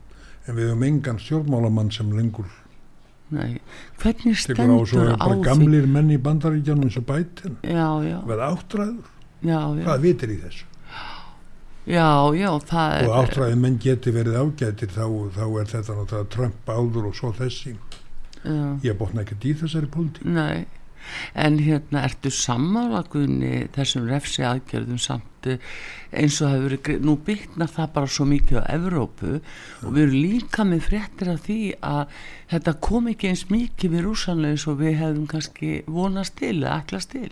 En 0.48 0.56
við 0.58 0.66
höfum 0.68 0.82
engan 0.84 1.20
stjórnmálamann 1.22 1.92
sem 1.94 2.10
lengur 2.12 2.48
nei. 3.30 3.60
Hvernig 4.02 4.34
á 4.36 4.40
stendur 4.42 5.14
á 5.14 5.22
bara 5.22 5.36
því? 5.38 5.44
gamlir 5.46 5.86
menn 5.86 6.10
í 6.10 6.18
bandaríkjanum 6.18 6.88
eins 6.88 6.98
og 6.98 7.06
bætin 7.06 7.56
Já, 7.62 7.86
já, 8.02 8.18
hvað 8.26 8.42
áttræður, 8.48 9.06
já, 9.46 9.60
já. 9.78 9.84
Hvað 9.86 10.02
vitir 10.08 10.34
í 10.34 10.38
þessu 10.42 10.66
Já, 11.88 12.34
já, 12.36 12.50
það 12.68 12.96
er 12.96 13.06
og 13.08 13.14
áttræði 13.22 13.60
menn 13.60 13.78
geti 13.80 14.12
verið 14.12 14.36
ágætir 14.36 14.90
þá, 14.92 15.06
þá 15.32 15.44
er 15.46 15.70
þetta 15.70 15.96
náttúrulega 15.96 16.32
Trump 16.34 16.68
áður 16.68 17.08
og 17.08 17.16
svo 17.16 17.30
þessi. 17.38 17.72
Já, 18.44 18.66
ég 18.84 18.98
botna 19.00 19.24
ekkert 19.24 19.46
í 19.48 19.54
þessari 19.62 19.88
pólitík. 19.92 20.28
Nei, 20.28 20.66
en 21.34 21.58
hérna 21.64 22.04
ertu 22.04 22.32
sammála 22.32 23.02
Guðni 23.10 23.66
þessum 23.74 24.06
refsi 24.10 24.44
aðgerðum 24.46 25.00
samt 25.00 25.48
eh, 25.48 25.60
eins 26.12 26.40
og 26.44 26.52
hefur 26.52 26.76
verið, 26.76 27.04
nú 27.06 27.16
byggnar 27.26 27.72
það 27.72 27.92
bara 27.96 28.12
svo 28.12 28.26
mikið 28.28 28.60
á 28.60 28.64
Evrópu 28.76 29.34
og 29.40 29.90
við 29.96 30.02
erum 30.04 30.16
líka 30.20 30.66
með 30.68 30.86
fréttir 30.90 31.32
af 31.32 31.44
því 31.46 31.60
að 31.80 32.16
þetta 32.52 32.76
kom 32.88 33.10
ekki 33.12 33.32
eins 33.32 33.46
mikið 33.52 33.96
við 33.96 34.06
rúsanlega 34.08 34.56
eins 34.56 34.68
og 34.70 34.80
við 34.82 34.98
hefðum 35.00 35.28
kannski 35.30 35.72
vonast 35.88 36.36
til 36.40 36.56
eða 36.58 36.80
ætlast 36.82 37.14
til 37.16 37.30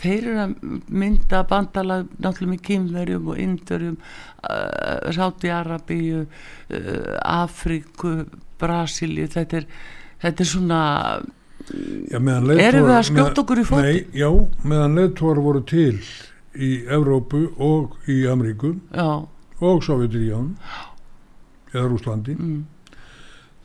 þeir 0.00 0.28
eru 0.30 0.38
að 0.44 0.54
mynda 1.02 1.42
bandalag 1.50 2.08
náttúrulega 2.16 2.52
með 2.54 2.62
kynverjum 2.68 3.28
og 3.32 3.42
indverjum 3.42 3.98
uh, 3.98 5.12
Sáti 5.14 5.52
Arabíu 5.52 6.24
uh, 6.24 7.18
Afríku 7.20 8.16
Brasilíu. 8.62 9.28
Þetta 9.30 9.64
þetta 10.22 10.44
er 10.44 10.52
svona 10.54 10.82
Já, 11.62 12.18
Erum 12.18 12.88
við 12.88 12.90
að 12.90 13.04
skjóta 13.06 13.42
okkur 13.44 13.60
í? 13.62 13.64
Nei, 13.78 13.98
já, 14.18 14.26
meðan 14.66 14.96
leðtóar 14.98 15.40
voru 15.44 15.60
til 15.62 15.94
í 16.58 16.70
Evrópu 16.90 17.44
og 17.62 18.10
í 18.10 18.24
Ameríku 18.28 18.74
já, 18.90 19.22
og 19.62 19.84
Sovjetiríján 19.86 20.50
eða 21.70 21.84
Rúslandi 21.86 22.34
mm, 22.34 22.58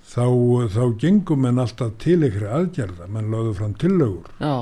þá, 0.07 0.27
þá 0.75 0.83
gengum 1.01 1.41
menn 1.43 1.63
alltaf 1.63 1.97
til 2.03 2.19
einhverja 2.21 2.53
aðgerða, 2.59 3.09
menn 3.11 3.31
lögðu 3.33 3.55
fram 3.57 3.73
tillögur. 3.81 4.29
Já, 4.39 4.53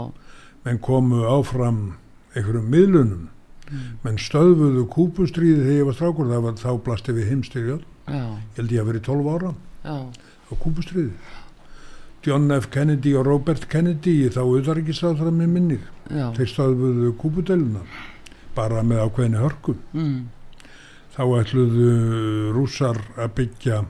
menn 0.66 0.82
komu 0.84 1.24
áfram 1.30 1.80
einhverjum 2.36 2.68
miðlunum. 2.74 3.24
Menn 4.04 4.20
stöðfuðu 4.22 4.86
kúpustríði 4.94 5.64
þegar 5.64 5.80
ég 5.80 5.88
var 5.90 5.98
strákur, 5.98 6.30
það 6.30 6.44
var 6.46 6.60
þá 6.62 6.72
blasti 6.86 7.16
við 7.16 7.32
heimstyrjöld, 7.32 7.86
já, 8.06 8.22
ég 8.22 8.60
held 8.60 8.76
ég 8.76 8.84
að 8.84 8.92
verið 8.92 9.06
12 9.08 9.32
ára. 9.36 9.54
Á 9.86 10.54
kúpustríði. 10.62 11.14
John 12.26 12.50
F. 12.54 12.70
Kennedy 12.74 13.14
og 13.18 13.26
Robert 13.28 13.68
Kennedy 13.70 14.18
þá 14.34 14.42
auðvaríkisráðra 14.44 15.34
með 15.34 15.50
minnir. 15.54 15.88
Þeir 16.10 16.52
stöðfuðu 16.52 17.14
kúpudeluna 17.22 17.86
bara 18.56 18.84
með 18.88 19.04
ákveðinu 19.06 19.42
hörkum 19.44 19.80
mm, 19.92 20.20
þá 21.16 21.24
ætluðu 21.42 21.90
rússar 22.56 23.00
að 23.20 23.34
byggja 23.40 23.82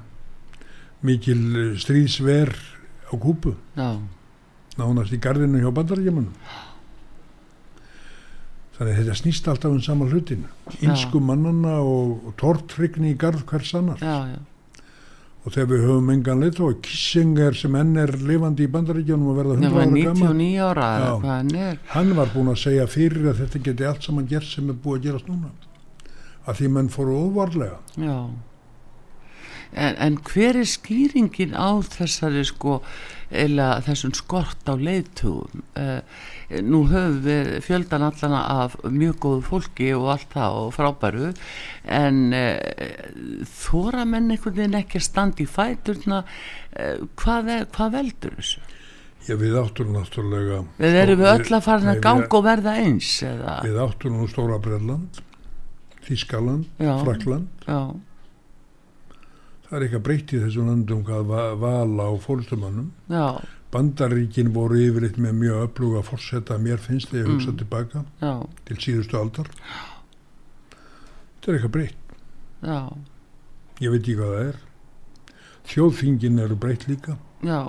mikil 1.06 1.76
stríðsver 1.82 2.54
á 3.06 3.14
kúpu 3.22 3.54
já, 3.78 4.02
nánast 4.80 5.14
í 5.14 5.22
gardinu 5.22 5.62
hjá 5.62 5.70
bandarækjumunum 5.70 6.34
þannig 8.76 8.92
að 8.92 9.00
þetta 9.00 9.20
snýst 9.22 9.48
alltaf 9.52 9.72
um 9.72 9.82
sama 9.84 10.10
hlutin 10.10 10.46
ínsku 10.84 11.22
mannana 11.24 11.78
og, 11.84 12.28
og 12.28 12.36
tortrygni 12.42 13.14
í 13.14 13.18
garð 13.20 13.46
hvers 13.50 13.74
annar 13.80 14.02
já, 14.04 14.16
já, 14.34 14.40
og 15.46 15.54
þegar 15.54 15.70
við 15.72 15.86
höfum 15.86 16.10
engan 16.16 16.42
leitt 16.42 16.60
og 16.66 16.80
Kissinger 16.86 17.58
sem 17.58 17.76
enn 17.78 17.94
er 18.02 18.16
lifandi 18.18 18.66
í 18.66 18.72
bandaríkjónum 18.74 19.30
og 19.32 19.40
verða 19.40 19.60
það 19.60 19.68
100 19.70 19.78
var 19.78 19.86
ára 19.86 20.08
gammal 20.10 20.34
99 20.34 20.66
ára 20.66 20.90
Já. 20.96 21.70
hann 21.94 22.16
var 22.18 22.34
búin 22.34 22.52
að 22.52 22.60
segja 22.64 22.90
fyrir 22.90 23.30
að 23.32 23.44
þetta 23.44 23.64
geti 23.70 23.88
allt 23.92 24.10
saman 24.10 24.28
gert 24.32 24.50
sem 24.50 24.74
er 24.74 24.82
búið 24.82 25.00
að 25.00 25.08
gerast 25.10 25.30
núna. 25.30 25.54
Að 26.46 26.60
því 26.60 26.68
menn 26.76 26.92
fóru 26.94 27.16
óvarlega. 27.26 27.80
Já 27.98 28.18
en, 29.74 29.96
en 29.96 30.18
hver 30.30 30.60
er 30.62 30.70
skýringin 30.70 31.56
á 31.58 31.82
þessari 31.82 32.44
sko 32.48 32.80
eða 33.36 33.82
þessum 33.86 34.14
skort 34.16 34.70
á 34.70 34.74
leiðtugum 34.78 35.64
uh, 35.82 36.02
nú 36.62 36.84
höfum 36.92 37.18
við 37.26 37.50
fjöldan 37.66 38.06
allana 38.06 38.44
af 38.66 38.78
mjög 38.86 39.18
góðu 39.26 39.42
fólki 39.50 39.90
og 39.98 40.12
allt 40.14 40.30
það 40.36 40.60
og 40.62 40.72
frábæru 40.78 41.32
en 41.90 42.22
uh, 42.38 42.56
þóra 43.50 44.06
menn 44.06 44.30
einhvern 44.30 44.60
veginn 44.62 44.80
ekki 44.84 45.02
að 45.02 45.08
standa 45.10 45.44
í 45.44 45.50
fæturna? 45.50 46.24
Uh, 46.76 47.06
hvað, 47.18 47.54
er, 47.58 47.70
hvað 47.76 48.00
veldur 48.00 48.40
þessu? 48.40 48.66
Já, 49.26 49.34
við 49.42 49.56
áttum 49.58 49.96
náttúrulega 49.96 50.60
Við 50.78 50.96
erum 51.02 51.24
við 51.24 51.32
öll 51.32 51.56
að 51.58 51.64
fara 51.66 51.94
að 51.96 52.02
ganga 52.04 52.28
og 52.30 52.44
verða 52.46 52.76
eins 52.78 53.16
eða, 53.26 53.56
Við 53.66 53.80
áttum 53.82 54.20
nú 54.20 54.28
Stóra 54.30 54.60
Breitland 54.62 55.24
Þískaland. 56.06 56.68
Frakland 56.78 57.48
já, 57.66 57.96
það 59.76 59.82
er 59.82 59.86
eitthvað 59.90 60.04
breytt 60.08 60.32
í 60.32 60.40
þessum 60.46 60.68
landum 60.72 61.04
hvað 61.04 61.26
va- 61.28 61.56
vala 61.60 62.04
og 62.16 62.22
fólkstumannum 62.24 62.92
já, 63.12 63.26
Bandaríkin 63.76 64.54
voru 64.56 64.78
yfirleitt 64.80 65.18
með 65.20 65.34
mjög 65.42 65.64
öfluga 65.68 66.02
fórseta 66.08 66.56
mér 66.64 66.78
finnst 66.80 67.10
þegar 67.12 67.26
ég 67.26 67.32
hugsa 67.34 67.52
Mm. 67.52 67.58
tilbaka 67.60 68.04
já, 68.22 68.34
til 68.66 68.78
síðustu 68.78 69.18
aldar. 69.20 69.50
Þetta 71.36 71.52
er 71.52 71.58
eitthvað 71.58 71.74
breytt. 71.76 72.14
Já, 72.64 72.78
ég 73.84 73.92
veit 73.92 74.02
ekki 74.06 74.16
hvað 74.16 74.32
það 74.36 74.48
er. 74.48 74.62
Þjóðþingin 75.74 76.40
eru 76.46 76.56
breytt 76.56 76.88
líka. 76.88 77.18
Já. 77.44 77.60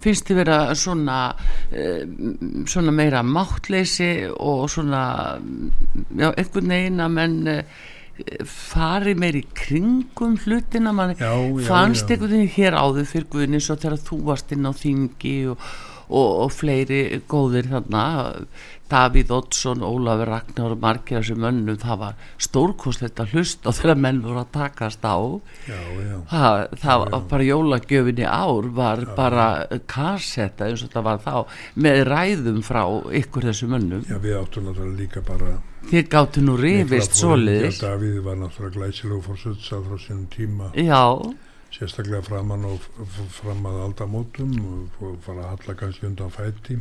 Finnst 0.00 0.26
þið 0.28 0.36
vera 0.40 0.58
svona 0.74 1.18
uh, 1.36 2.04
svona 2.66 2.92
meira 2.92 3.22
máttleysi 3.22 4.10
og 4.34 4.66
svona 4.72 5.04
já, 6.18 6.32
einhvern 6.34 6.72
veginn 6.74 7.04
að 7.04 7.14
menn 7.14 7.38
uh, 7.48 7.62
fari 8.46 9.14
meir 9.18 9.40
í 9.40 9.42
kringum 9.58 10.36
hlutina 10.44 10.92
mann 10.94 11.16
fannst 11.66 12.10
einhvern 12.12 12.36
veginn 12.36 12.52
hér 12.54 12.76
áður 12.78 13.08
fyrir 13.10 13.26
Guðni 13.32 13.60
svo 13.62 13.74
þegar 13.74 13.98
þú 14.06 14.20
varst 14.28 14.54
inn 14.54 14.68
á 14.70 14.72
þingi 14.74 15.34
og, 15.50 15.64
og, 16.06 16.28
og 16.44 16.52
fleiri 16.54 17.00
góðir 17.30 17.72
þarna 17.72 18.04
Davíð 18.90 19.30
Oddsson, 19.32 19.80
Ólafur 19.80 20.28
Ragnar 20.28 20.74
og 20.74 20.80
margir 20.82 21.16
af 21.16 21.24
þessum 21.24 21.40
mönnum, 21.40 21.76
það 21.80 22.00
var 22.02 22.16
stórkostlegt 22.46 23.20
að 23.22 23.32
hlusta 23.32 23.70
og 23.70 23.76
þegar 23.78 24.00
menn 24.04 24.18
voru 24.24 24.42
að 24.42 24.50
takast 24.52 25.06
á. 25.08 25.16
Já, 25.64 25.78
já, 25.80 26.16
það, 26.28 26.56
það 26.82 27.04
Já, 27.04 27.10
var 27.14 27.22
bara 27.30 27.46
jólagjöfinni 27.48 28.26
ár 28.28 28.68
var 28.76 29.04
bara 29.16 29.46
kassetta 29.90 30.68
eins 30.68 30.84
og 30.84 30.92
það 30.92 31.06
var 31.08 31.22
þá 31.24 31.36
með 31.86 32.00
ræðum 32.10 32.60
frá 32.66 32.82
ykkur 33.22 33.48
þessum 33.48 33.72
mönnum. 33.72 34.02
Já, 34.10 34.18
við 34.20 34.36
áttum 34.42 34.68
náttúrulega 34.68 35.00
líka 35.00 35.22
bara 35.24 35.54
þið 35.88 36.10
gáttu 36.12 36.44
nú 36.44 36.56
rifist 36.60 37.16
svoleiðis. 37.16 37.80
Já, 37.80 37.88
Davíð 37.88 38.18
var 38.26 38.36
náttúrulega 38.42 38.76
glæsilegu 38.76 39.22
fórsöldsáð 39.24 39.88
frá 39.88 40.02
sínum 40.04 40.26
tíma. 40.32 40.68
Já, 40.76 41.02
sérstaklega 41.72 42.20
framan 42.28 42.68
og 42.68 42.84
fram 43.32 43.64
að 43.72 43.80
aldamótum 43.88 44.52
og 45.00 45.16
fara 45.24 45.48
að 45.48 45.50
halla 45.54 45.78
kannski 45.80 46.06
undan 46.10 46.30
fæti 46.36 46.78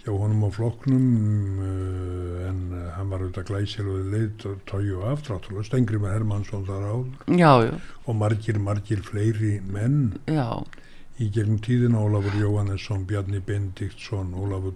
hjá 0.00 0.12
honum 0.14 0.46
á 0.46 0.50
flokknum 0.54 1.06
uh, 1.60 2.48
en 2.48 2.60
uh, 2.72 2.84
hann 2.96 3.12
var 3.12 3.24
auðvitað 3.24 3.50
glæsilegu 3.50 4.04
leið 4.14 4.46
tóju 4.70 5.02
aftráttúrulega 5.10 5.68
Stengri 5.68 6.00
með 6.00 6.16
Hermansson 6.16 6.66
þar 6.68 6.86
áður. 6.88 7.36
Já, 7.36 7.52
já, 7.66 7.74
og 8.06 8.20
margir, 8.20 8.60
margir 8.62 9.04
fleiri 9.04 9.58
menn. 9.68 10.00
Já. 10.30 10.48
Í 11.20 11.26
gegnum 11.34 11.58
tíðina 11.60 12.00
Ólafur 12.00 12.32
Jóhannesson, 12.40 13.04
Bjarni 13.04 13.42
Bendiktsson, 13.44 14.32
Ólafur 14.40 14.72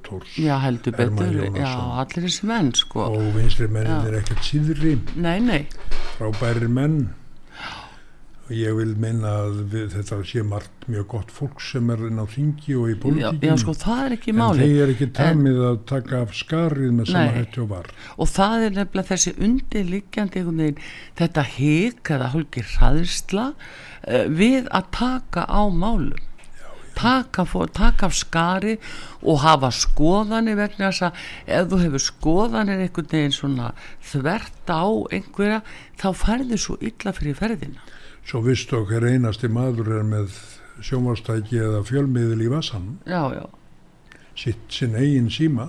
betur. 0.93 1.33
Já, 1.33 1.47
Jónasson. 1.49 1.91
allir 2.05 2.27
þessi 2.29 2.49
menn 2.53 2.72
sko. 2.77 3.09
Og 3.09 3.31
vinstri 3.39 3.68
mennin 3.72 4.11
er 4.11 4.20
ekkert 4.20 4.45
síðri. 4.45 4.99
Nei, 5.16 5.39
nei, 5.41 5.62
frábæri 6.18 6.68
menn. 6.68 7.07
og 7.09 7.24
ég 8.53 8.74
vil 8.76 8.90
meina 9.01 9.30
að 9.47 9.61
við, 9.72 9.84
þetta 9.95 10.18
sé 10.28 10.42
margt 10.45 10.82
mjög 10.92 11.07
gott 11.14 11.30
fólk 11.32 11.62
sem 11.64 11.88
er 11.95 12.03
inn 12.11 12.20
á 12.20 12.28
þingi 12.28 12.74
og 12.76 12.90
í 12.90 12.92
já, 12.92 12.99
pólitíkinu 13.01 13.49
já, 13.49 13.55
sko, 13.62 13.74
það 13.80 14.03
er 14.05 14.16
ekki 14.18 14.34
en 14.34 14.38
máli 14.40 14.66
þeir 14.66 14.82
er 14.84 14.92
ekki 14.92 15.09
tamið 15.16 15.62
að 15.70 15.78
taka 15.88 16.20
af 16.26 16.34
skarið 16.36 16.92
með 16.99 17.09
sama 17.14 17.32
hætti 17.38 17.62
og 17.64 17.70
var. 17.72 17.88
Og 18.20 18.30
það 18.34 18.66
er 18.66 18.76
nefnilega 18.76 19.11
þessi 19.14 19.32
undirliggjandi 19.49 20.42
einhvern 20.42 20.61
veginn, 20.64 20.84
þetta 21.22 21.47
hik 21.55 22.12
eða 22.18 22.30
hálfur 22.34 22.70
hraðisla 22.74 23.47
uh, 23.55 24.22
við 24.28 24.68
að 24.68 24.92
taka 25.01 25.49
á 25.49 25.62
málum. 25.72 26.30
Taka, 26.95 27.42
fó- 27.49 27.64
taka 27.74 28.07
af 28.07 28.14
skari 28.14 28.76
og 29.24 29.40
hafa 29.42 29.72
skoðanir 29.74 30.61
vegna 30.61 30.92
þess 30.92 31.09
að 31.09 31.24
ef 31.57 31.72
þú 31.72 31.80
hefur 31.80 32.05
skoðanir 32.05 32.84
einhvern 32.84 33.09
veginn 33.11 33.34
svona 33.34 33.72
þvert 34.12 34.70
á 34.70 34.84
einhverja 35.11 35.64
þá 35.99 36.09
færðu 36.20 36.61
svo 36.61 36.76
illa 36.78 37.16
fyrir 37.16 37.40
ferðina 37.40 37.82
svo 38.25 38.41
vistu 38.45 38.77
okkar 38.83 39.05
einasti 39.09 39.49
maður 39.53 39.91
er 40.01 40.07
með 40.09 40.33
sjónvastæki 40.85 41.59
eða 41.62 41.83
fjölmiðil 41.87 42.43
í 42.47 42.51
vassan 42.51 42.87
já, 43.07 43.20
já, 43.37 43.45
sitt 44.37 44.64
sinn 44.75 44.97
eigin 44.99 45.29
síma. 45.31 45.68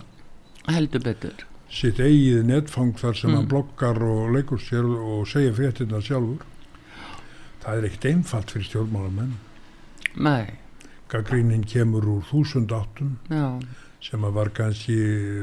Heldur 0.66 1.04
betur. 1.06 1.44
Sitt 1.70 2.00
eigið 2.00 2.44
netfang 2.48 2.94
þar 2.98 3.14
sem 3.20 3.30
Mm. 3.32 3.36
hann 3.38 3.48
blokkar 3.52 4.00
og 4.02 4.32
leikur 4.34 4.58
sér 4.62 4.86
og 4.86 5.28
segir 5.28 5.54
fréttina 5.54 6.00
sjálfur. 6.02 6.42
Það 7.62 7.78
er 7.78 7.86
ekkert 7.90 8.06
einfalt 8.06 8.52
fyrir 8.52 8.66
stjórnmálamenn. 8.70 9.34
Nei, 10.16 10.46
gaggrínin 11.10 11.66
kemur 11.68 12.06
úr 12.06 12.24
þúsund 12.32 12.72
áttum 12.72 13.18
já, 13.30 13.60
sem 14.02 14.22
að 14.24 14.34
var 14.34 14.50
kannski 14.50 14.96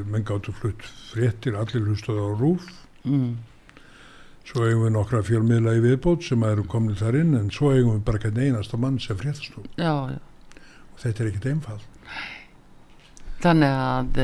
menn 0.09 0.23
gáttu 0.25 0.51
flutt 0.51 0.81
fréttir 1.13 1.55
allir 1.55 1.83
hlustuð 1.87 2.19
á 2.19 2.27
rúf 2.39 2.63
mm, 3.05 3.35
svo 4.43 4.67
eigum 4.67 4.85
við 4.87 4.93
nokkra 4.97 5.23
fjölmiðla 5.23 5.77
í 5.77 5.81
viðbót 5.83 6.27
sem 6.27 6.43
eru 6.47 6.65
komin 6.69 6.99
þar 6.99 7.19
inn 7.21 7.33
en 7.39 7.49
svo 7.53 7.71
eigum 7.73 7.97
við 7.97 8.05
bara 8.09 8.19
ekki 8.19 8.47
einasta 8.47 8.79
mann 8.79 8.99
sem 8.99 9.19
já 9.77 9.93
og 9.93 11.01
þetta 11.01 11.23
er 11.23 11.29
ekkert 11.31 11.49
einfalt. 11.51 11.89
Þannig 13.43 13.73
að 13.75 14.19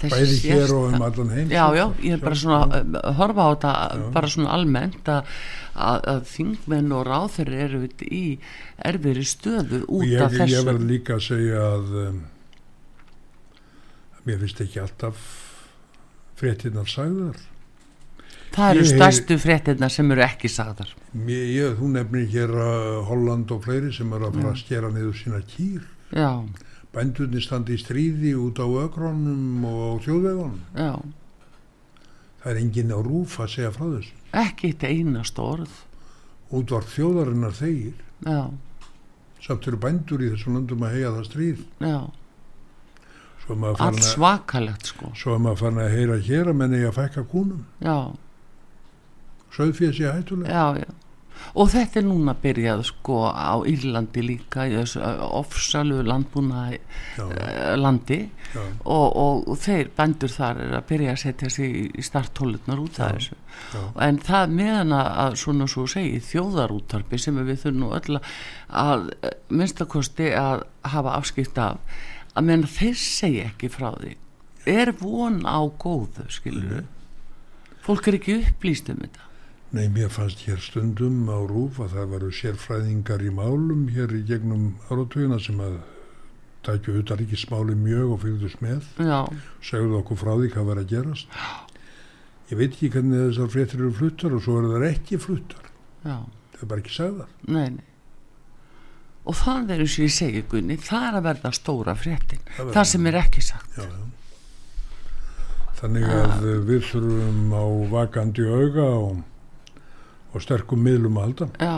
þessi 0.00 0.14
bæði 0.14 0.38
hér 0.46 0.72
og 0.74 0.86
um 0.88 1.04
allan 1.06 1.32
heim 1.34 1.52
Já, 1.52 1.64
já, 1.76 1.84
ég 2.02 2.16
er 2.16 2.22
bara 2.22 2.38
svona 2.40 2.60
að 2.64 2.96
uh, 2.98 3.10
horfa 3.18 3.46
á 3.46 3.50
þetta 3.50 3.72
bara 4.16 4.30
svona 4.32 4.54
almennt 4.56 5.10
að, 5.12 5.30
að, 5.74 6.00
að 6.14 6.24
þingmenn 6.32 6.96
og 6.96 7.04
ráþur 7.08 7.52
eru 7.66 7.82
í 8.06 8.24
erfiðri 8.90 9.26
stöðu 9.28 9.82
út 9.86 10.08
ég, 10.08 10.24
af 10.24 10.34
þessu. 10.34 10.56
ég 10.56 10.66
verð 10.70 10.88
líka 10.88 11.18
að 11.18 11.26
segja 11.28 11.62
að 11.76 11.94
um, 12.06 12.20
mér 14.26 14.42
finnst 14.44 14.64
ekki 14.66 14.82
alltaf 14.82 15.24
fréttinnar 16.40 16.88
sagðar 16.90 17.40
Það 18.50 18.72
eru 18.72 18.82
ég 18.82 18.90
stærstu 18.90 19.36
fréttirnar 19.40 19.92
sem 19.94 20.10
eru 20.10 20.24
ekki 20.24 20.50
sagðar. 20.50 20.90
Mér, 21.14 21.44
ég, 21.54 21.76
þú 21.78 21.90
nefnir 21.94 22.26
hér 22.32 22.52
uh, 22.56 23.00
Holland 23.06 23.52
og 23.54 23.62
fleiri 23.66 23.92
sem 23.94 24.10
eru 24.16 24.28
að 24.28 24.38
fara 24.40 24.52
að 24.54 24.60
skera 24.64 24.90
niður 24.94 25.16
sína 25.20 25.40
kýr. 25.52 25.84
Já, 26.10 26.30
bændurni 26.94 27.42
standi 27.44 27.76
í 27.76 27.80
stríði 27.80 28.34
út 28.38 28.58
á 28.58 28.66
ökronum 28.66 29.66
og 29.70 30.00
þjóðvegunum. 30.06 30.62
Já, 30.74 30.92
það 32.42 32.52
er 32.52 32.62
enginn 32.64 32.94
á 32.94 32.98
rúf 33.06 33.36
að 33.42 33.52
segja 33.54 33.74
frá 33.76 33.84
þessu. 33.86 34.16
Ekki 34.42 34.72
eitt 34.72 34.86
einast 34.88 35.38
orð. 35.42 35.76
Útvart 36.50 36.90
þjóðarinnar 36.90 37.54
þegir. 37.54 38.00
Já, 38.26 38.40
samt 39.44 39.68
eru 39.70 39.78
bændur 39.80 40.24
í 40.24 40.32
þessum 40.32 40.58
löndum 40.58 40.82
að 40.86 40.96
heyja 40.96 41.12
það 41.14 41.28
stríð. 41.30 41.62
Já, 41.86 42.00
allt 43.50 44.02
svakalegt 44.04 44.90
sko. 44.90 45.12
svo 45.16 45.34
er 45.34 45.40
maður 45.42 45.62
farin 45.64 45.80
að 45.82 45.94
heyra 45.94 46.18
hér 46.26 46.50
að 46.50 46.58
menni 46.60 46.82
að 46.86 46.98
fækka 46.98 47.24
kúnum. 47.30 47.62
Já, 47.82 48.10
söðfér 49.54 49.94
sé 49.96 50.10
hættulega 50.10 50.50
já, 50.50 50.82
já. 50.84 50.90
Og 51.58 51.70
þetta 51.72 52.00
er 52.00 52.06
núna 52.06 52.34
byrjað 52.38 52.82
sko 52.90 53.16
á 53.32 53.58
Írlandi 53.66 54.22
líka 54.22 54.66
í 54.68 54.74
þessu 54.76 55.00
ofsalu 55.40 56.02
landbúna 56.06 56.66
uh, 56.70 57.72
landi. 57.80 58.20
Og, 58.84 59.16
og, 59.16 59.48
þeir 59.60 59.90
bændur 59.96 60.32
þar 60.32 60.60
er 60.66 60.76
að 60.78 60.86
byrja 60.90 61.14
að 61.14 61.22
setja 61.24 61.50
sig 61.54 61.76
í, 61.80 62.04
starthólutnar 62.04 62.82
út 62.82 63.00
af 63.00 63.16
þessu. 63.16 63.38
En 64.04 64.20
það 64.26 64.54
meðan 64.60 64.94
að, 65.00 65.38
svona 65.42 65.68
svo 65.70 65.86
segi 65.90 66.20
þjóðarúttarpi 66.28 67.20
sem 67.20 67.40
við 67.40 67.64
þurfum 67.64 67.82
nú 67.82 67.92
öll 67.98 68.20
að 68.84 69.08
minnstakosti 69.48 70.30
að 70.38 70.66
hafa 70.92 71.16
afskipt 71.18 71.58
af 71.60 71.80
að 72.34 72.46
meðan 72.46 72.68
þeir 72.70 73.00
segja 73.00 73.48
ekki 73.50 73.72
frá 73.72 73.90
því. 73.96 74.14
Er 74.70 74.92
von 75.00 75.40
á 75.48 75.58
góðu 75.80 76.28
skilur 76.30 76.84
fólk 77.80 78.10
er 78.10 78.20
ekki 78.20 78.36
upplýst 78.44 78.90
um 78.92 79.00
þetta 79.00 79.29
Nei, 79.70 79.86
mér 79.86 80.10
fannst 80.10 80.42
hér 80.48 80.58
stundum 80.58 81.28
á 81.30 81.38
rúf 81.46 81.78
að 81.78 81.94
það 81.94 82.12
varu 82.16 82.30
sérfræðingar 82.34 83.22
í 83.22 83.30
málum 83.30 83.84
hér 83.94 84.10
í 84.18 84.24
gegnum 84.26 84.72
áratugina 84.90 85.38
sem 85.38 85.60
að 85.62 85.76
tækju 86.66 86.96
utaríkismáli 87.00 87.76
mjög 87.78 88.16
og 88.16 88.24
fylgdust 88.24 88.64
með. 88.64 88.88
Já, 88.98 89.20
segðu 89.64 90.00
okkur 90.00 90.18
frá 90.20 90.32
því 90.34 90.50
hvað 90.56 90.70
var 90.72 90.80
að 90.82 90.90
gerast. 90.90 91.38
Ég 92.50 92.58
veit 92.58 92.72
ekki 92.74 92.90
hvernig 92.90 93.28
þessar 93.28 93.52
fréttir 93.54 93.78
eru 93.84 93.92
fluttar 93.94 94.34
og 94.34 94.42
svo 94.42 94.58
eru 94.58 94.74
þær 94.74 94.88
ekki 94.90 95.20
fluttar. 95.22 95.70
Já, 96.02 96.16
það 96.56 96.64
er 96.64 96.70
bara 96.72 96.82
ekki 96.82 96.96
sagðar. 96.96 97.30
Nei, 97.46 97.68
nei. 97.78 97.86
Og 99.30 99.36
það 99.36 99.74
er 99.74 99.82
eins 99.84 99.96
og 99.98 100.06
ég 100.06 100.14
segi 100.16 100.42
Gunni 100.50 100.76
það 100.80 101.04
er 101.06 101.18
að 101.18 101.26
verða 101.28 101.52
stóra 101.54 101.94
fréttin. 101.94 102.40
Það 102.56 102.72
það 102.74 102.88
sem 102.90 103.06
er 103.06 103.18
ekki 103.20 103.44
sagt. 103.44 103.76
Já, 103.78 103.84
já. 103.86 104.06
þannig 105.80 106.08
að 106.12 106.46
við 106.68 106.86
þurfum 106.90 107.52
á 107.54 107.64
vakandi 107.92 108.46
auga 108.48 108.88
og, 108.98 109.20
og 110.30 110.44
sterkum 110.44 110.82
miðlum 110.84 111.18
að 111.18 111.26
halda. 111.26 111.48
Já, 111.60 111.76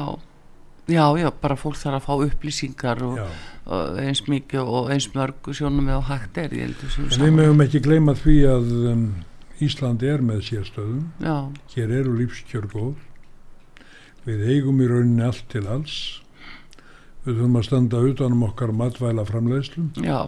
já, 0.92 1.04
já, 1.22 1.28
bara 1.42 1.58
fólk 1.60 1.78
þarf 1.80 1.98
að 1.98 2.06
fá 2.06 2.26
upplýsingar 2.28 3.04
og, 3.06 3.20
og 3.66 4.00
eins 4.02 4.24
mikið 4.28 4.72
og 4.78 4.90
eins 4.94 5.08
mörg 5.14 5.52
sjónum 5.56 5.86
með 5.88 6.00
og 6.00 6.08
hægt 6.10 6.42
er 6.42 6.56
við 6.56 7.36
mögum 7.38 7.64
ekki 7.66 7.82
gleyma 7.84 8.16
því 8.18 8.38
að 8.50 8.74
um, 8.92 9.06
Ísland 9.62 10.02
er 10.02 10.24
með 10.26 10.42
sérstöðum. 10.48 11.04
Já, 11.22 11.36
hér 11.76 11.96
eru 12.00 12.16
lífskjör 12.18 12.66
góð. 12.72 12.94
Við 14.26 14.46
eigum 14.54 14.80
í 14.82 14.88
rauninni 14.90 15.24
allt 15.26 15.46
til 15.50 15.64
alls. 15.70 15.96
Við 17.22 17.36
þurfum 17.36 17.58
að 17.58 17.66
standa 17.68 18.00
utanum 18.02 18.46
okkar 18.48 18.72
matvæla 18.74 19.22
framleiðslu 19.26 19.84
já, 20.02 20.26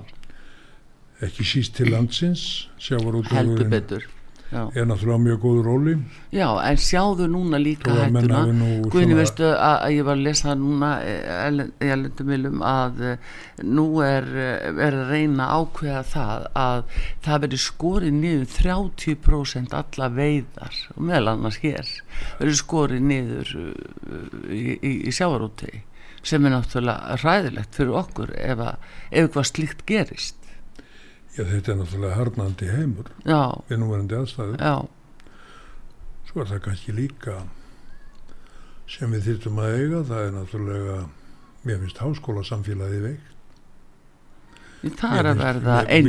ekki 1.26 1.46
síst 1.46 1.74
til 1.74 1.90
landsins 1.90 2.68
heldur 2.86 3.66
betur. 3.72 4.06
Er 4.54 4.86
náttúrulega 4.88 5.22
mjög 5.24 5.38
góð 5.42 5.58
róli. 5.66 5.94
Já, 6.34 6.48
en 6.68 6.76
sjáðu 6.80 7.26
núna 7.30 7.58
líka 7.58 7.92
hættuna. 7.94 8.42
Guðni 8.86 8.90
svona- 8.90 9.18
veistu 9.18 9.48
að, 9.50 9.86
ég 9.94 10.04
var 10.04 10.16
að 10.16 10.24
lesa 10.26 10.54
núna 10.54 10.90
eh, 11.02 11.50
í 11.84 11.90
elendumilum 11.94 12.62
að 12.62 13.02
eh, 13.10 13.16
nú 13.62 13.86
er, 14.06 14.28
eh, 14.34 14.68
er 14.86 14.98
að 15.00 15.10
reyna 15.10 15.48
ákveða 15.58 16.04
það 16.12 16.46
að 16.64 16.84
það 17.26 17.40
veri 17.46 17.62
skorið 17.64 18.14
niður 18.20 18.46
30% 18.58 19.74
alla 19.80 20.08
veiðar 20.08 20.78
og 20.96 21.02
meðal 21.02 21.34
annars 21.34 21.58
hér 21.64 21.90
veri 22.38 22.54
skorið 22.54 23.02
niður 23.10 23.56
í, 24.50 24.78
í, 24.78 24.92
í 25.08 25.12
sjávarúti 25.14 25.82
sem 26.24 26.46
er 26.46 26.54
náttúrulega 26.54 27.18
ræðilegt 27.20 27.76
fyrir 27.76 27.98
okkur 28.00 28.32
ef, 28.38 28.62
að, 28.64 28.88
ef 29.10 29.26
eitthvað 29.26 29.50
slíkt 29.50 29.84
gerist 29.88 30.43
já, 31.34 31.42
þetta 31.44 31.72
er 31.72 31.78
náttúrulega 31.80 32.18
harnandi 32.20 32.68
heimur 32.70 33.08
já, 33.26 33.40
við 33.68 33.80
núverandi 33.82 34.18
aðstæður. 34.20 34.58
Já, 34.62 34.74
svo 36.30 36.40
er 36.44 36.50
það 36.52 36.62
kannski 36.68 36.94
líka 36.96 37.36
sem 38.94 39.12
við 39.14 39.22
þyrftum 39.30 39.60
að 39.64 39.76
eiga 39.80 40.02
það 40.10 40.26
er 40.28 40.34
náttúrulega 40.38 40.96
mér 41.64 41.78
finnst 41.84 42.02
háskóla 42.04 42.42
samfélagi 42.44 43.00
veikt 43.08 43.30
Það 45.00 45.14
er 45.16 45.26
að 45.30 45.38
verða 45.40 45.74
mér- 45.80 45.90
ein, 45.96 46.08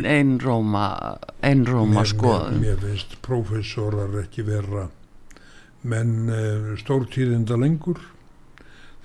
ein 1.47 1.61
róma 1.63 1.93
mér, 2.01 2.09
skoðun. 2.09 2.57
mér 2.59 2.82
finnst 2.82 3.13
prófessorar 3.23 4.17
ekki 4.19 4.43
vera 4.43 4.89
menn 5.88 6.28
uh, 6.28 6.73
stórtíðinda 6.82 7.55
lengur. 7.61 8.01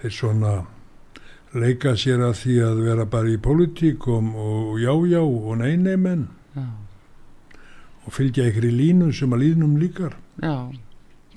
Þeir 0.00 0.14
svona 0.16 0.52
leika 1.55 1.96
sér 1.98 2.22
að 2.28 2.36
því 2.42 2.57
að 2.66 2.82
vera 2.86 3.07
bara 3.11 3.30
í 3.32 3.38
pólitík 3.42 4.07
og, 4.11 4.28
og 4.34 4.76
já 4.80 5.22
og 5.22 5.57
nei 5.59 5.76
nei 5.76 5.96
menn 5.96 6.28
Já, 6.55 6.66
og 8.07 8.14
fylgja 8.14 8.48
ykkur 8.51 8.66
í 8.66 8.74
línu 8.74 9.11
sem 9.14 9.32
að 9.34 9.42
líðnum 9.44 9.76
líkar 9.78 10.16
já, 10.42 10.70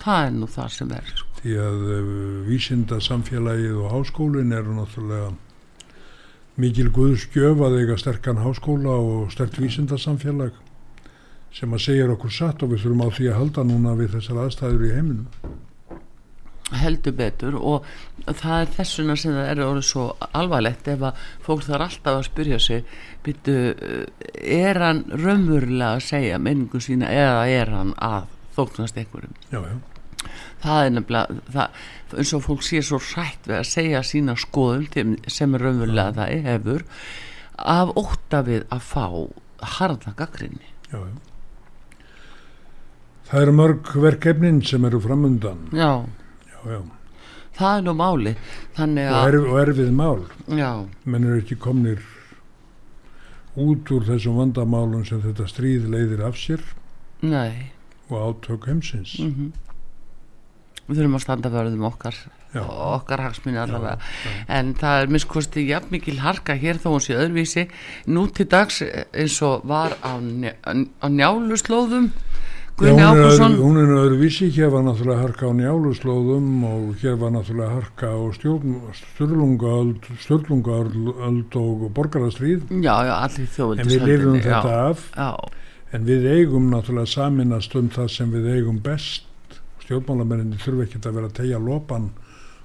það 0.01 0.27
er 0.27 0.35
nú 0.37 0.49
það 0.49 0.69
sem 0.77 0.93
er. 0.97 1.09
sko. 1.13 1.39
því 1.41 1.57
að 1.65 1.87
uh, 1.87 2.03
vísinda 2.49 2.99
samfélagið 3.01 3.81
og 3.81 3.91
háskólin 3.93 4.53
eru 4.53 4.77
náttúrulega 4.77 5.33
mikil 6.61 6.89
guðskjöf 6.93 7.61
að 7.65 7.79
eiga 7.81 7.97
sterkan 7.97 8.41
háskóla 8.43 8.93
og 9.01 9.31
stert 9.33 9.57
vísindasamfélag 9.57 10.53
sem 11.53 11.73
að 11.73 11.85
segja 11.85 12.09
okkur 12.13 12.33
satt 12.33 12.63
og 12.65 12.73
við 12.73 12.85
þurfum 12.85 13.05
á 13.05 13.09
því 13.13 13.29
að 13.29 13.39
halda 13.39 13.63
núna 13.69 13.93
við 13.97 14.15
þessar 14.17 14.41
aðstæður 14.45 14.85
í 14.87 14.93
heiminum. 14.93 15.53
Heldur 16.71 17.11
betur 17.13 17.55
og 17.59 17.85
það 18.39 18.61
er 18.63 18.69
þessuna 18.77 19.15
sem 19.19 19.33
það 19.35 19.49
er 19.51 19.61
orðið 19.65 19.87
svo 19.89 20.03
alvarlegt 20.33 20.87
ef 20.87 21.01
að 21.09 21.23
fólk 21.43 21.65
þarf 21.67 21.87
alltaf 21.89 22.13
að 22.19 22.27
spyrja 22.29 22.59
sig 22.63 22.85
byttu, 23.25 23.55
er 24.41 24.79
hann 24.81 25.03
raunverulega 25.11 25.97
að 25.97 26.05
segja 26.07 26.39
menningu 26.39 26.79
sína 26.81 27.09
eða 27.11 27.43
er 27.51 27.73
hann 27.75 27.91
að 27.99 28.29
þóknast 28.55 28.97
einhverjum? 29.01 29.35
Já, 29.51 29.59
já, 29.59 29.75
það 30.63 30.85
er 30.85 30.95
nefnilega 30.95 31.37
það, 31.57 31.83
eins 32.17 32.33
og 32.37 32.43
fólk 32.47 32.63
sé 32.63 32.81
svo 32.85 32.99
hrætt 33.11 33.49
við 33.51 33.57
að 33.59 33.69
segja 33.73 34.03
sína 34.07 34.37
skoðum 34.39 34.87
til- 34.93 35.19
sem 35.27 35.55
raunverulega 35.59 36.15
það 36.21 36.47
hefur 36.47 36.87
af 37.59 37.93
ótta 37.99 38.41
við 38.47 38.63
að 38.71 38.87
fá 38.87 39.05
harða 39.77 40.15
gaggrinni 40.17 40.71
já. 40.93 40.99
Það 43.29 43.41
eru 43.41 43.53
mörg 43.57 43.93
verkefnin 44.03 44.59
sem 44.65 44.83
eru 44.85 44.99
framundan. 45.01 45.67
já, 45.73 46.05
Já, 46.65 46.71
já. 46.77 46.81
það 47.57 47.77
er 47.77 47.83
nú 47.87 47.93
máli 47.99 48.35
þannig 48.77 49.09
að 49.13 49.39
og 49.43 49.57
erfið 49.63 49.91
mál. 49.93 50.21
já, 50.47 50.71
Menn 51.05 51.23
eru 51.29 51.41
ekki 51.41 51.55
komnir 51.61 51.99
út 53.55 53.91
úr 53.93 54.05
þessum 54.07 54.39
vandamálum 54.41 55.03
sem 55.05 55.21
þetta 55.21 55.45
stríð 55.49 55.89
leiðir 55.93 56.23
af 56.25 56.37
sér 56.41 56.63
nei. 57.21 57.71
og 58.09 58.17
átök 58.43 58.65
heimsins. 58.71 59.19
mm 59.19 59.51
við 60.83 60.97
þurfum 60.99 61.13
að 61.15 61.21
standa 61.23 61.49
vörðum 61.53 61.85
okkar 61.87 62.15
Já, 62.53 62.59
okkar 62.67 63.21
hagsmunni 63.23 63.57
allavega. 63.57 64.01
en 64.51 64.73
það 64.75 64.97
er 65.03 65.07
miskosti 65.15 65.61
jafn 65.69 65.87
mikil 65.95 66.17
harka 66.19 66.53
hér 66.59 66.75
þó 66.75 66.89
hún 66.91 67.01
sé 67.05 67.15
öðruvísi. 67.15 67.63
Nú 68.11 68.25
til 68.35 68.45
dags 68.51 68.81
eins 68.83 69.37
og 69.47 69.63
var 69.65 69.95
á, 70.03 70.19
nja- 70.19 70.57
á 70.67 71.07
njáluslóðum 71.07 72.11
Já, 72.11 72.32
Guðni 72.73 73.03
Ákusson 73.05 73.53
hún 73.61 73.75
er 73.77 73.91
öðru 73.93 74.15
vísi, 74.17 74.47
hér 74.49 74.71
var 74.73 74.81
náttúrulega 74.81 75.21
harka 75.21 75.45
á 75.45 75.53
njáluslóðum 75.53 76.47
og 76.65 77.03
hér 77.03 77.19
var 77.21 77.29
náttúrulega 77.35 77.75
harka 77.75 78.09
á 78.09 78.21
stjórn, 78.33 78.79
störlungaöld, 78.97 80.07
störlungaöld 80.23 81.57
og 81.59 81.83
borgarastríð. 81.93 82.65
Já, 82.81 82.95
já, 83.05 83.13
allir 83.19 83.77
en 83.77 83.91
við 83.91 84.07
lifum 84.09 84.39
þetta 84.41 84.73
af. 84.89 85.05
já, 85.13 85.29
en 85.93 86.09
við 86.09 86.27
eigum 86.33 86.71
náttúrulega 86.73 87.13
saminast 87.13 87.77
um 87.77 87.93
það 87.93 88.11
sem 88.17 88.33
við 88.33 88.49
eigum 88.57 88.81
best. 88.81 89.29
Stjórnmálamenninni 89.85 90.57
þurfa 90.57 90.87
ekki 90.89 91.05
að 91.05 91.17
vera 91.19 91.29
að 91.29 91.39
tegja 91.43 91.61
lopan 91.61 92.11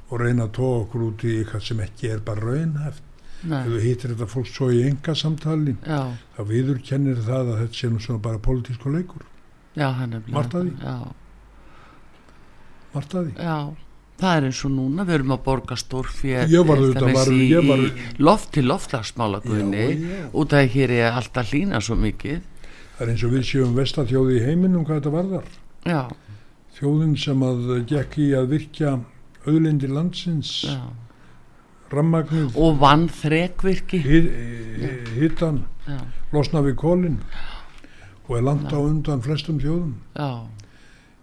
og 0.09 0.21
reyna 0.25 0.49
að 0.49 0.55
tóa 0.57 0.75
okkur 0.87 1.09
út 1.11 1.29
í 1.29 1.39
eitthvað 1.43 1.67
sem 1.69 1.81
ekki 1.85 2.15
er 2.17 2.25
bara 2.25 2.49
raunhæft. 2.49 3.05
Nei, 3.45 3.61
þú 3.69 3.81
hittir 3.85 4.17
þetta 4.17 4.27
fólk 4.33 4.49
svo 4.51 4.73
í 4.73 4.87
enga 4.89 5.13
samtali 5.15 5.77
já, 5.85 6.01
þá 6.35 6.41
viður 6.49 6.81
kennir 6.83 7.21
það 7.23 7.53
að 7.53 7.61
þetta 7.61 7.77
sé 7.79 7.91
nú 7.93 8.01
svona 8.03 8.23
bara 8.25 8.41
pólitísku 8.43 8.91
leikur 8.91 9.23
já, 9.79 9.89
af 12.99 13.09
því. 13.13 13.33
já, 13.39 13.57
að 13.59 13.75
það 14.19 14.37
er 14.37 14.47
eins 14.49 14.61
og 14.67 14.73
núna, 14.75 15.05
við 15.07 15.15
erum 15.21 15.35
að 15.37 15.43
borga 15.47 15.77
stórfér 15.79 16.49
Ég 16.51 16.65
var 16.67 17.83
loft 18.19 18.53
til 18.57 18.65
loftlagsmála 18.67 19.41
Guðni 19.45 19.85
já, 19.85 19.99
já. 20.19 20.25
út 20.33 20.53
af 20.57 20.65
að 20.65 20.73
hér 20.75 20.95
er 20.99 21.11
alltaf 21.13 21.53
hlýna 21.53 21.81
svo 21.85 21.95
mikið. 22.01 22.41
Það 22.99 23.05
er 23.07 23.13
eins 23.13 23.23
og 23.29 23.35
við 23.37 23.45
séum 23.53 23.77
vestatjóði 23.79 24.41
í 24.41 24.45
heiminum 24.49 24.85
hvað 24.89 24.99
þetta 25.01 25.15
varðar. 25.15 25.53
já, 25.87 26.03
Þjóðin 26.79 27.15
sem 27.19 27.41
að 27.43 27.63
gekk 27.91 28.19
í 28.23 28.27
að 28.39 28.49
virkja 28.53 28.91
auðlindi 29.49 29.89
landsins, 29.91 30.51
rammagnir, 31.91 32.51
og 32.55 32.77
vann 32.79 33.09
þrekvirki 33.09 33.99
hittan, 35.17 35.63
losna 36.35 36.63
við 36.67 36.77
kólinn 36.79 37.17
og 38.29 38.37
er 38.37 38.45
langt 38.47 38.71
á 38.73 38.79
undan 38.79 39.23
flestum 39.25 39.59
þjóðum. 39.63 39.95
já, 40.17 40.31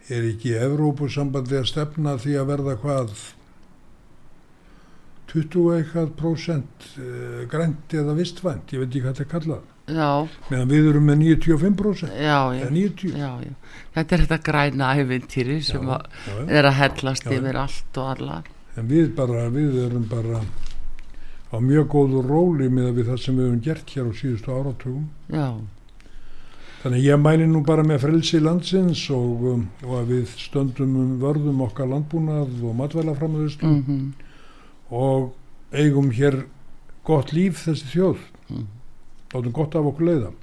Er 0.09 0.21
ekki 0.29 0.51
Evrópusambandi 0.61 1.55
að 1.57 1.65
stefna 1.71 2.11
því 2.21 2.33
að 2.37 2.49
verða 2.51 2.73
hvað 2.83 3.13
20 5.31 5.71
eitthvað 5.79 6.11
prósent 6.19 6.85
uh, 7.01 7.39
grænt 7.49 7.93
eða 7.97 8.13
vistvænt, 8.17 8.69
ég 8.75 8.83
veit 8.83 8.89
ekki 8.91 9.01
hvað 9.01 9.15
þetta 9.17 9.25
er 9.25 9.31
kallað. 9.31 9.63
já, 9.89 10.11
Meðan 10.51 10.69
við 10.69 10.89
erum 10.91 11.07
með 11.09 11.23
95 11.25 11.75
prósent, 11.79 12.13
já, 12.13 12.37
já, 12.53 12.61
eða 12.61 12.69
90. 12.77 13.17
já, 13.17 13.31
já. 13.47 13.55
þetta 13.97 14.15
er 14.17 14.23
þetta 14.25 14.39
græna 14.49 14.91
æfintýri 15.01 15.57
sem 15.65 15.89
að 15.95 16.49
er 16.59 16.69
að 16.69 16.77
hellast 16.79 17.27
yfir 17.29 17.59
allt 17.65 17.99
og 18.01 18.11
alla 18.15 18.39
En 18.75 18.87
við 18.91 19.11
bara, 19.15 19.45
við 19.53 19.77
erum 19.85 20.05
bara 20.11 20.41
á 20.43 21.57
mjög 21.63 21.85
góðu 21.93 22.23
róli 22.27 22.67
með 22.69 22.97
það 23.07 23.19
sem 23.23 23.37
við 23.39 23.45
höfum 23.47 23.61
gert 23.63 23.93
hér 23.95 24.09
á 24.11 24.13
síðustu 24.19 24.51
áratugum. 24.51 25.05
Já, 26.86 26.91
Þannig 26.91 27.01
ég 27.01 27.17
mæli 27.17 27.45
nú 27.49 27.63
bara 27.65 27.81
með 27.81 28.03
frelsi 28.03 28.39
landsins 28.39 29.09
og, 29.09 29.45
um, 29.49 29.61
og 29.81 29.97
að 30.03 30.11
við 30.13 30.36
stöndum 30.38 30.95
um 31.01 31.15
vörðum 31.17 31.63
okkar 31.65 31.89
landbúnað 31.89 32.61
og 32.61 32.77
matvælaframöðustu 32.77 33.65
mm 33.65 34.13
og 34.89 35.33
eigum 35.73 36.11
hér 36.13 36.43
gott 37.05 37.31
líf 37.33 37.63
þessi 37.65 37.88
þjóð. 37.93 38.25
Mm. 38.49 38.67
Látum 39.33 39.53
gott 39.55 39.75
af 39.75 39.88
okkur 39.89 40.05
leiða. 40.05 40.33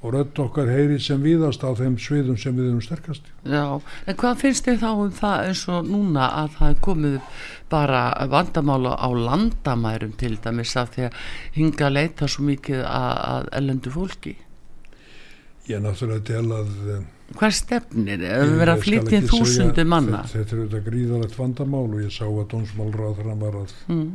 Og 0.00 0.14
rödd 0.14 0.38
okkar 0.40 0.70
heyri 0.70 1.00
sem 1.02 1.20
víðast 1.20 1.60
á 1.60 1.76
þeim 1.76 1.98
sviðum 2.00 2.38
sem 2.40 2.54
við 2.56 2.70
erum 2.70 2.80
sterkast. 2.80 3.26
já, 3.44 3.80
en 4.06 4.16
hvað 4.16 4.38
finnst 4.40 4.64
þið 4.64 4.78
þá 4.80 4.90
um 4.92 5.10
það 5.10 5.48
eins 5.48 5.64
og 5.68 5.90
núna 5.90 6.28
að 6.38 6.54
það 6.54 6.70
er 6.70 6.78
komið 6.86 7.18
bara 7.68 8.28
vandamála 8.30 8.94
á 8.96 9.08
landamærum 9.12 10.14
til 10.16 10.38
dæmis 10.40 10.76
af 10.76 10.94
því 10.94 11.10
að 11.10 11.18
hinga 11.58 11.86
að 11.86 11.92
leita 11.98 12.28
svo 12.28 12.46
mikið 12.48 12.80
að, 12.86 13.18
að 13.34 13.50
ellendu 13.60 13.90
fólki 13.90 14.36
Ég 15.70 15.78
er 15.78 15.82
náttúrulega 15.84 16.26
til 16.26 16.44
að 16.56 16.70
um, 16.96 17.08
Hver 17.38 17.54
stefnir? 17.54 18.22
Verðum 18.24 18.62
ég 18.64 18.72
að 18.72 18.80
flytja 18.84 19.20
þúsundir 19.30 19.86
manna 19.86 20.24
Þetta, 20.26 20.56
er 20.56 20.62
auðvitað 20.64 20.88
gríðalegt 20.88 21.36
vandamál 21.38 21.84
og 21.86 22.00
ég 22.02 22.14
sá 22.14 22.24
að 22.26 22.48
dónsmálráð 22.50 23.20
hann 23.22 23.44
var 23.44 23.60
að 23.60 23.76
mm. 23.86 24.08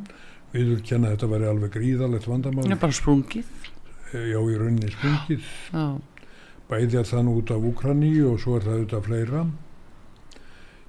viðurkenna 0.55 1.11
að 1.11 1.15
þetta 1.15 1.31
væri 1.31 1.47
alveg 1.51 1.77
gríðalegt 1.77 2.27
vandamál. 2.27 2.67
Er 2.67 2.81
bara 2.81 2.97
sprungið 2.97 3.71
Já, 4.15 4.37
í 4.39 4.57
rauninni 4.59 4.91
spungið. 4.93 5.47
Já, 5.73 5.85
Bæði 6.69 7.01
það 7.05 7.23
nú 7.27 7.33
út 7.41 7.51
af 7.53 7.65
Úkraní 7.69 8.11
og 8.25 8.39
svo 8.41 8.55
er 8.57 8.65
það 8.65 8.75
auðvitað 8.75 9.07
fleira. 9.07 9.41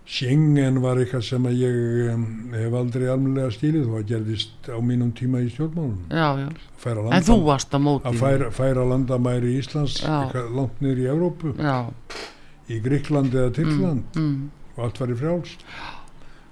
Schengen 0.06 0.76
var 0.84 1.00
eitthvað 1.02 1.24
sem 1.26 1.46
að 1.50 1.56
ég 1.58 1.76
um, 2.12 2.26
hef 2.54 2.74
aldrei 2.78 3.08
almennilega 3.10 3.50
stílið 3.50 3.88
og 3.90 3.96
að 3.98 4.04
gerðist 4.12 4.68
á 4.70 4.78
mínum 4.78 5.10
tíma 5.18 5.40
í 5.42 5.48
stjórnmálunum. 5.50 6.04
já, 6.14 6.28
já. 6.44 6.48
Að 6.86 7.10
En 7.16 7.26
þú 7.26 7.36
varst 7.42 7.74
að 7.74 7.82
móti. 7.82 8.06
að 8.06 8.20
færa, 8.20 8.50
færa 8.54 8.84
landamæri 8.86 9.56
Íslands 9.58 9.96
Já. 9.98 10.12
eitthvað 10.22 10.54
langt 10.54 10.80
niður 10.84 11.02
í 11.02 11.08
Evrópu, 11.10 11.54
Já, 11.58 11.76
í 12.70 12.78
Gríklandi 12.86 13.40
eða 13.42 13.54
Tyrkland 13.58 14.14
mm, 14.14 14.22
mm, 14.22 14.72
og 14.76 14.84
allt 14.86 15.00
var 15.02 15.10
í 15.10 15.18
frjálst. 15.18 15.66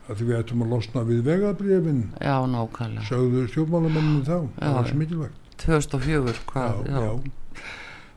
Að 0.05 0.19
því 0.19 0.27
við 0.29 0.39
ættum 0.43 0.65
að 0.67 0.73
losna 0.75 1.07
við 1.09 1.23
vegabrifin 1.25 2.03
já, 2.21 2.35
nákvæmlega. 2.51 3.07
sögðu 3.09 3.47
stjórnmálamenninni 3.55 4.27
þá. 4.27 4.39
Það 4.59 4.75
var 4.81 4.95
mikilvægt. 5.05 5.41
2004, 5.63 6.35
hvað, 6.51 6.87
já, 6.91 6.99
já. 7.07 7.13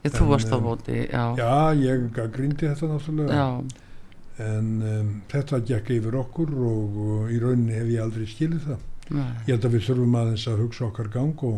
Ég, 0.04 0.14
Þú 0.18 0.26
varst 0.32 0.52
um, 0.56 0.64
móti, 0.66 0.98
já. 1.06 1.24
Já, 1.38 1.54
ég 1.78 2.10
grindi 2.34 2.66
þetta 2.66 2.90
náttúrulega. 2.90 3.38
Já, 3.38 3.86
en 4.44 4.68
um, 4.86 5.08
þetta 5.32 5.62
gekk 5.66 5.90
yfir 5.98 6.20
okkur 6.20 6.52
og, 6.54 7.00
og 7.08 7.32
í 7.34 7.40
rauninni 7.42 7.74
hef 7.78 7.90
ég 7.90 8.04
aldrei 8.04 8.28
skilið 8.30 8.68
það. 8.68 8.86
Nei, 9.08 9.26
ég 9.48 9.56
held 9.56 9.66
að 9.66 9.76
við 9.78 9.88
þurfum 9.88 10.16
aðeins 10.20 10.46
að 10.52 10.62
hugsa 10.66 10.86
okkar 10.90 11.10
gang 11.14 11.44
og 11.48 11.58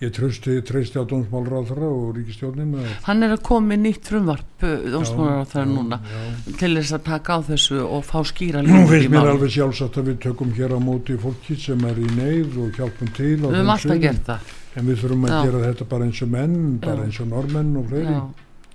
ég 0.00 0.12
treysti, 0.12 0.54
treysti 0.66 1.00
á 1.00 1.04
dómsmálráðara 1.08 1.88
og 1.88 2.10
ríkistjórnin 2.18 2.74
að 2.76 2.88
Hann 3.06 3.24
er 3.24 3.32
að 3.32 3.42
koma 3.48 3.70
með 3.70 3.80
nýtt 3.86 4.10
frumvarp 4.10 4.64
Dómsmálar 4.64 5.40
á 5.40 5.44
það 5.48 5.70
núna 5.70 5.98
já. 6.04 6.18
til 6.60 6.72
þess 6.76 6.96
að 6.98 7.06
taka 7.06 7.36
á 7.36 7.40
þessu 7.46 7.78
og 7.84 8.04
fá 8.04 8.18
skýra 8.28 8.60
Nú 8.66 8.82
finnst 8.90 9.08
í 9.08 9.12
mér 9.14 9.30
alveg 9.30 9.54
sjálfsagt 9.54 9.96
að 10.02 10.10
við 10.10 10.18
tökum 10.26 10.52
hér 10.58 10.74
á 10.76 10.80
móti 10.84 11.16
fólki 11.22 11.56
sem 11.60 11.86
er 11.88 12.02
í 12.02 12.10
neyð 12.12 12.58
og 12.66 12.76
hjálpum 12.76 13.12
til 13.16 13.30
Við 13.40 13.48
höfum 13.56 13.72
alltaf 13.76 14.02
gert 14.04 14.28
það. 14.28 14.52
En 14.76 14.90
við 14.90 15.00
þurfum 15.00 15.24
að 15.24 15.32
Já. 15.32 15.40
gera 15.48 15.64
þetta 15.64 15.88
bara 15.94 16.10
eins 16.10 16.20
og 16.26 16.32
menn 16.36 16.60
bara 16.84 17.00
Já. 17.00 17.06
eins 17.08 17.20
og 17.24 17.32
normenn 17.32 17.72
og 17.80 17.88
fleiri. 17.88 18.16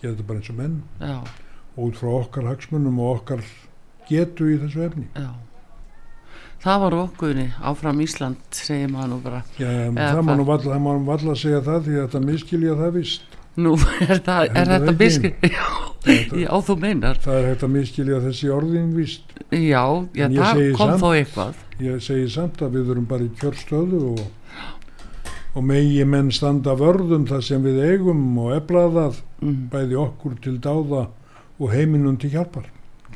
Gera 0.02 0.16
þetta 0.16 0.30
bara 0.32 0.42
eins 0.42 0.50
og 0.50 0.62
menn 0.64 0.82
út 1.80 1.96
frá 2.00 2.12
okkar 2.18 2.50
hagsmunum 2.52 3.00
og 3.00 3.22
okkar 3.22 3.46
getu 4.10 4.50
í 4.52 4.60
þessu 4.62 4.86
efni. 4.88 5.08
Já. 5.16 5.32
Það 6.62 6.82
var 6.84 6.96
okkurni 7.00 7.48
áfram 7.66 8.02
Ísland 8.04 8.42
segir 8.54 8.90
maður 8.92 9.14
nú 9.16 9.20
bara. 9.24 9.40
Já, 9.58 9.70
það 9.98 10.20
má 10.28 10.34
nú 10.38 10.44
valla, 10.46 10.76
valla 11.08 11.38
segja 11.40 11.62
það 11.66 11.88
því 11.88 11.96
að 11.96 12.04
þetta 12.04 12.22
miskilja 12.28 12.76
það 12.78 12.92
vist. 13.00 13.38
nú 13.62 13.72
er, 14.06 14.20
það, 14.24 14.44
er 14.56 14.70
þetta 14.70 14.94
biski 15.00 15.32
já, 15.44 15.66
já 16.44 16.52
þú 16.68 16.76
meinar. 16.84 17.18
Það 17.24 17.48
er 17.50 17.66
að 17.66 17.74
miskilja 17.74 18.20
þessi 18.28 18.52
orðin 18.54 18.92
vist. 18.96 19.34
já, 19.50 19.82
já 20.16 20.28
það 20.28 20.62
kom 20.78 20.94
samt- 20.94 21.02
þó 21.02 21.10
eitthvað. 21.16 21.66
Ég 21.82 22.06
segi 22.06 22.30
samt 22.30 22.62
að 22.62 22.78
við 22.78 22.94
erum 22.94 23.10
bara 23.10 23.26
í 23.26 23.32
kjörstöðu 23.42 24.04
og, 24.12 24.22
og 25.58 25.66
megi 25.66 26.06
menn 26.06 26.30
standa 26.32 26.78
vörðum 26.78 27.26
það 27.32 27.42
sem 27.50 27.66
við 27.66 27.82
eigum 27.90 28.22
og 28.38 28.54
efla 28.60 28.86
það 29.00 29.20
mm. 29.42 29.58
bæði 29.74 30.00
okkur 30.06 30.38
til 30.46 30.56
dáða 30.62 31.08
og 31.60 31.72
heiminum 31.72 32.18
til 32.18 32.30
hjálpar. 32.30 32.70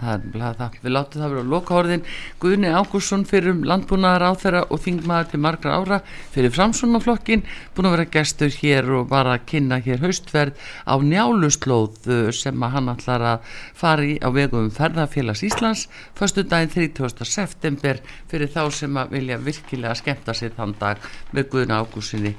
Það. 0.06 0.78
Við 0.84 0.94
látum 0.94 1.22
það 1.22 1.32
vera 1.34 1.42
að 1.44 1.52
loka 1.52 1.76
orðin 1.80 2.04
Guðni 2.44 2.72
Ágúrsson 2.72 3.26
fyrir 3.28 3.56
um 3.56 3.64
landbúnaðar 3.68 4.26
áþæra 4.30 4.62
og 4.70 4.82
þingmaður 4.84 5.32
til 5.32 5.40
margra 5.42 5.78
ára 5.80 6.00
fyrir 6.34 6.54
framsunaflokkin, 6.56 7.44
búin 7.76 7.90
að 7.90 7.96
vera 7.96 8.08
gestur 8.16 8.54
hér 8.60 8.92
og 9.00 9.10
bara 9.10 9.36
að 9.36 9.48
kynna 9.52 9.80
hér 9.86 10.04
haustverð 10.04 10.62
á 10.86 10.96
njáluslóð 11.02 12.10
uh, 12.10 12.30
sem 12.36 12.68
að 12.68 12.76
hann 12.78 12.94
ætlar 12.94 13.26
að 13.34 13.58
fara 13.76 14.06
í 14.06 14.16
á 14.22 14.30
vegum 14.36 14.70
ferðarfélags 14.76 15.44
Íslands 15.50 15.88
förstu 16.16 16.46
daginn 16.46 16.72
30. 16.72 17.26
september 17.26 18.02
fyrir 18.32 18.52
þá 18.54 18.64
sem 18.74 19.02
að 19.02 19.18
vilja 19.18 19.40
virkilega 19.42 19.98
skemmta 19.98 20.38
sér 20.38 20.56
þann 20.56 20.78
dag 20.80 21.02
með 21.34 21.50
Guðni 21.56 21.80
Ágúrssoni 21.80 22.36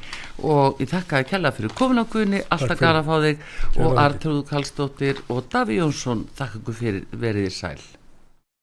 og 0.47 0.81
ég 0.83 0.91
þakkaði 0.93 1.31
kella 1.33 1.53
fyrir 1.57 1.75
komin 1.77 2.03
á 2.03 2.05
Guðni, 2.07 2.43
alltaf 2.53 2.81
gara 2.81 3.03
að 3.03 3.11
fá 3.11 3.17
þig 3.27 3.47
og. 3.83 3.97
Artrúð 4.07 4.43
Kallstóttir 4.51 5.21
og 5.33 5.47
Daví 5.53 5.79
Jónsson 5.81 6.27
þakka 6.37 6.61
ykkur 6.61 6.77
fyrir 6.77 7.07
verið 7.17 7.49
í 7.49 7.55
sæl 7.57 7.96